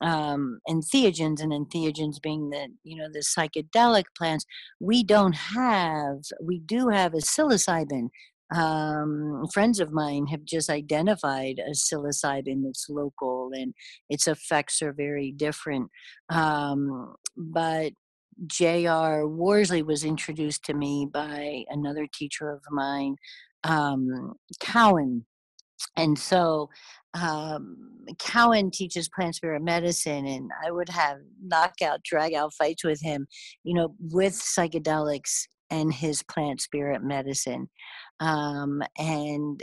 um, 0.00 0.58
entheogens 0.68 1.40
and 1.40 1.52
entheogens 1.52 2.20
being 2.20 2.50
the 2.50 2.68
you 2.82 2.96
know 2.96 3.08
the 3.12 3.20
psychedelic 3.20 4.04
plants 4.16 4.44
we 4.80 5.02
don't 5.02 5.34
have 5.34 6.18
we 6.42 6.58
do 6.60 6.88
have 6.88 7.14
a 7.14 7.18
psilocybin 7.18 8.08
um, 8.54 9.46
friends 9.52 9.80
of 9.80 9.92
mine 9.92 10.26
have 10.26 10.44
just 10.44 10.70
identified 10.70 11.58
a 11.58 11.70
psilocybin 11.70 12.62
that's 12.64 12.86
local 12.88 13.50
and 13.52 13.74
its 14.10 14.26
effects 14.26 14.82
are 14.82 14.92
very 14.92 15.32
different 15.32 15.88
um, 16.30 17.14
but 17.36 17.92
J.R. 18.46 19.28
Worsley 19.28 19.82
was 19.82 20.04
introduced 20.04 20.64
to 20.64 20.74
me 20.74 21.06
by 21.12 21.64
another 21.68 22.08
teacher 22.12 22.50
of 22.50 22.62
mine, 22.70 23.16
um, 23.64 24.34
Cowan, 24.60 25.24
and 25.96 26.18
so 26.18 26.68
um, 27.14 27.76
Cowan 28.18 28.70
teaches 28.70 29.08
plant 29.08 29.34
spirit 29.34 29.62
medicine, 29.62 30.26
and 30.26 30.50
I 30.64 30.70
would 30.70 30.88
have 30.88 31.18
knockout, 31.42 32.02
drag 32.02 32.34
out 32.34 32.54
fights 32.54 32.84
with 32.84 33.00
him, 33.02 33.26
you 33.64 33.74
know, 33.74 33.94
with 33.98 34.32
psychedelics 34.32 35.46
and 35.70 35.92
his 35.92 36.22
plant 36.22 36.60
spirit 36.60 37.02
medicine. 37.02 37.68
Um, 38.20 38.82
and 38.98 39.62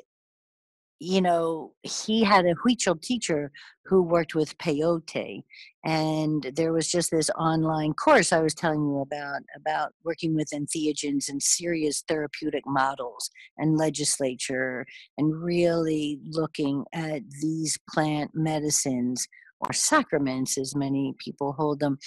you 1.00 1.22
know, 1.22 1.74
he 1.84 2.24
had 2.24 2.46
a 2.46 2.56
Huichol 2.56 3.02
teacher 3.02 3.52
who 3.86 4.04
worked 4.04 4.36
with 4.36 4.58
peyote. 4.58 5.44
And 5.86 6.52
there 6.56 6.74
was 6.74 6.92
just 6.92 7.10
this 7.10 7.30
online 7.32 7.94
course 7.94 8.32
I 8.34 8.42
was 8.42 8.54
telling 8.54 8.82
you 8.82 9.00
about, 9.00 9.42
about 9.56 9.94
working 10.04 10.36
with 10.36 10.50
entheogens 10.54 11.30
and 11.30 11.42
serious 11.42 12.04
therapeutic 12.08 12.64
models 12.68 13.32
and 13.58 13.78
legislature 13.78 14.86
and 15.18 15.42
really 15.42 16.20
looking 16.26 16.84
at 16.94 17.22
these 17.42 17.78
plant 17.90 18.32
medicines 18.34 19.28
or 19.62 19.74
sacraments, 19.74 20.58
as 20.58 20.76
many 20.76 21.14
people 21.18 21.54
hold 21.54 21.80
them. 21.80 21.98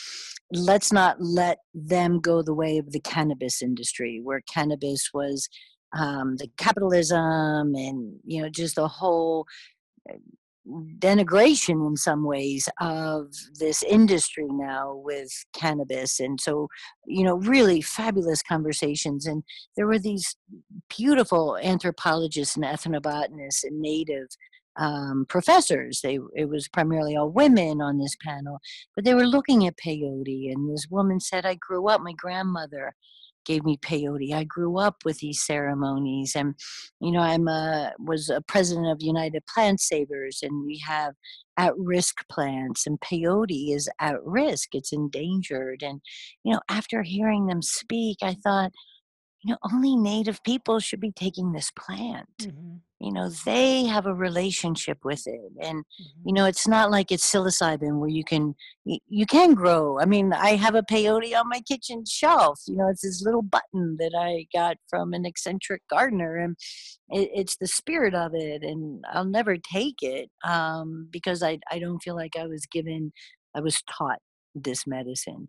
Let's 0.53 0.93
not 0.93 1.16
let 1.20 1.59
them 1.74 2.20
go 2.20 2.43
the 2.43 2.55
way 2.55 2.78
of 2.78 2.93
the 2.93 3.01
cannabis 3.01 3.61
industry, 3.61 4.20
where 4.22 4.40
cannabis 4.43 5.11
was 5.12 5.49
um, 5.97 6.36
the 6.36 6.49
capitalism 6.57 7.74
and 7.74 8.18
you 8.24 8.43
know 8.43 8.49
just 8.49 8.76
the 8.76 8.88
whole 8.88 9.47
uh, 10.11 10.14
denigration 10.99 11.86
in 11.88 11.97
some 11.97 12.24
ways 12.24 12.68
of 12.80 13.26
this 13.59 13.82
industry 13.82 14.47
now 14.49 14.95
with 14.95 15.28
cannabis. 15.55 16.20
And 16.20 16.40
so 16.40 16.68
you 17.07 17.24
know 17.24 17.36
really 17.36 17.80
fabulous 17.80 18.43
conversations. 18.43 19.26
And 19.26 19.43
there 19.76 19.86
were 19.86 19.99
these 19.99 20.36
beautiful 20.88 21.59
anthropologists 21.62 22.57
and 22.57 22.64
ethnobotanists 22.64 23.64
and 23.64 23.80
native 23.80 24.28
um, 24.76 25.26
professors. 25.28 26.01
They 26.03 26.18
it 26.34 26.49
was 26.49 26.68
primarily 26.68 27.16
all 27.16 27.28
women 27.30 27.82
on 27.82 27.99
this 27.99 28.16
panel 28.24 28.59
but 28.95 29.05
they 29.05 29.14
were 29.14 29.26
looking 29.26 29.66
at 29.66 29.76
peyote. 29.76 30.53
And 30.53 30.72
this 30.72 30.86
woman 30.90 31.20
said 31.20 31.45
i 31.45 31.55
grew 31.55 31.88
up 31.88 32.01
my 32.01 32.12
grandmother 32.16 32.95
gave 33.45 33.64
me 33.64 33.76
peyote. 33.76 34.32
I 34.32 34.45
grew 34.45 34.78
up 34.78 35.05
with 35.05 35.18
these 35.18 35.43
ceremonies, 35.43 36.34
and 36.36 36.55
you 37.01 37.12
know, 37.12 37.20
I'm 37.20 37.49
a 37.49 37.93
was 37.99 38.28
a 38.28 38.40
president 38.43 38.88
of 38.88 39.03
United 39.03 39.45
Plant 39.47 39.80
Savers, 39.80 40.40
and 40.43 40.64
we 40.64 40.82
have 40.86 41.14
at-risk 41.59 42.26
plants, 42.30 42.86
and 42.86 43.01
peyote 43.01 43.74
is 43.74 43.88
at 44.01 44.22
risk. 44.24 44.74
It's 44.74 44.93
endangered, 44.93 45.82
and 45.82 46.01
you 46.45 46.53
know, 46.53 46.61
after 46.68 47.03
hearing 47.03 47.47
them 47.47 47.62
speak, 47.62 48.18
I 48.22 48.34
thought, 48.34 48.72
you 49.43 49.53
know, 49.53 49.59
only 49.72 49.97
Native 49.97 50.43
people 50.45 50.80
should 50.80 51.01
be 51.01 51.12
taking 51.12 51.53
this 51.53 51.70
plant. 51.76 52.28
Mm-hmm 52.40 52.76
you 53.03 53.12
know 53.12 53.28
they 53.44 53.84
have 53.84 54.07
a 54.07 54.14
relationship 54.14 54.98
with 55.05 55.26
it 55.26 55.53
and 55.61 55.80
mm-hmm. 55.80 56.28
you 56.28 56.32
know 56.32 56.44
it's 56.44 56.68
not 56.68 56.90
like 56.90 57.11
it's 57.11 57.30
psilocybin 57.30 57.98
where 57.98 58.09
you 58.09 58.24
can 58.24 58.55
you 58.84 59.26
can 59.26 59.55
grow 59.55 59.98
i 59.98 60.05
mean 60.05 60.32
i 60.32 60.50
have 60.50 60.74
a 60.74 60.82
peyote 60.82 61.36
on 61.36 61.48
my 61.48 61.61
kitchen 61.61 62.05
shelf 62.07 62.61
you 62.66 62.76
know 62.76 62.88
it's 62.88 63.03
this 63.03 63.22
little 63.22 63.42
button 63.42 63.96
that 63.98 64.12
i 64.16 64.46
got 64.57 64.76
from 64.88 65.12
an 65.12 65.26
eccentric 65.26 65.82
gardener 65.90 66.36
and 66.36 66.57
it, 67.11 67.28
it's 67.34 67.57
the 67.57 67.66
spirit 67.66 68.14
of 68.14 68.32
it 68.34 68.62
and 68.62 69.05
i'll 69.12 69.24
never 69.24 69.57
take 69.57 69.96
it 70.03 70.30
um, 70.44 71.09
because 71.11 71.42
I, 71.42 71.59
I 71.70 71.78
don't 71.80 72.03
feel 72.03 72.14
like 72.14 72.36
i 72.38 72.46
was 72.46 72.66
given 72.66 73.12
i 73.55 73.61
was 73.61 73.82
taught 73.90 74.20
this 74.55 74.86
medicine 74.86 75.48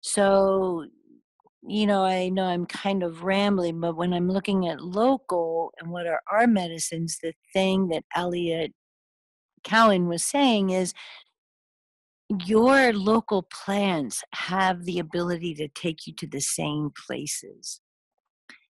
so 0.00 0.86
you 1.66 1.86
know, 1.86 2.04
I 2.04 2.28
know 2.28 2.44
I'm 2.44 2.66
kind 2.66 3.02
of 3.02 3.24
rambling, 3.24 3.80
but 3.80 3.96
when 3.96 4.12
I'm 4.12 4.28
looking 4.28 4.68
at 4.68 4.82
local 4.82 5.72
and 5.78 5.90
what 5.90 6.06
are 6.06 6.20
our 6.30 6.46
medicines, 6.46 7.18
the 7.22 7.32
thing 7.52 7.88
that 7.88 8.04
Eliot 8.14 8.72
Cowan 9.62 10.08
was 10.08 10.22
saying 10.24 10.70
is 10.70 10.92
your 12.46 12.92
local 12.92 13.42
plants 13.42 14.22
have 14.34 14.84
the 14.84 14.98
ability 14.98 15.54
to 15.54 15.68
take 15.68 16.06
you 16.06 16.12
to 16.14 16.26
the 16.26 16.40
same 16.40 16.90
places. 17.06 17.80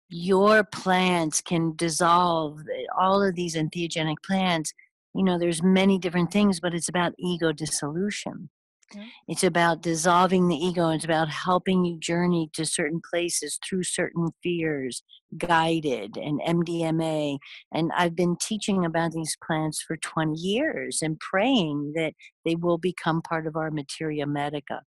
Your 0.09 0.63
plants 0.63 1.41
can 1.41 1.75
dissolve 1.75 2.61
all 2.97 3.21
of 3.21 3.35
these 3.35 3.55
entheogenic 3.55 4.17
plants. 4.25 4.71
You 5.13 5.23
know, 5.23 5.37
there's 5.37 5.61
many 5.61 5.97
different 5.97 6.31
things, 6.31 6.61
but 6.61 6.73
it's 6.73 6.87
about 6.87 7.13
ego 7.17 7.51
dissolution. 7.51 8.49
Mm-hmm. 8.93 9.07
It's 9.27 9.43
about 9.43 9.81
dissolving 9.81 10.47
the 10.47 10.55
ego. 10.55 10.89
It's 10.89 11.05
about 11.05 11.29
helping 11.29 11.83
you 11.83 11.97
journey 11.99 12.49
to 12.53 12.65
certain 12.65 13.01
places 13.09 13.59
through 13.67 13.83
certain 13.83 14.29
fears, 14.41 15.03
guided 15.37 16.17
and 16.17 16.39
MDMA. 16.41 17.37
And 17.73 17.91
I've 17.95 18.15
been 18.15 18.37
teaching 18.41 18.85
about 18.85 19.11
these 19.11 19.37
plants 19.45 19.81
for 19.85 19.97
20 19.97 20.39
years 20.39 21.01
and 21.01 21.19
praying 21.19 21.93
that 21.95 22.13
they 22.45 22.55
will 22.55 22.77
become 22.77 23.21
part 23.21 23.45
of 23.47 23.55
our 23.55 23.71
materia 23.71 24.25
medica. 24.25 24.81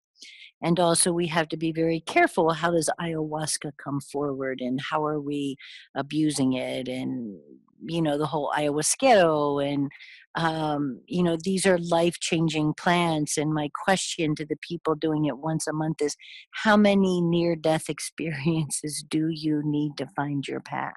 And 0.63 0.81
also, 0.81 1.13
we 1.13 1.27
have 1.27 1.49
to 1.49 1.57
be 1.59 1.71
very 1.71 2.01
careful. 2.01 2.53
How 2.55 2.71
does 2.71 2.89
ayahuasca 2.99 3.73
come 3.83 4.01
forward, 4.01 4.63
and 4.63 4.81
how 4.91 5.05
are 5.05 5.21
we 5.21 5.57
abusing 5.95 6.55
it? 6.55 6.89
And 6.89 7.39
you 7.85 8.03
know, 8.03 8.19
the 8.19 8.27
whole 8.27 8.53
ayahuasquero 8.57 9.65
and 9.67 9.91
um, 10.37 11.01
you 11.07 11.23
know, 11.23 11.39
these 11.43 11.65
are 11.65 11.79
life 11.79 12.21
changing 12.21 12.75
plants. 12.75 13.39
And 13.39 13.55
my 13.55 13.71
question 13.85 14.35
to 14.35 14.45
the 14.45 14.59
people 14.61 14.95
doing 14.95 15.25
it 15.25 15.39
once 15.39 15.67
a 15.67 15.73
month 15.73 16.03
is 16.03 16.15
how 16.51 16.77
many 16.77 17.23
near 17.23 17.57
death 17.57 17.85
experiences 17.89 19.05
do 19.09 19.29
you 19.31 19.63
need 19.65 19.97
to 19.97 20.07
find 20.15 20.47
your 20.47 20.61
path? 20.61 20.93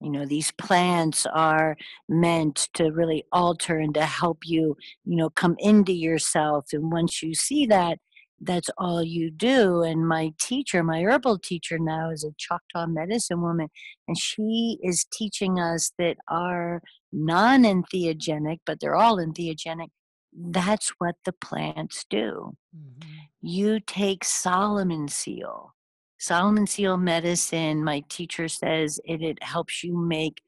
You 0.00 0.10
know, 0.10 0.26
these 0.26 0.50
plants 0.52 1.26
are 1.26 1.76
meant 2.08 2.68
to 2.74 2.90
really 2.90 3.24
alter 3.30 3.78
and 3.78 3.94
to 3.94 4.04
help 4.04 4.38
you, 4.44 4.76
you 5.04 5.16
know, 5.16 5.30
come 5.30 5.54
into 5.58 5.92
yourself. 5.92 6.66
And 6.72 6.90
once 6.90 7.22
you 7.22 7.34
see 7.34 7.66
that, 7.66 7.98
that's 8.42 8.70
all 8.76 9.02
you 9.02 9.30
do. 9.30 9.82
And 9.82 10.06
my 10.06 10.32
teacher, 10.40 10.82
my 10.82 11.02
herbal 11.02 11.38
teacher 11.38 11.78
now, 11.78 12.10
is 12.10 12.24
a 12.24 12.34
Choctaw 12.36 12.86
medicine 12.86 13.40
woman, 13.40 13.68
and 14.08 14.18
she 14.18 14.78
is 14.82 15.06
teaching 15.12 15.58
us 15.58 15.92
that 15.98 16.16
our 16.28 16.82
non 17.12 17.62
entheogenic, 17.62 18.58
but 18.66 18.80
they're 18.80 18.96
all 18.96 19.16
entheogenic, 19.16 19.88
that's 20.34 20.90
what 20.98 21.16
the 21.24 21.32
plants 21.32 22.04
do. 22.08 22.56
Mm-hmm. 22.76 23.10
You 23.42 23.80
take 23.80 24.24
Solomon 24.24 25.08
seal. 25.08 25.74
Solomon 26.18 26.66
seal 26.66 26.96
medicine, 26.96 27.82
my 27.82 28.04
teacher 28.08 28.48
says 28.48 29.00
it, 29.04 29.22
it 29.22 29.42
helps 29.42 29.82
you 29.82 29.96
make 29.96 30.40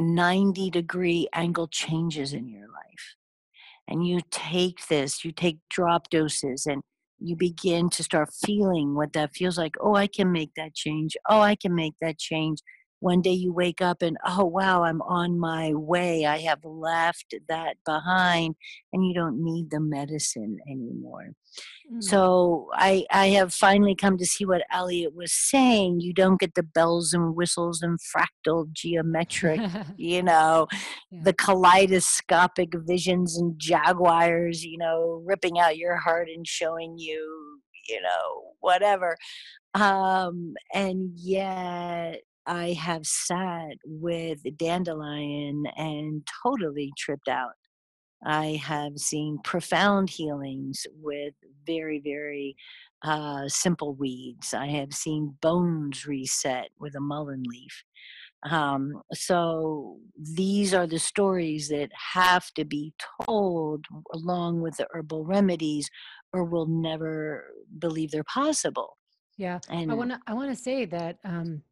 90 0.00 0.70
degree 0.70 1.28
angle 1.32 1.68
changes 1.68 2.32
in 2.32 2.48
your 2.48 2.68
life. 2.68 3.16
And 3.88 4.06
you 4.06 4.20
take 4.30 4.86
this, 4.88 5.24
you 5.24 5.32
take 5.32 5.58
drop 5.68 6.08
doses, 6.10 6.66
and 6.66 6.82
you 7.22 7.36
begin 7.36 7.88
to 7.90 8.02
start 8.02 8.30
feeling 8.44 8.94
what 8.94 9.12
that 9.12 9.34
feels 9.34 9.56
like. 9.56 9.74
Oh, 9.80 9.94
I 9.94 10.06
can 10.06 10.32
make 10.32 10.50
that 10.56 10.74
change. 10.74 11.16
Oh, 11.28 11.40
I 11.40 11.54
can 11.54 11.74
make 11.74 11.94
that 12.00 12.18
change. 12.18 12.58
One 13.02 13.20
day 13.20 13.32
you 13.32 13.52
wake 13.52 13.80
up 13.80 14.00
and, 14.00 14.16
oh, 14.24 14.44
wow, 14.44 14.84
I'm 14.84 15.02
on 15.02 15.36
my 15.36 15.74
way. 15.74 16.24
I 16.24 16.38
have 16.38 16.64
left 16.64 17.34
that 17.48 17.76
behind, 17.84 18.54
and 18.92 19.04
you 19.04 19.12
don't 19.12 19.42
need 19.42 19.72
the 19.72 19.80
medicine 19.80 20.58
anymore. 20.70 21.32
Mm. 21.92 22.00
So 22.00 22.70
I, 22.74 23.04
I 23.10 23.30
have 23.30 23.52
finally 23.52 23.96
come 23.96 24.18
to 24.18 24.24
see 24.24 24.44
what 24.44 24.62
Eliot 24.72 25.16
was 25.16 25.32
saying. 25.32 26.00
You 26.00 26.12
don't 26.12 26.38
get 26.38 26.54
the 26.54 26.62
bells 26.62 27.12
and 27.12 27.34
whistles 27.34 27.82
and 27.82 27.98
fractal 27.98 28.70
geometric, 28.72 29.60
you 29.96 30.22
know, 30.22 30.68
yeah. 31.10 31.22
the 31.24 31.32
kaleidoscopic 31.32 32.72
visions 32.86 33.36
and 33.36 33.58
jaguars, 33.58 34.62
you 34.62 34.78
know, 34.78 35.24
ripping 35.26 35.58
out 35.58 35.76
your 35.76 35.96
heart 35.96 36.28
and 36.32 36.46
showing 36.46 36.98
you, 36.98 37.58
you 37.88 38.00
know, 38.00 38.52
whatever. 38.60 39.16
Um, 39.74 40.54
and 40.72 41.10
yet 41.16 42.20
I 42.46 42.72
have 42.72 43.06
sat 43.06 43.76
with 43.84 44.40
dandelion 44.56 45.64
and 45.76 46.26
totally 46.44 46.92
tripped 46.98 47.28
out 47.28 47.52
I 48.24 48.60
have 48.62 48.98
seen 48.98 49.38
profound 49.42 50.10
healings 50.10 50.86
with 51.00 51.34
very, 51.66 52.00
very 52.00 52.56
uh, 53.04 53.48
simple 53.48 53.94
weeds. 53.94 54.54
I 54.54 54.66
have 54.68 54.92
seen 54.92 55.36
bones 55.40 56.06
reset 56.06 56.68
with 56.78 56.94
a 56.94 57.00
mullein 57.00 57.42
leaf. 57.46 57.84
Um, 58.48 59.02
so 59.12 59.98
these 60.16 60.74
are 60.74 60.86
the 60.86 60.98
stories 60.98 61.68
that 61.68 61.90
have 62.14 62.52
to 62.54 62.64
be 62.64 62.92
told 63.24 63.84
along 64.12 64.60
with 64.60 64.76
the 64.76 64.86
herbal 64.92 65.24
remedies, 65.24 65.88
or 66.32 66.44
we'll 66.44 66.66
never 66.66 67.44
believe 67.78 68.10
they're 68.10 68.24
possible. 68.24 68.96
Yeah, 69.36 69.60
and 69.68 69.90
I 69.90 69.94
want 69.94 70.10
to 70.10 70.20
I 70.26 70.34
want 70.34 70.50
to 70.54 70.60
say 70.60 70.84
that 70.86 71.18
um, 71.24 71.62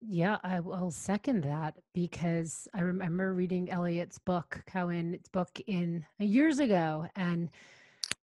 yeah, 0.00 0.36
I 0.42 0.60
will 0.60 0.90
second 0.90 1.44
that 1.44 1.74
because 1.94 2.68
I 2.74 2.80
remember 2.80 3.34
reading 3.34 3.70
Eliot's 3.70 4.18
book, 4.18 4.62
Cowan's 4.66 5.28
book 5.28 5.60
in 5.66 6.04
uh, 6.20 6.24
years 6.24 6.58
ago, 6.58 7.06
and 7.16 7.50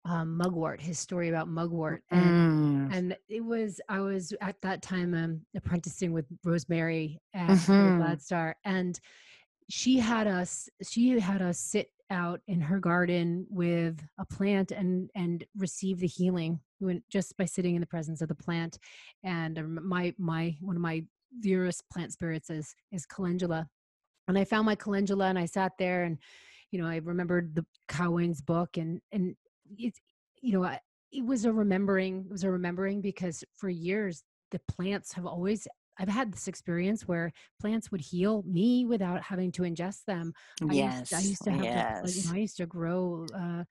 um, 0.06 0.38
mugwort, 0.38 0.82
his 0.82 0.98
story 0.98 1.30
about 1.30 1.48
mugwort, 1.48 2.04
and, 2.10 2.90
mm. 2.90 2.96
and 2.96 3.18
it 3.28 3.44
was 3.44 3.80
I 3.90 4.00
was 4.00 4.34
at 4.42 4.60
that 4.62 4.82
time 4.82 5.14
um, 5.14 5.42
apprenticing 5.56 6.14
with 6.14 6.26
Rosemary 6.44 7.22
at 7.34 7.50
mm-hmm. 7.50 8.02
Gladstar, 8.02 8.54
and 8.66 9.00
she 9.70 10.00
had 10.00 10.28
us 10.28 10.68
she 10.88 11.20
had 11.20 11.42
us 11.42 11.60
sit 11.60 11.92
out 12.10 12.42
in 12.48 12.60
her 12.60 12.80
garden 12.80 13.46
with 13.50 14.02
a 14.18 14.26
plant 14.26 14.72
and 14.72 15.10
and 15.16 15.46
receive 15.56 16.00
the 16.00 16.08
healing 16.08 16.60
when, 16.80 17.04
just 17.10 17.38
by 17.38 17.46
sitting 17.46 17.76
in 17.76 17.82
the 17.82 17.88
presence 17.88 18.22
of 18.22 18.28
the 18.28 18.36
plant 18.36 18.80
and 19.24 19.60
um, 19.60 19.80
my 19.88 20.14
my 20.18 20.56
one 20.60 20.76
of 20.76 20.82
my 20.82 21.04
dearest 21.42 21.84
plant 21.92 22.12
spirits 22.12 22.50
is 22.50 22.76
is 22.92 23.06
calendula 23.06 23.68
and 24.28 24.38
i 24.38 24.44
found 24.44 24.66
my 24.66 24.76
calendula 24.76 25.26
and 25.28 25.40
i 25.40 25.46
sat 25.46 25.72
there 25.78 26.04
and 26.04 26.18
you 26.72 26.82
know 26.82 26.88
i 26.88 26.98
remembered 26.98 27.56
the 27.56 27.66
Cowan's 27.88 28.42
book 28.42 28.78
and 28.78 29.02
and 29.12 29.36
it's 29.78 30.00
you 30.42 30.54
know 30.54 30.64
I, 30.64 30.80
it 31.12 31.26
was 31.26 31.46
a 31.46 31.52
remembering 31.52 32.26
it 32.26 32.32
was 32.32 32.44
a 32.44 32.52
remembering 32.52 33.02
because 33.02 33.44
for 33.56 33.70
years 33.70 34.24
the 34.52 34.60
plants 34.68 35.14
have 35.14 35.26
always 35.26 35.68
I've 36.00 36.08
had 36.08 36.32
this 36.32 36.48
experience 36.48 37.08
where 37.10 37.34
plants 37.60 37.92
would 37.92 38.00
heal 38.00 38.42
me 38.48 38.86
without 38.86 39.22
having 39.22 39.52
to 39.52 39.64
ingest 39.64 40.06
them. 40.06 40.34
Yes, 40.72 41.12
I 41.12 41.18
used, 41.18 41.26
I 41.26 41.30
used 41.30 41.44
to 41.44 41.52
have 41.52 41.64
yes. 41.64 42.14
to, 42.14 42.20
you 42.20 42.26
know, 42.26 42.36
I 42.36 42.38
used 42.40 42.58
to 42.58 42.66
grow 42.66 43.28
uh, 43.36 43.64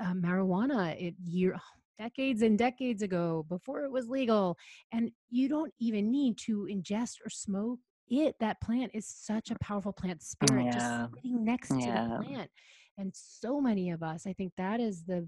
uh, 0.00 0.14
marijuana 0.14 0.98
it 1.00 1.14
year 1.22 1.58
decades 1.98 2.42
and 2.42 2.58
decades 2.58 3.02
ago 3.02 3.44
before 3.48 3.84
it 3.84 3.90
was 3.90 4.08
legal 4.08 4.56
and 4.92 5.10
you 5.30 5.48
don't 5.48 5.72
even 5.80 6.10
need 6.10 6.36
to 6.38 6.68
ingest 6.70 7.16
or 7.24 7.30
smoke 7.30 7.78
it 8.08 8.34
that 8.40 8.60
plant 8.60 8.90
is 8.94 9.06
such 9.06 9.50
a 9.50 9.58
powerful 9.60 9.92
plant 9.92 10.22
spirit 10.22 10.66
yeah. 10.66 10.72
just 10.72 11.14
sitting 11.14 11.44
next 11.44 11.72
yeah. 11.78 12.02
to 12.02 12.08
the 12.08 12.24
plant 12.24 12.50
and 12.98 13.12
so 13.14 13.60
many 13.60 13.90
of 13.90 14.02
us 14.02 14.26
i 14.26 14.32
think 14.32 14.52
that 14.56 14.80
is 14.80 15.04
the 15.04 15.26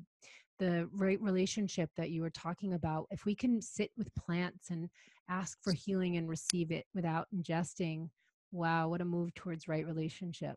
the 0.59 0.89
right 0.93 1.21
relationship 1.23 1.91
that 1.97 2.11
you 2.11 2.21
were 2.21 2.31
talking 2.31 2.75
about 2.75 3.07
if 3.11 3.25
we 3.25 3.35
can 3.35 3.61
sit 3.63 3.91
with 3.97 4.15
plants 4.15 4.71
and 4.71 4.89
ask 5.29 5.59
for 5.63 5.73
healing 5.73 6.17
and 6.17 6.29
receive 6.29 6.71
it 6.71 6.85
without 6.95 7.27
ingesting 7.35 8.09
wow 8.53 8.89
what 8.89 9.01
a 9.01 9.05
move 9.05 9.33
towards 9.35 9.69
right 9.69 9.87
relationship 9.87 10.57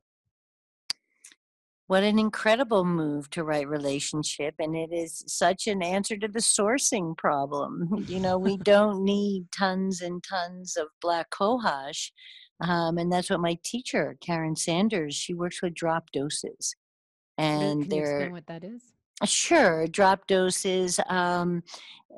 what 1.88 2.04
an 2.04 2.18
incredible 2.18 2.86
move 2.86 3.30
to 3.30 3.44
right 3.44 3.68
relationship 3.68 4.56
and 4.60 4.76
it 4.76 4.92
is 4.92 5.24
such 5.28 5.68
an 5.68 5.82
answer 5.84 6.18
to 6.18 6.28
the 6.28 6.40
sourcing 6.40 7.18
problem 7.18 8.06
you 8.08 8.20
know 8.20 8.38
we 8.38 8.58
don't 8.58 9.04
need 9.04 9.46
tons 9.52 10.02
and 10.02 10.24
tons 10.24 10.78
of 10.78 10.88
black 11.02 11.30
cohosh 11.30 12.12
um, 12.62 12.98
and 12.98 13.12
that's 13.12 13.30
what 13.30 13.42
my 13.42 13.58
teacher 13.64 14.16
Karyn 14.26 14.58
Sanders 14.58 15.16
she 15.16 15.34
works 15.34 15.62
with 15.62 15.74
drop 15.74 16.12
doses 16.12 16.76
and 17.38 17.82
Can 17.82 17.90
they're 17.90 18.04
explain 18.04 18.32
what 18.32 18.48
that 18.48 18.64
is 18.64 18.94
Sure, 19.26 19.88
drop 19.88 20.28
doses 20.28 21.00
um, 21.08 21.64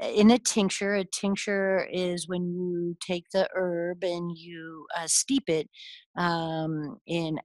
in 0.01 0.32
a 0.32 0.39
tincture. 0.39 0.95
A 0.95 1.03
tincture 1.03 1.88
is 1.91 2.28
when 2.28 2.49
you 2.49 2.97
take 2.99 3.30
the 3.32 3.47
herb 3.53 4.03
and 4.03 4.36
you 4.36 4.88
uh, 4.97 5.05
steep 5.05 5.47
it 5.49 5.70
um, 6.18 6.97
in 7.05 7.38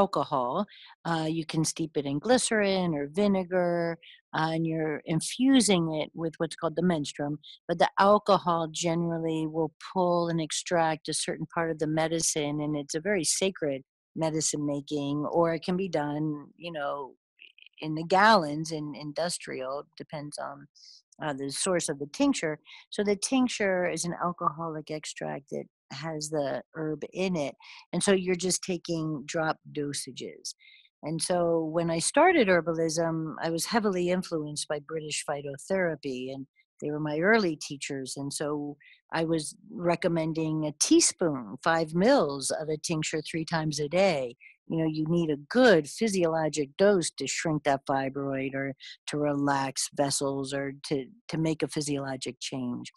alcohol. 0.00 0.66
Uh, 1.10 1.28
you 1.38 1.44
can 1.52 1.64
steep 1.64 1.92
it 1.96 2.06
in 2.10 2.18
glycerin 2.18 2.94
or 2.94 3.06
vinegar, 3.20 3.98
uh, 4.36 4.50
and 4.54 4.66
you're 4.66 5.00
infusing 5.16 5.84
it 6.00 6.10
with 6.14 6.34
what's 6.38 6.56
called 6.56 6.76
the 6.76 6.90
menstruum. 6.92 7.34
But 7.68 7.78
the 7.78 7.90
alcohol 7.98 8.62
generally 8.86 9.46
will 9.46 9.72
pull 9.92 10.28
and 10.30 10.40
extract 10.40 11.08
a 11.08 11.14
certain 11.26 11.46
part 11.54 11.70
of 11.70 11.78
the 11.78 11.92
medicine, 12.02 12.56
and 12.64 12.76
it's 12.76 12.96
a 12.96 13.06
very 13.10 13.24
sacred 13.24 13.80
medicine 14.16 14.64
making, 14.66 15.16
or 15.36 15.54
it 15.54 15.64
can 15.64 15.76
be 15.76 15.88
done, 15.88 16.46
you 16.56 16.72
know, 16.72 17.14
in 17.80 17.94
the 17.94 18.04
gallons 18.04 18.70
in 18.78 18.94
industrial, 19.06 19.74
depends 19.96 20.38
on 20.38 20.66
uh, 21.22 21.32
the 21.32 21.50
source 21.50 21.88
of 21.88 21.98
the 21.98 22.10
tincture. 22.20 22.58
So 22.90 23.02
the 23.02 23.16
tincture 23.16 23.88
is 23.88 24.04
an 24.04 24.14
alcoholic 24.22 24.90
extract 24.90 25.50
that 25.50 25.66
has 25.92 26.30
the 26.30 26.62
herb 26.74 27.02
in 27.12 27.36
it. 27.36 27.54
And 27.92 28.02
so 28.02 28.12
you're 28.12 28.34
just 28.34 28.62
taking 28.62 29.22
drop 29.26 29.58
dosages. 29.72 30.54
And 31.02 31.20
so 31.20 31.62
when 31.64 31.90
I 31.90 31.98
started 31.98 32.48
herbalism, 32.48 33.34
I 33.42 33.50
was 33.50 33.66
heavily 33.66 34.08
influenced 34.08 34.66
by 34.68 34.80
British 34.80 35.24
phytotherapy, 35.28 36.32
and 36.32 36.46
they 36.80 36.90
were 36.90 37.00
my 37.00 37.18
early 37.18 37.56
teachers. 37.56 38.14
And 38.16 38.32
so 38.32 38.76
I 39.12 39.24
was 39.24 39.54
recommending 39.70 40.64
a 40.64 40.74
teaspoon, 40.80 41.56
five 41.62 41.94
mils 41.94 42.50
of 42.50 42.68
a 42.68 42.78
tincture 42.78 43.20
three 43.20 43.44
times 43.44 43.78
a 43.80 43.88
day. 43.88 44.36
You 44.66 44.78
know, 44.78 44.86
you 44.90 45.04
need 45.06 45.28
a 45.28 45.36
good 45.50 45.86
physiologic 45.86 46.70
dose 46.78 47.10
to 47.18 47.26
shrink 47.26 47.64
that 47.64 47.84
fibroid 47.86 48.54
or 48.54 48.74
to 49.08 49.18
relax 49.18 49.90
vessels 49.94 50.54
or 50.54 50.72
to, 50.86 51.04
to 51.28 51.36
make 51.36 51.62
a 51.62 51.68
physiologic 51.68 52.36
change. 52.40 52.90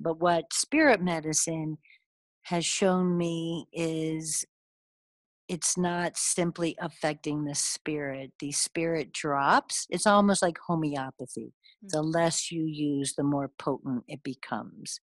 But 0.00 0.18
what 0.18 0.52
spirit 0.52 1.00
medicine 1.00 1.78
has 2.42 2.64
shown 2.64 3.16
me 3.16 3.66
is 3.72 4.44
it's 5.48 5.76
not 5.76 6.16
simply 6.16 6.76
affecting 6.80 7.44
the 7.44 7.54
spirit. 7.54 8.32
The 8.40 8.52
spirit 8.52 9.12
drops. 9.12 9.86
It's 9.90 10.06
almost 10.06 10.42
like 10.42 10.58
homeopathy. 10.66 11.52
Mm-hmm. 11.52 11.88
The 11.90 12.02
less 12.02 12.50
you 12.50 12.64
use, 12.64 13.14
the 13.14 13.22
more 13.22 13.50
potent 13.58 14.04
it 14.08 14.22
becomes. 14.22 15.00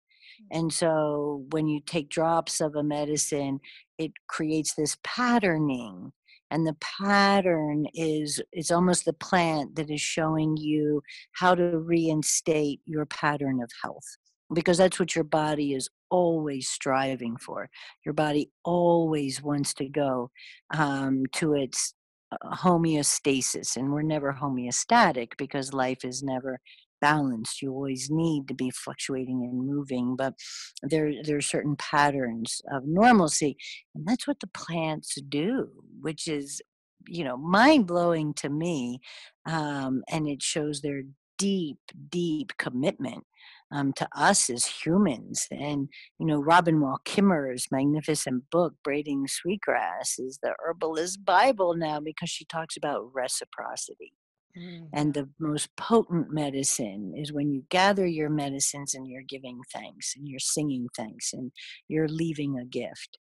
Mm-hmm. 0.43 0.59
And 0.59 0.73
so 0.73 1.45
when 1.51 1.67
you 1.67 1.81
take 1.81 2.09
drops 2.09 2.61
of 2.61 2.77
a 2.77 2.83
medicine, 2.83 3.61
it 3.99 4.13
creates 4.29 4.75
this 4.75 4.97
patterning. 5.03 6.13
And 6.51 6.67
the 6.67 6.77
pattern 7.01 7.87
is 7.95 8.41
it's 8.53 8.71
almost 8.71 9.07
the 9.07 9.13
plant 9.15 9.77
that 9.77 9.91
is 9.91 10.01
showing 10.01 10.57
you 10.57 11.03
how 11.33 11.55
to 11.55 11.79
reinstate 11.79 12.81
your 12.85 13.07
pattern 13.07 13.61
of 13.63 13.71
health 13.83 14.05
because 14.53 14.79
that's 14.79 15.01
what 15.01 15.15
your 15.15 15.25
body 15.25 15.73
is 15.75 15.89
always 16.15 16.69
striving 16.69 17.37
for. 17.37 17.69
Your 18.05 18.13
body 18.13 18.51
always 18.65 19.43
wants 19.43 19.75
to 19.75 19.89
go 19.89 20.31
um, 20.73 21.25
to 21.33 21.55
its 21.55 21.95
uh, 22.31 22.55
homeostasis, 22.55 23.77
and 23.77 23.93
we're 23.93 24.03
never 24.03 24.33
homeostatic 24.33 25.33
because 25.37 25.73
life 25.73 26.05
is 26.05 26.23
never 26.23 26.61
balanced. 27.01 27.61
You 27.61 27.73
always 27.73 28.11
need 28.11 28.47
to 28.47 28.55
be 28.55 28.71
fluctuating 28.71 29.43
and 29.43 29.67
moving, 29.67 30.15
but 30.17 30.35
there 30.83 31.13
there 31.25 31.37
are 31.37 31.53
certain 31.55 31.75
patterns 31.77 32.63
of 32.73 32.85
normalcy, 32.87 33.57
and 33.95 34.07
that's 34.07 34.29
what 34.29 34.39
the 34.39 34.55
plants 34.55 35.17
do, 35.29 35.69
which 36.01 36.29
is 36.29 36.63
you 37.09 37.25
know 37.25 37.37
mind 37.37 37.89
blowing 37.89 38.35
to 38.35 38.49
me, 38.49 39.01
um, 39.47 40.05
and 40.09 40.29
it 40.29 40.43
shows 40.43 40.81
their 40.81 41.03
deep, 41.39 41.79
deep 42.09 42.53
commitment 42.59 43.25
um, 43.73 43.93
to 43.95 44.09
us 44.15 44.51
as 44.51 44.67
humans. 44.67 45.47
And, 45.51 45.89
you 46.19 46.27
know, 46.27 46.41
Robin 46.41 46.81
Wall 46.81 46.99
Kimmerer's 47.05 47.67
magnificent 47.71 48.45
book, 48.51 48.75
Braiding 48.83 49.27
Sweetgrass, 49.27 50.19
is 50.19 50.39
the 50.43 50.55
herbalist 50.65 51.25
Bible 51.25 51.75
now 51.75 52.01
because 52.01 52.31
she 52.31 52.45
talks 52.45 52.77
about 52.77 53.11
reciprocity. 53.13 54.13
Mm-hmm. 54.57 54.85
And 54.93 55.15
the 55.15 55.29
most 55.41 55.75
potent 55.77 56.31
medicine 56.31 57.13
is 57.17 57.33
when 57.33 57.51
you 57.51 57.65
gather 57.71 58.07
your 58.07 58.31
medicines 58.31 58.95
and 58.95 59.09
you're 59.09 59.25
giving 59.29 59.59
thanks 59.73 60.15
and 60.17 60.29
you're 60.29 60.39
singing 60.39 60.87
thanks 60.97 61.33
and 61.33 61.51
you're 61.89 62.09
leaving 62.09 62.59
a 62.59 62.65
gift. 62.65 63.19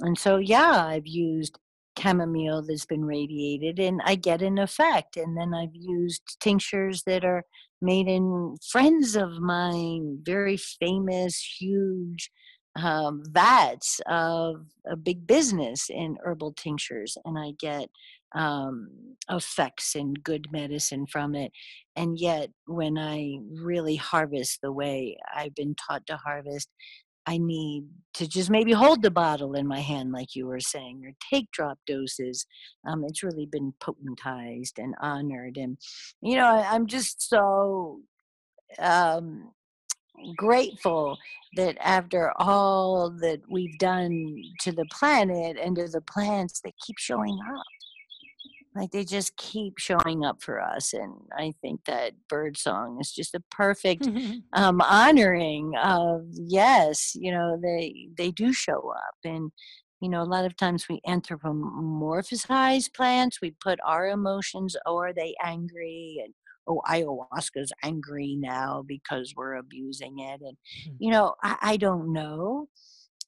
And 0.00 0.16
so, 0.16 0.36
yeah, 0.36 0.86
I've 0.86 1.06
used 1.06 1.58
chamomile 1.98 2.62
that's 2.62 2.86
been 2.86 3.04
radiated 3.04 3.78
and 3.78 4.00
I 4.04 4.14
get 4.14 4.42
an 4.42 4.58
effect. 4.58 5.16
And 5.16 5.36
then 5.36 5.54
I've 5.54 5.74
used 5.74 6.36
tinctures 6.40 7.02
that 7.04 7.24
are 7.24 7.44
made 7.80 8.08
in 8.08 8.56
friends 8.70 9.16
of 9.16 9.38
mine, 9.40 10.20
very 10.22 10.56
famous, 10.56 11.56
huge 11.60 12.30
um, 12.76 13.22
vats 13.30 14.00
of 14.06 14.66
a 14.86 14.96
big 14.96 15.26
business 15.26 15.88
in 15.90 16.16
herbal 16.24 16.54
tinctures. 16.54 17.16
And 17.24 17.38
I 17.38 17.52
get 17.58 17.88
um, 18.34 18.88
effects 19.30 19.94
and 19.94 20.22
good 20.22 20.46
medicine 20.52 21.06
from 21.06 21.34
it. 21.34 21.52
And 21.96 22.18
yet, 22.18 22.50
when 22.66 22.98
I 22.98 23.38
really 23.50 23.96
harvest 23.96 24.60
the 24.62 24.72
way 24.72 25.16
I've 25.34 25.54
been 25.54 25.74
taught 25.74 26.06
to 26.06 26.16
harvest, 26.16 26.68
I 27.28 27.36
need 27.36 27.84
to 28.14 28.26
just 28.26 28.48
maybe 28.48 28.72
hold 28.72 29.02
the 29.02 29.10
bottle 29.10 29.54
in 29.54 29.66
my 29.66 29.80
hand, 29.80 30.12
like 30.12 30.34
you 30.34 30.46
were 30.46 30.60
saying, 30.60 31.02
or 31.04 31.12
take 31.30 31.50
drop 31.50 31.78
doses. 31.86 32.46
Um, 32.86 33.04
it's 33.04 33.22
really 33.22 33.44
been 33.44 33.74
potentized 33.82 34.78
and 34.78 34.94
honored. 35.02 35.58
And, 35.58 35.76
you 36.22 36.36
know, 36.36 36.46
I'm 36.46 36.86
just 36.86 37.28
so 37.28 38.00
um, 38.78 39.52
grateful 40.38 41.18
that 41.56 41.76
after 41.86 42.32
all 42.38 43.10
that 43.20 43.40
we've 43.50 43.78
done 43.78 44.42
to 44.60 44.72
the 44.72 44.86
planet 44.90 45.58
and 45.62 45.76
to 45.76 45.86
the 45.86 46.00
plants, 46.00 46.62
they 46.62 46.72
keep 46.86 46.96
showing 46.96 47.38
up 47.54 47.77
like 48.78 48.90
they 48.90 49.04
just 49.04 49.36
keep 49.36 49.78
showing 49.78 50.24
up 50.24 50.42
for 50.42 50.60
us 50.60 50.92
and 50.92 51.12
i 51.36 51.52
think 51.60 51.80
that 51.86 52.12
bird 52.28 52.56
song 52.56 52.98
is 53.00 53.12
just 53.12 53.34
a 53.34 53.42
perfect 53.50 54.08
um, 54.52 54.80
honoring 54.80 55.72
of 55.82 56.22
yes 56.32 57.12
you 57.14 57.30
know 57.30 57.58
they 57.62 58.08
they 58.16 58.30
do 58.30 58.52
show 58.52 58.92
up 58.96 59.14
and 59.24 59.50
you 60.00 60.08
know 60.08 60.22
a 60.22 60.24
lot 60.24 60.44
of 60.44 60.56
times 60.56 60.86
we 60.88 61.00
anthropomorphize 61.06 62.92
plants 62.94 63.40
we 63.42 63.52
put 63.62 63.78
our 63.84 64.08
emotions 64.08 64.76
oh 64.86 64.96
are 64.96 65.12
they 65.12 65.34
angry 65.44 66.20
and 66.24 66.32
oh 66.68 66.80
ayahuasca's 66.88 67.72
angry 67.82 68.36
now 68.38 68.84
because 68.86 69.34
we're 69.36 69.56
abusing 69.56 70.20
it 70.20 70.40
and 70.40 70.56
hmm. 70.84 70.94
you 70.98 71.10
know 71.10 71.34
I, 71.42 71.56
I 71.62 71.76
don't 71.76 72.12
know 72.12 72.68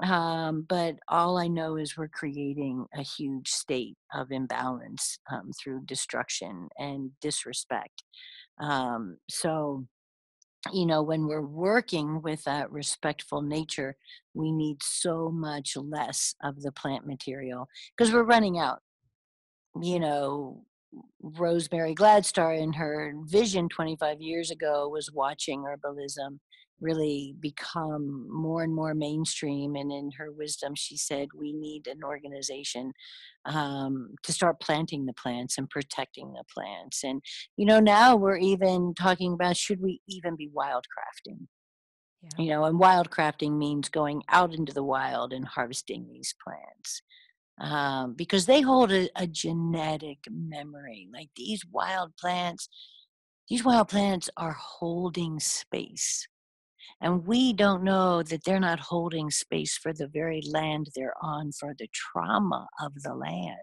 um, 0.02 0.64
but 0.68 0.96
all 1.08 1.36
I 1.36 1.48
know 1.48 1.76
is 1.76 1.96
we're 1.96 2.08
creating 2.08 2.86
a 2.94 3.02
huge 3.02 3.48
state 3.48 3.96
of 4.14 4.30
imbalance 4.30 5.18
um, 5.30 5.50
through 5.60 5.84
destruction 5.84 6.68
and 6.78 7.10
disrespect. 7.20 8.02
Um, 8.60 9.18
so, 9.28 9.86
you 10.72 10.86
know, 10.86 11.02
when 11.02 11.26
we're 11.26 11.46
working 11.46 12.22
with 12.22 12.44
that 12.44 12.70
respectful 12.70 13.42
nature, 13.42 13.96
we 14.34 14.52
need 14.52 14.82
so 14.82 15.30
much 15.30 15.76
less 15.76 16.34
of 16.42 16.62
the 16.62 16.72
plant 16.72 17.06
material 17.06 17.68
because 17.96 18.12
we're 18.12 18.22
running 18.22 18.58
out. 18.58 18.80
You 19.80 20.00
know, 20.00 20.64
Rosemary 21.22 21.94
Gladstar 21.94 22.58
in 22.58 22.72
her 22.72 23.14
vision 23.24 23.68
25 23.68 24.20
years 24.20 24.50
ago 24.50 24.88
was 24.88 25.12
watching 25.12 25.62
herbalism 25.62 26.38
really 26.80 27.34
become 27.40 28.26
more 28.30 28.62
and 28.62 28.74
more 28.74 28.94
mainstream. 28.94 29.76
And 29.76 29.92
in 29.92 30.10
her 30.18 30.30
wisdom, 30.32 30.74
she 30.74 30.96
said, 30.96 31.28
we 31.36 31.52
need 31.52 31.86
an 31.86 32.02
organization 32.02 32.92
um, 33.44 34.14
to 34.22 34.32
start 34.32 34.60
planting 34.60 35.06
the 35.06 35.12
plants 35.12 35.58
and 35.58 35.68
protecting 35.68 36.32
the 36.32 36.44
plants. 36.52 37.04
And, 37.04 37.22
you 37.56 37.66
know, 37.66 37.80
now 37.80 38.16
we're 38.16 38.36
even 38.36 38.94
talking 38.94 39.34
about 39.34 39.56
should 39.56 39.80
we 39.80 40.00
even 40.08 40.36
be 40.36 40.48
wildcrafting? 40.48 41.46
Yeah. 42.22 42.44
You 42.44 42.50
know, 42.50 42.64
and 42.64 42.80
wildcrafting 42.80 43.56
means 43.56 43.88
going 43.88 44.22
out 44.28 44.54
into 44.54 44.74
the 44.74 44.84
wild 44.84 45.32
and 45.32 45.46
harvesting 45.46 46.08
these 46.10 46.34
plants. 46.42 47.02
Um, 47.60 48.14
because 48.14 48.46
they 48.46 48.62
hold 48.62 48.90
a, 48.90 49.10
a 49.16 49.26
genetic 49.26 50.18
memory. 50.30 51.08
Like 51.12 51.28
these 51.36 51.62
wild 51.70 52.16
plants, 52.16 52.70
these 53.50 53.64
wild 53.64 53.88
plants 53.88 54.30
are 54.38 54.56
holding 54.58 55.40
space 55.40 56.26
and 57.00 57.26
we 57.26 57.52
don't 57.52 57.82
know 57.82 58.22
that 58.22 58.44
they're 58.44 58.60
not 58.60 58.80
holding 58.80 59.30
space 59.30 59.76
for 59.76 59.92
the 59.92 60.06
very 60.06 60.42
land 60.50 60.88
they're 60.94 61.14
on, 61.22 61.52
for 61.52 61.74
the 61.78 61.88
trauma 61.92 62.66
of 62.80 62.92
the 63.02 63.14
land. 63.14 63.56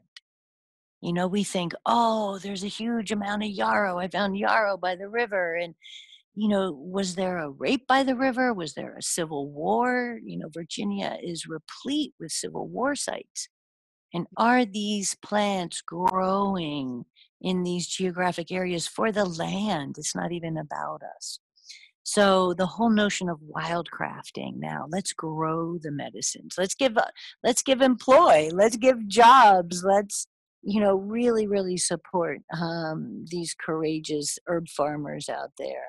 You 1.02 1.14
know, 1.14 1.28
we 1.28 1.44
think, 1.44 1.74
oh, 1.86 2.40
there's 2.40 2.64
a 2.64 2.68
huge 2.68 3.12
amount 3.12 3.44
of 3.44 3.50
yarrow. 3.50 4.00
I 4.00 4.08
found 4.08 4.38
yarrow 4.38 4.78
by 4.78 4.96
the 4.96 5.08
river. 5.08 5.54
And, 5.56 5.76
you 6.34 6.48
know, 6.48 6.72
was 6.72 7.14
there 7.14 7.38
a 7.38 7.52
rape 7.52 7.86
by 7.88 8.02
the 8.02 8.16
river? 8.16 8.54
Was 8.54 8.74
there 8.74 8.96
a 8.98 9.04
civil 9.04 9.52
war? 9.52 10.20
You 10.24 10.40
know, 10.40 10.50
Virginia 10.52 11.18
is 11.22 11.46
replete 11.46 12.14
with 12.20 12.32
civil 12.32 12.68
war 12.68 12.96
sites. 12.96 13.50
And 14.14 14.26
are 14.38 14.66
these 14.66 15.16
plants 15.24 15.82
growing 15.82 17.06
in 17.42 17.62
these 17.62 17.88
geographic 17.88 18.52
areas 18.52 18.88
for 18.88 19.12
the 19.12 19.26
land? 19.26 19.98
It's 20.00 20.16
not 20.16 20.32
even 20.32 20.58
about 20.58 21.02
us. 21.16 21.40
So 22.08 22.54
the 22.54 22.66
whole 22.66 22.90
notion 22.90 23.28
of 23.28 23.38
wildcrafting 23.54 24.56
now, 24.56 24.86
let's 24.90 25.12
grow 25.12 25.78
the 25.78 25.92
medicines. 25.92 26.56
Let's 26.58 26.74
give 26.74 26.98
let's 27.44 27.62
give 27.62 27.82
employ. 27.82 28.48
Let's 28.54 28.78
give 28.78 29.10
jobs. 29.10 29.84
Let's 29.84 30.26
you 30.64 30.80
know 30.80 30.96
really 30.96 31.48
really 31.48 31.76
support 31.76 32.40
um, 32.58 33.26
these 33.30 33.54
courageous 33.54 34.40
herb 34.48 34.70
farmers 34.70 35.28
out 35.28 35.52
there 35.58 35.84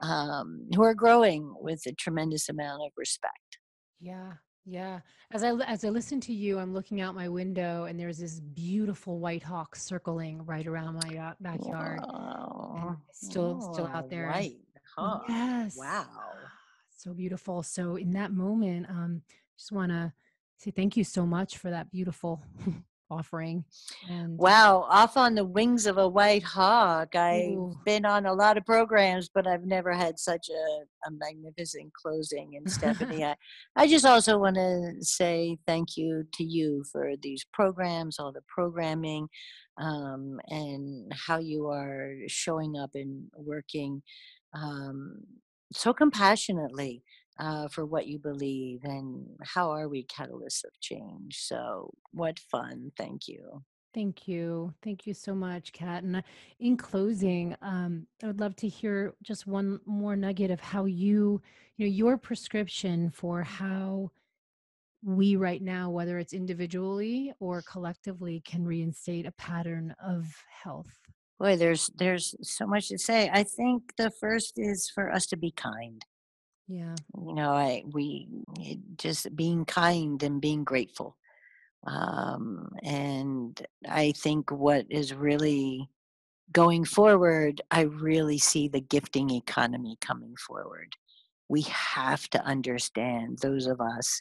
um, 0.00 0.66
who 0.74 0.82
are 0.82 0.92
growing 0.92 1.54
with 1.60 1.86
a 1.86 1.92
tremendous 1.92 2.48
amount 2.48 2.82
of 2.84 2.90
respect. 2.96 3.58
Yeah, 4.00 4.32
yeah. 4.66 4.98
As 5.30 5.44
I 5.44 5.52
as 5.68 5.84
I 5.84 5.90
listen 5.90 6.20
to 6.22 6.32
you, 6.32 6.58
I'm 6.58 6.74
looking 6.74 7.00
out 7.00 7.14
my 7.14 7.28
window, 7.28 7.84
and 7.84 7.98
there's 7.98 8.18
this 8.18 8.40
beautiful 8.40 9.20
white 9.20 9.44
hawk 9.44 9.76
circling 9.76 10.44
right 10.44 10.66
around 10.66 11.00
my 11.08 11.16
uh, 11.16 11.34
backyard. 11.38 12.00
Wow. 12.02 12.96
Still, 13.12 13.60
oh, 13.62 13.72
still 13.72 13.86
out 13.86 14.10
there. 14.10 14.26
Right. 14.26 14.56
Huh. 14.96 15.20
Yes. 15.28 15.76
Wow. 15.76 16.06
So 16.96 17.14
beautiful. 17.14 17.62
So 17.62 17.96
in 17.96 18.12
that 18.12 18.32
moment, 18.32 18.86
um, 18.90 19.22
just 19.56 19.72
want 19.72 19.90
to 19.90 20.12
say 20.58 20.70
thank 20.70 20.96
you 20.96 21.04
so 21.04 21.24
much 21.24 21.56
for 21.56 21.70
that 21.70 21.90
beautiful 21.90 22.42
offering. 23.10 23.64
And 24.08 24.38
wow, 24.38 24.86
off 24.88 25.16
on 25.16 25.34
the 25.34 25.44
wings 25.44 25.86
of 25.86 25.98
a 25.98 26.08
white 26.08 26.42
hawk. 26.42 27.16
I've 27.16 27.56
Ooh. 27.56 27.76
been 27.84 28.04
on 28.04 28.26
a 28.26 28.32
lot 28.32 28.56
of 28.56 28.64
programs, 28.64 29.28
but 29.34 29.46
I've 29.46 29.64
never 29.64 29.92
had 29.92 30.18
such 30.18 30.48
a, 30.50 31.08
a 31.08 31.10
magnificent 31.10 31.92
closing. 31.94 32.52
And 32.56 32.70
Stephanie, 32.70 33.24
I, 33.24 33.34
I 33.76 33.86
just 33.86 34.04
also 34.04 34.38
want 34.38 34.56
to 34.56 34.94
say 35.00 35.58
thank 35.66 35.96
you 35.96 36.24
to 36.34 36.44
you 36.44 36.84
for 36.92 37.12
these 37.22 37.44
programs, 37.52 38.18
all 38.18 38.32
the 38.32 38.42
programming, 38.46 39.28
um, 39.78 40.38
and 40.48 41.10
how 41.14 41.38
you 41.38 41.68
are 41.68 42.12
showing 42.28 42.76
up 42.76 42.90
and 42.94 43.24
working 43.34 44.02
um, 44.52 45.22
so 45.72 45.92
compassionately 45.92 47.02
uh, 47.38 47.68
for 47.68 47.86
what 47.86 48.06
you 48.06 48.18
believe 48.18 48.80
and 48.84 49.26
how 49.42 49.70
are 49.70 49.88
we 49.88 50.04
catalysts 50.04 50.64
of 50.64 50.78
change. 50.80 51.38
So, 51.38 51.92
what 52.12 52.38
fun! 52.38 52.92
Thank 52.96 53.28
you. 53.28 53.62
Thank 53.92 54.28
you. 54.28 54.72
Thank 54.84 55.06
you 55.06 55.14
so 55.14 55.34
much, 55.34 55.72
Kat. 55.72 56.04
And 56.04 56.16
uh, 56.16 56.22
in 56.60 56.76
closing, 56.76 57.56
um, 57.60 58.06
I 58.22 58.26
would 58.28 58.40
love 58.40 58.54
to 58.56 58.68
hear 58.68 59.14
just 59.22 59.46
one 59.46 59.80
more 59.84 60.14
nugget 60.14 60.50
of 60.52 60.60
how 60.60 60.84
you, 60.84 61.42
you 61.76 61.86
know, 61.86 61.92
your 61.92 62.16
prescription 62.16 63.10
for 63.10 63.42
how 63.42 64.12
we 65.02 65.34
right 65.34 65.62
now, 65.62 65.90
whether 65.90 66.18
it's 66.18 66.32
individually 66.34 67.32
or 67.40 67.62
collectively, 67.62 68.42
can 68.44 68.64
reinstate 68.64 69.26
a 69.26 69.32
pattern 69.32 69.94
of 70.04 70.26
health 70.62 70.98
boy 71.40 71.56
there's 71.56 71.90
there's 71.96 72.36
so 72.42 72.66
much 72.66 72.88
to 72.88 72.98
say. 72.98 73.30
I 73.32 73.42
think 73.42 73.94
the 73.96 74.10
first 74.20 74.52
is 74.56 74.90
for 74.94 75.10
us 75.10 75.26
to 75.28 75.36
be 75.36 75.50
kind. 75.50 76.04
Yeah. 76.68 76.94
You 77.18 77.34
know 77.34 77.50
i 77.50 77.82
we 77.92 78.28
just 78.96 79.34
being 79.34 79.64
kind 79.64 80.22
and 80.22 80.40
being 80.40 80.62
grateful. 80.62 81.16
Um 81.86 82.68
and 82.82 83.60
i 83.88 84.12
think 84.12 84.50
what 84.52 84.84
is 84.90 85.14
really 85.14 85.88
going 86.52 86.84
forward 86.84 87.60
i 87.70 87.82
really 87.82 88.38
see 88.38 88.68
the 88.68 88.80
gifting 88.80 89.30
economy 89.30 89.96
coming 90.00 90.34
forward. 90.46 90.94
We 91.48 91.62
have 91.62 92.28
to 92.30 92.44
understand 92.44 93.38
those 93.38 93.66
of 93.66 93.80
us 93.80 94.20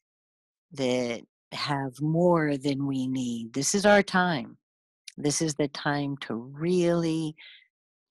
that 0.71 1.21
have 1.51 1.99
more 2.01 2.57
than 2.57 2.87
we 2.87 3.07
need. 3.07 3.53
This 3.53 3.75
is 3.75 3.85
our 3.85 4.03
time 4.03 4.57
this 5.19 5.41
is 5.41 5.53
the 5.55 5.67
time 5.67 6.17
to 6.21 6.33
really 6.33 7.35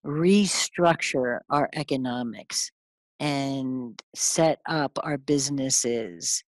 restructure 0.06 1.40
our 1.50 1.68
economics 1.74 2.70
and 3.20 4.00
set 4.14 4.60
up 4.68 4.98
our 5.02 5.18
businesses 5.18 6.44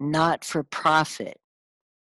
not 0.00 0.44
for 0.44 0.62
profit, 0.62 1.38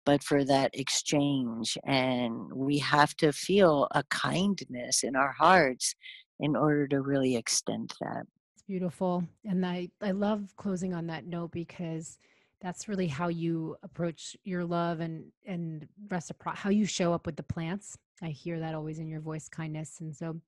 but 0.05 0.21
for 0.21 0.43
that 0.43 0.71
exchange. 0.73 1.77
And 1.85 2.51
we 2.53 2.77
have 2.79 3.15
to 3.17 3.31
feel 3.31 3.87
a 3.91 4.03
kindness 4.09 5.03
in 5.03 5.15
our 5.15 5.31
hearts 5.31 5.95
in 6.39 6.55
order 6.55 6.87
to 6.89 7.01
really 7.01 7.37
extend 7.37 7.93
that. 8.01 8.23
It's 8.53 8.63
beautiful. 8.67 9.23
And 9.45 9.65
I, 9.65 9.89
I 10.01 10.11
love 10.11 10.53
closing 10.57 10.93
on 10.93 11.07
that 11.07 11.25
note 11.25 11.51
because 11.51 12.19
that's 12.61 12.87
really 12.87 13.07
how 13.07 13.27
you 13.27 13.75
approach 13.83 14.35
your 14.43 14.65
love 14.65 14.99
and 14.99 15.25
and 15.45 15.87
reciprocity 16.09 16.61
how 16.61 16.69
you 16.69 16.85
show 16.85 17.13
up 17.13 17.25
with 17.25 17.35
the 17.35 17.43
plants. 17.43 17.97
I 18.21 18.29
hear 18.29 18.59
that 18.59 18.75
always 18.75 18.99
in 18.99 19.07
your 19.07 19.21
voice 19.21 19.49
kindness 19.49 19.99
and 19.99 20.15
so 20.15 20.39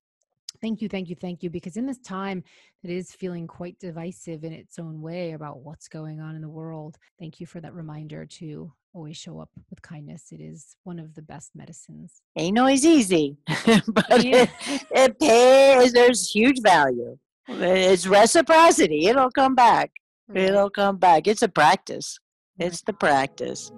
thank 0.61 0.81
you 0.81 0.89
thank 0.89 1.09
you 1.09 1.15
thank 1.15 1.43
you 1.43 1.49
because 1.49 1.77
in 1.77 1.85
this 1.85 1.99
time 1.99 2.43
that 2.81 2.89
is 2.89 3.11
feeling 3.11 3.45
quite 3.45 3.77
divisive 3.79 4.43
in 4.43 4.53
its 4.53 4.79
own 4.79 5.01
way 5.01 5.33
about 5.33 5.59
what's 5.59 5.87
going 5.87 6.19
on 6.19 6.35
in 6.35 6.41
the 6.41 6.49
world 6.49 6.97
thank 7.19 7.39
you 7.39 7.45
for 7.45 7.59
that 7.59 7.73
reminder 7.73 8.25
to 8.25 8.71
always 8.97 9.15
show 9.15 9.39
up 9.39 9.51
with 9.69 9.81
kindness. 9.81 10.31
It 10.31 10.41
is 10.41 10.75
one 10.83 10.97
of 10.97 11.13
the 11.13 11.21
best 11.21 11.51
medicines. 11.55 12.21
Ain't 12.35 12.57
always 12.57 12.83
easy 12.83 13.37
but 13.45 14.23
yeah. 14.23 14.47
it, 14.65 14.85
it 14.91 15.19
pays 15.19 15.93
there's 15.93 16.29
huge 16.29 16.61
value. 16.61 17.17
It's 17.47 18.07
reciprocity 18.07 19.07
it'll 19.07 19.31
come 19.31 19.55
back 19.55 19.91
It'll 20.34 20.69
come 20.69 20.97
back. 20.97 21.28
It's 21.28 21.41
a 21.41 21.47
practice. 21.47 22.19
It's 22.59 22.82
the 22.82 22.93
practice. 22.93 23.71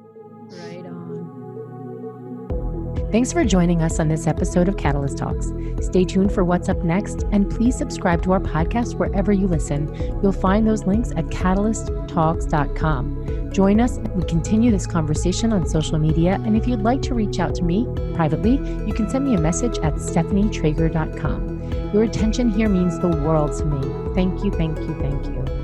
Right 0.51 0.85
on. 0.85 0.99
Thanks 3.11 3.33
for 3.33 3.43
joining 3.43 3.81
us 3.81 3.99
on 3.99 4.07
this 4.07 4.27
episode 4.27 4.67
of 4.67 4.77
Catalyst 4.77 5.17
Talks. 5.17 5.51
Stay 5.81 6.05
tuned 6.05 6.31
for 6.31 6.43
what's 6.43 6.69
up 6.69 6.83
next, 6.83 7.23
and 7.31 7.49
please 7.49 7.75
subscribe 7.75 8.21
to 8.23 8.33
our 8.33 8.39
podcast 8.39 8.99
wherever 8.99 9.31
you 9.31 9.47
listen. 9.47 9.91
You'll 10.21 10.31
find 10.31 10.67
those 10.67 10.85
links 10.85 11.09
at 11.11 11.25
catalysttalks.com. 11.25 13.51
Join 13.51 13.79
us. 13.79 13.97
We 13.97 14.23
continue 14.25 14.69
this 14.69 14.85
conversation 14.85 15.51
on 15.51 15.67
social 15.67 15.97
media, 15.97 16.39
and 16.45 16.55
if 16.55 16.67
you'd 16.67 16.83
like 16.83 17.01
to 17.03 17.13
reach 17.15 17.39
out 17.39 17.55
to 17.55 17.63
me 17.63 17.87
privately, 18.13 18.57
you 18.85 18.93
can 18.93 19.09
send 19.09 19.25
me 19.25 19.33
a 19.33 19.39
message 19.39 19.79
at 19.79 19.95
stephanietraeger.com. 19.95 21.91
Your 21.93 22.03
attention 22.03 22.51
here 22.51 22.69
means 22.69 22.99
the 22.99 23.07
world 23.07 23.57
to 23.57 23.65
me. 23.65 23.81
Thank 24.13 24.43
you, 24.43 24.51
thank 24.51 24.77
you, 24.77 24.93
thank 24.99 25.25
you. 25.25 25.58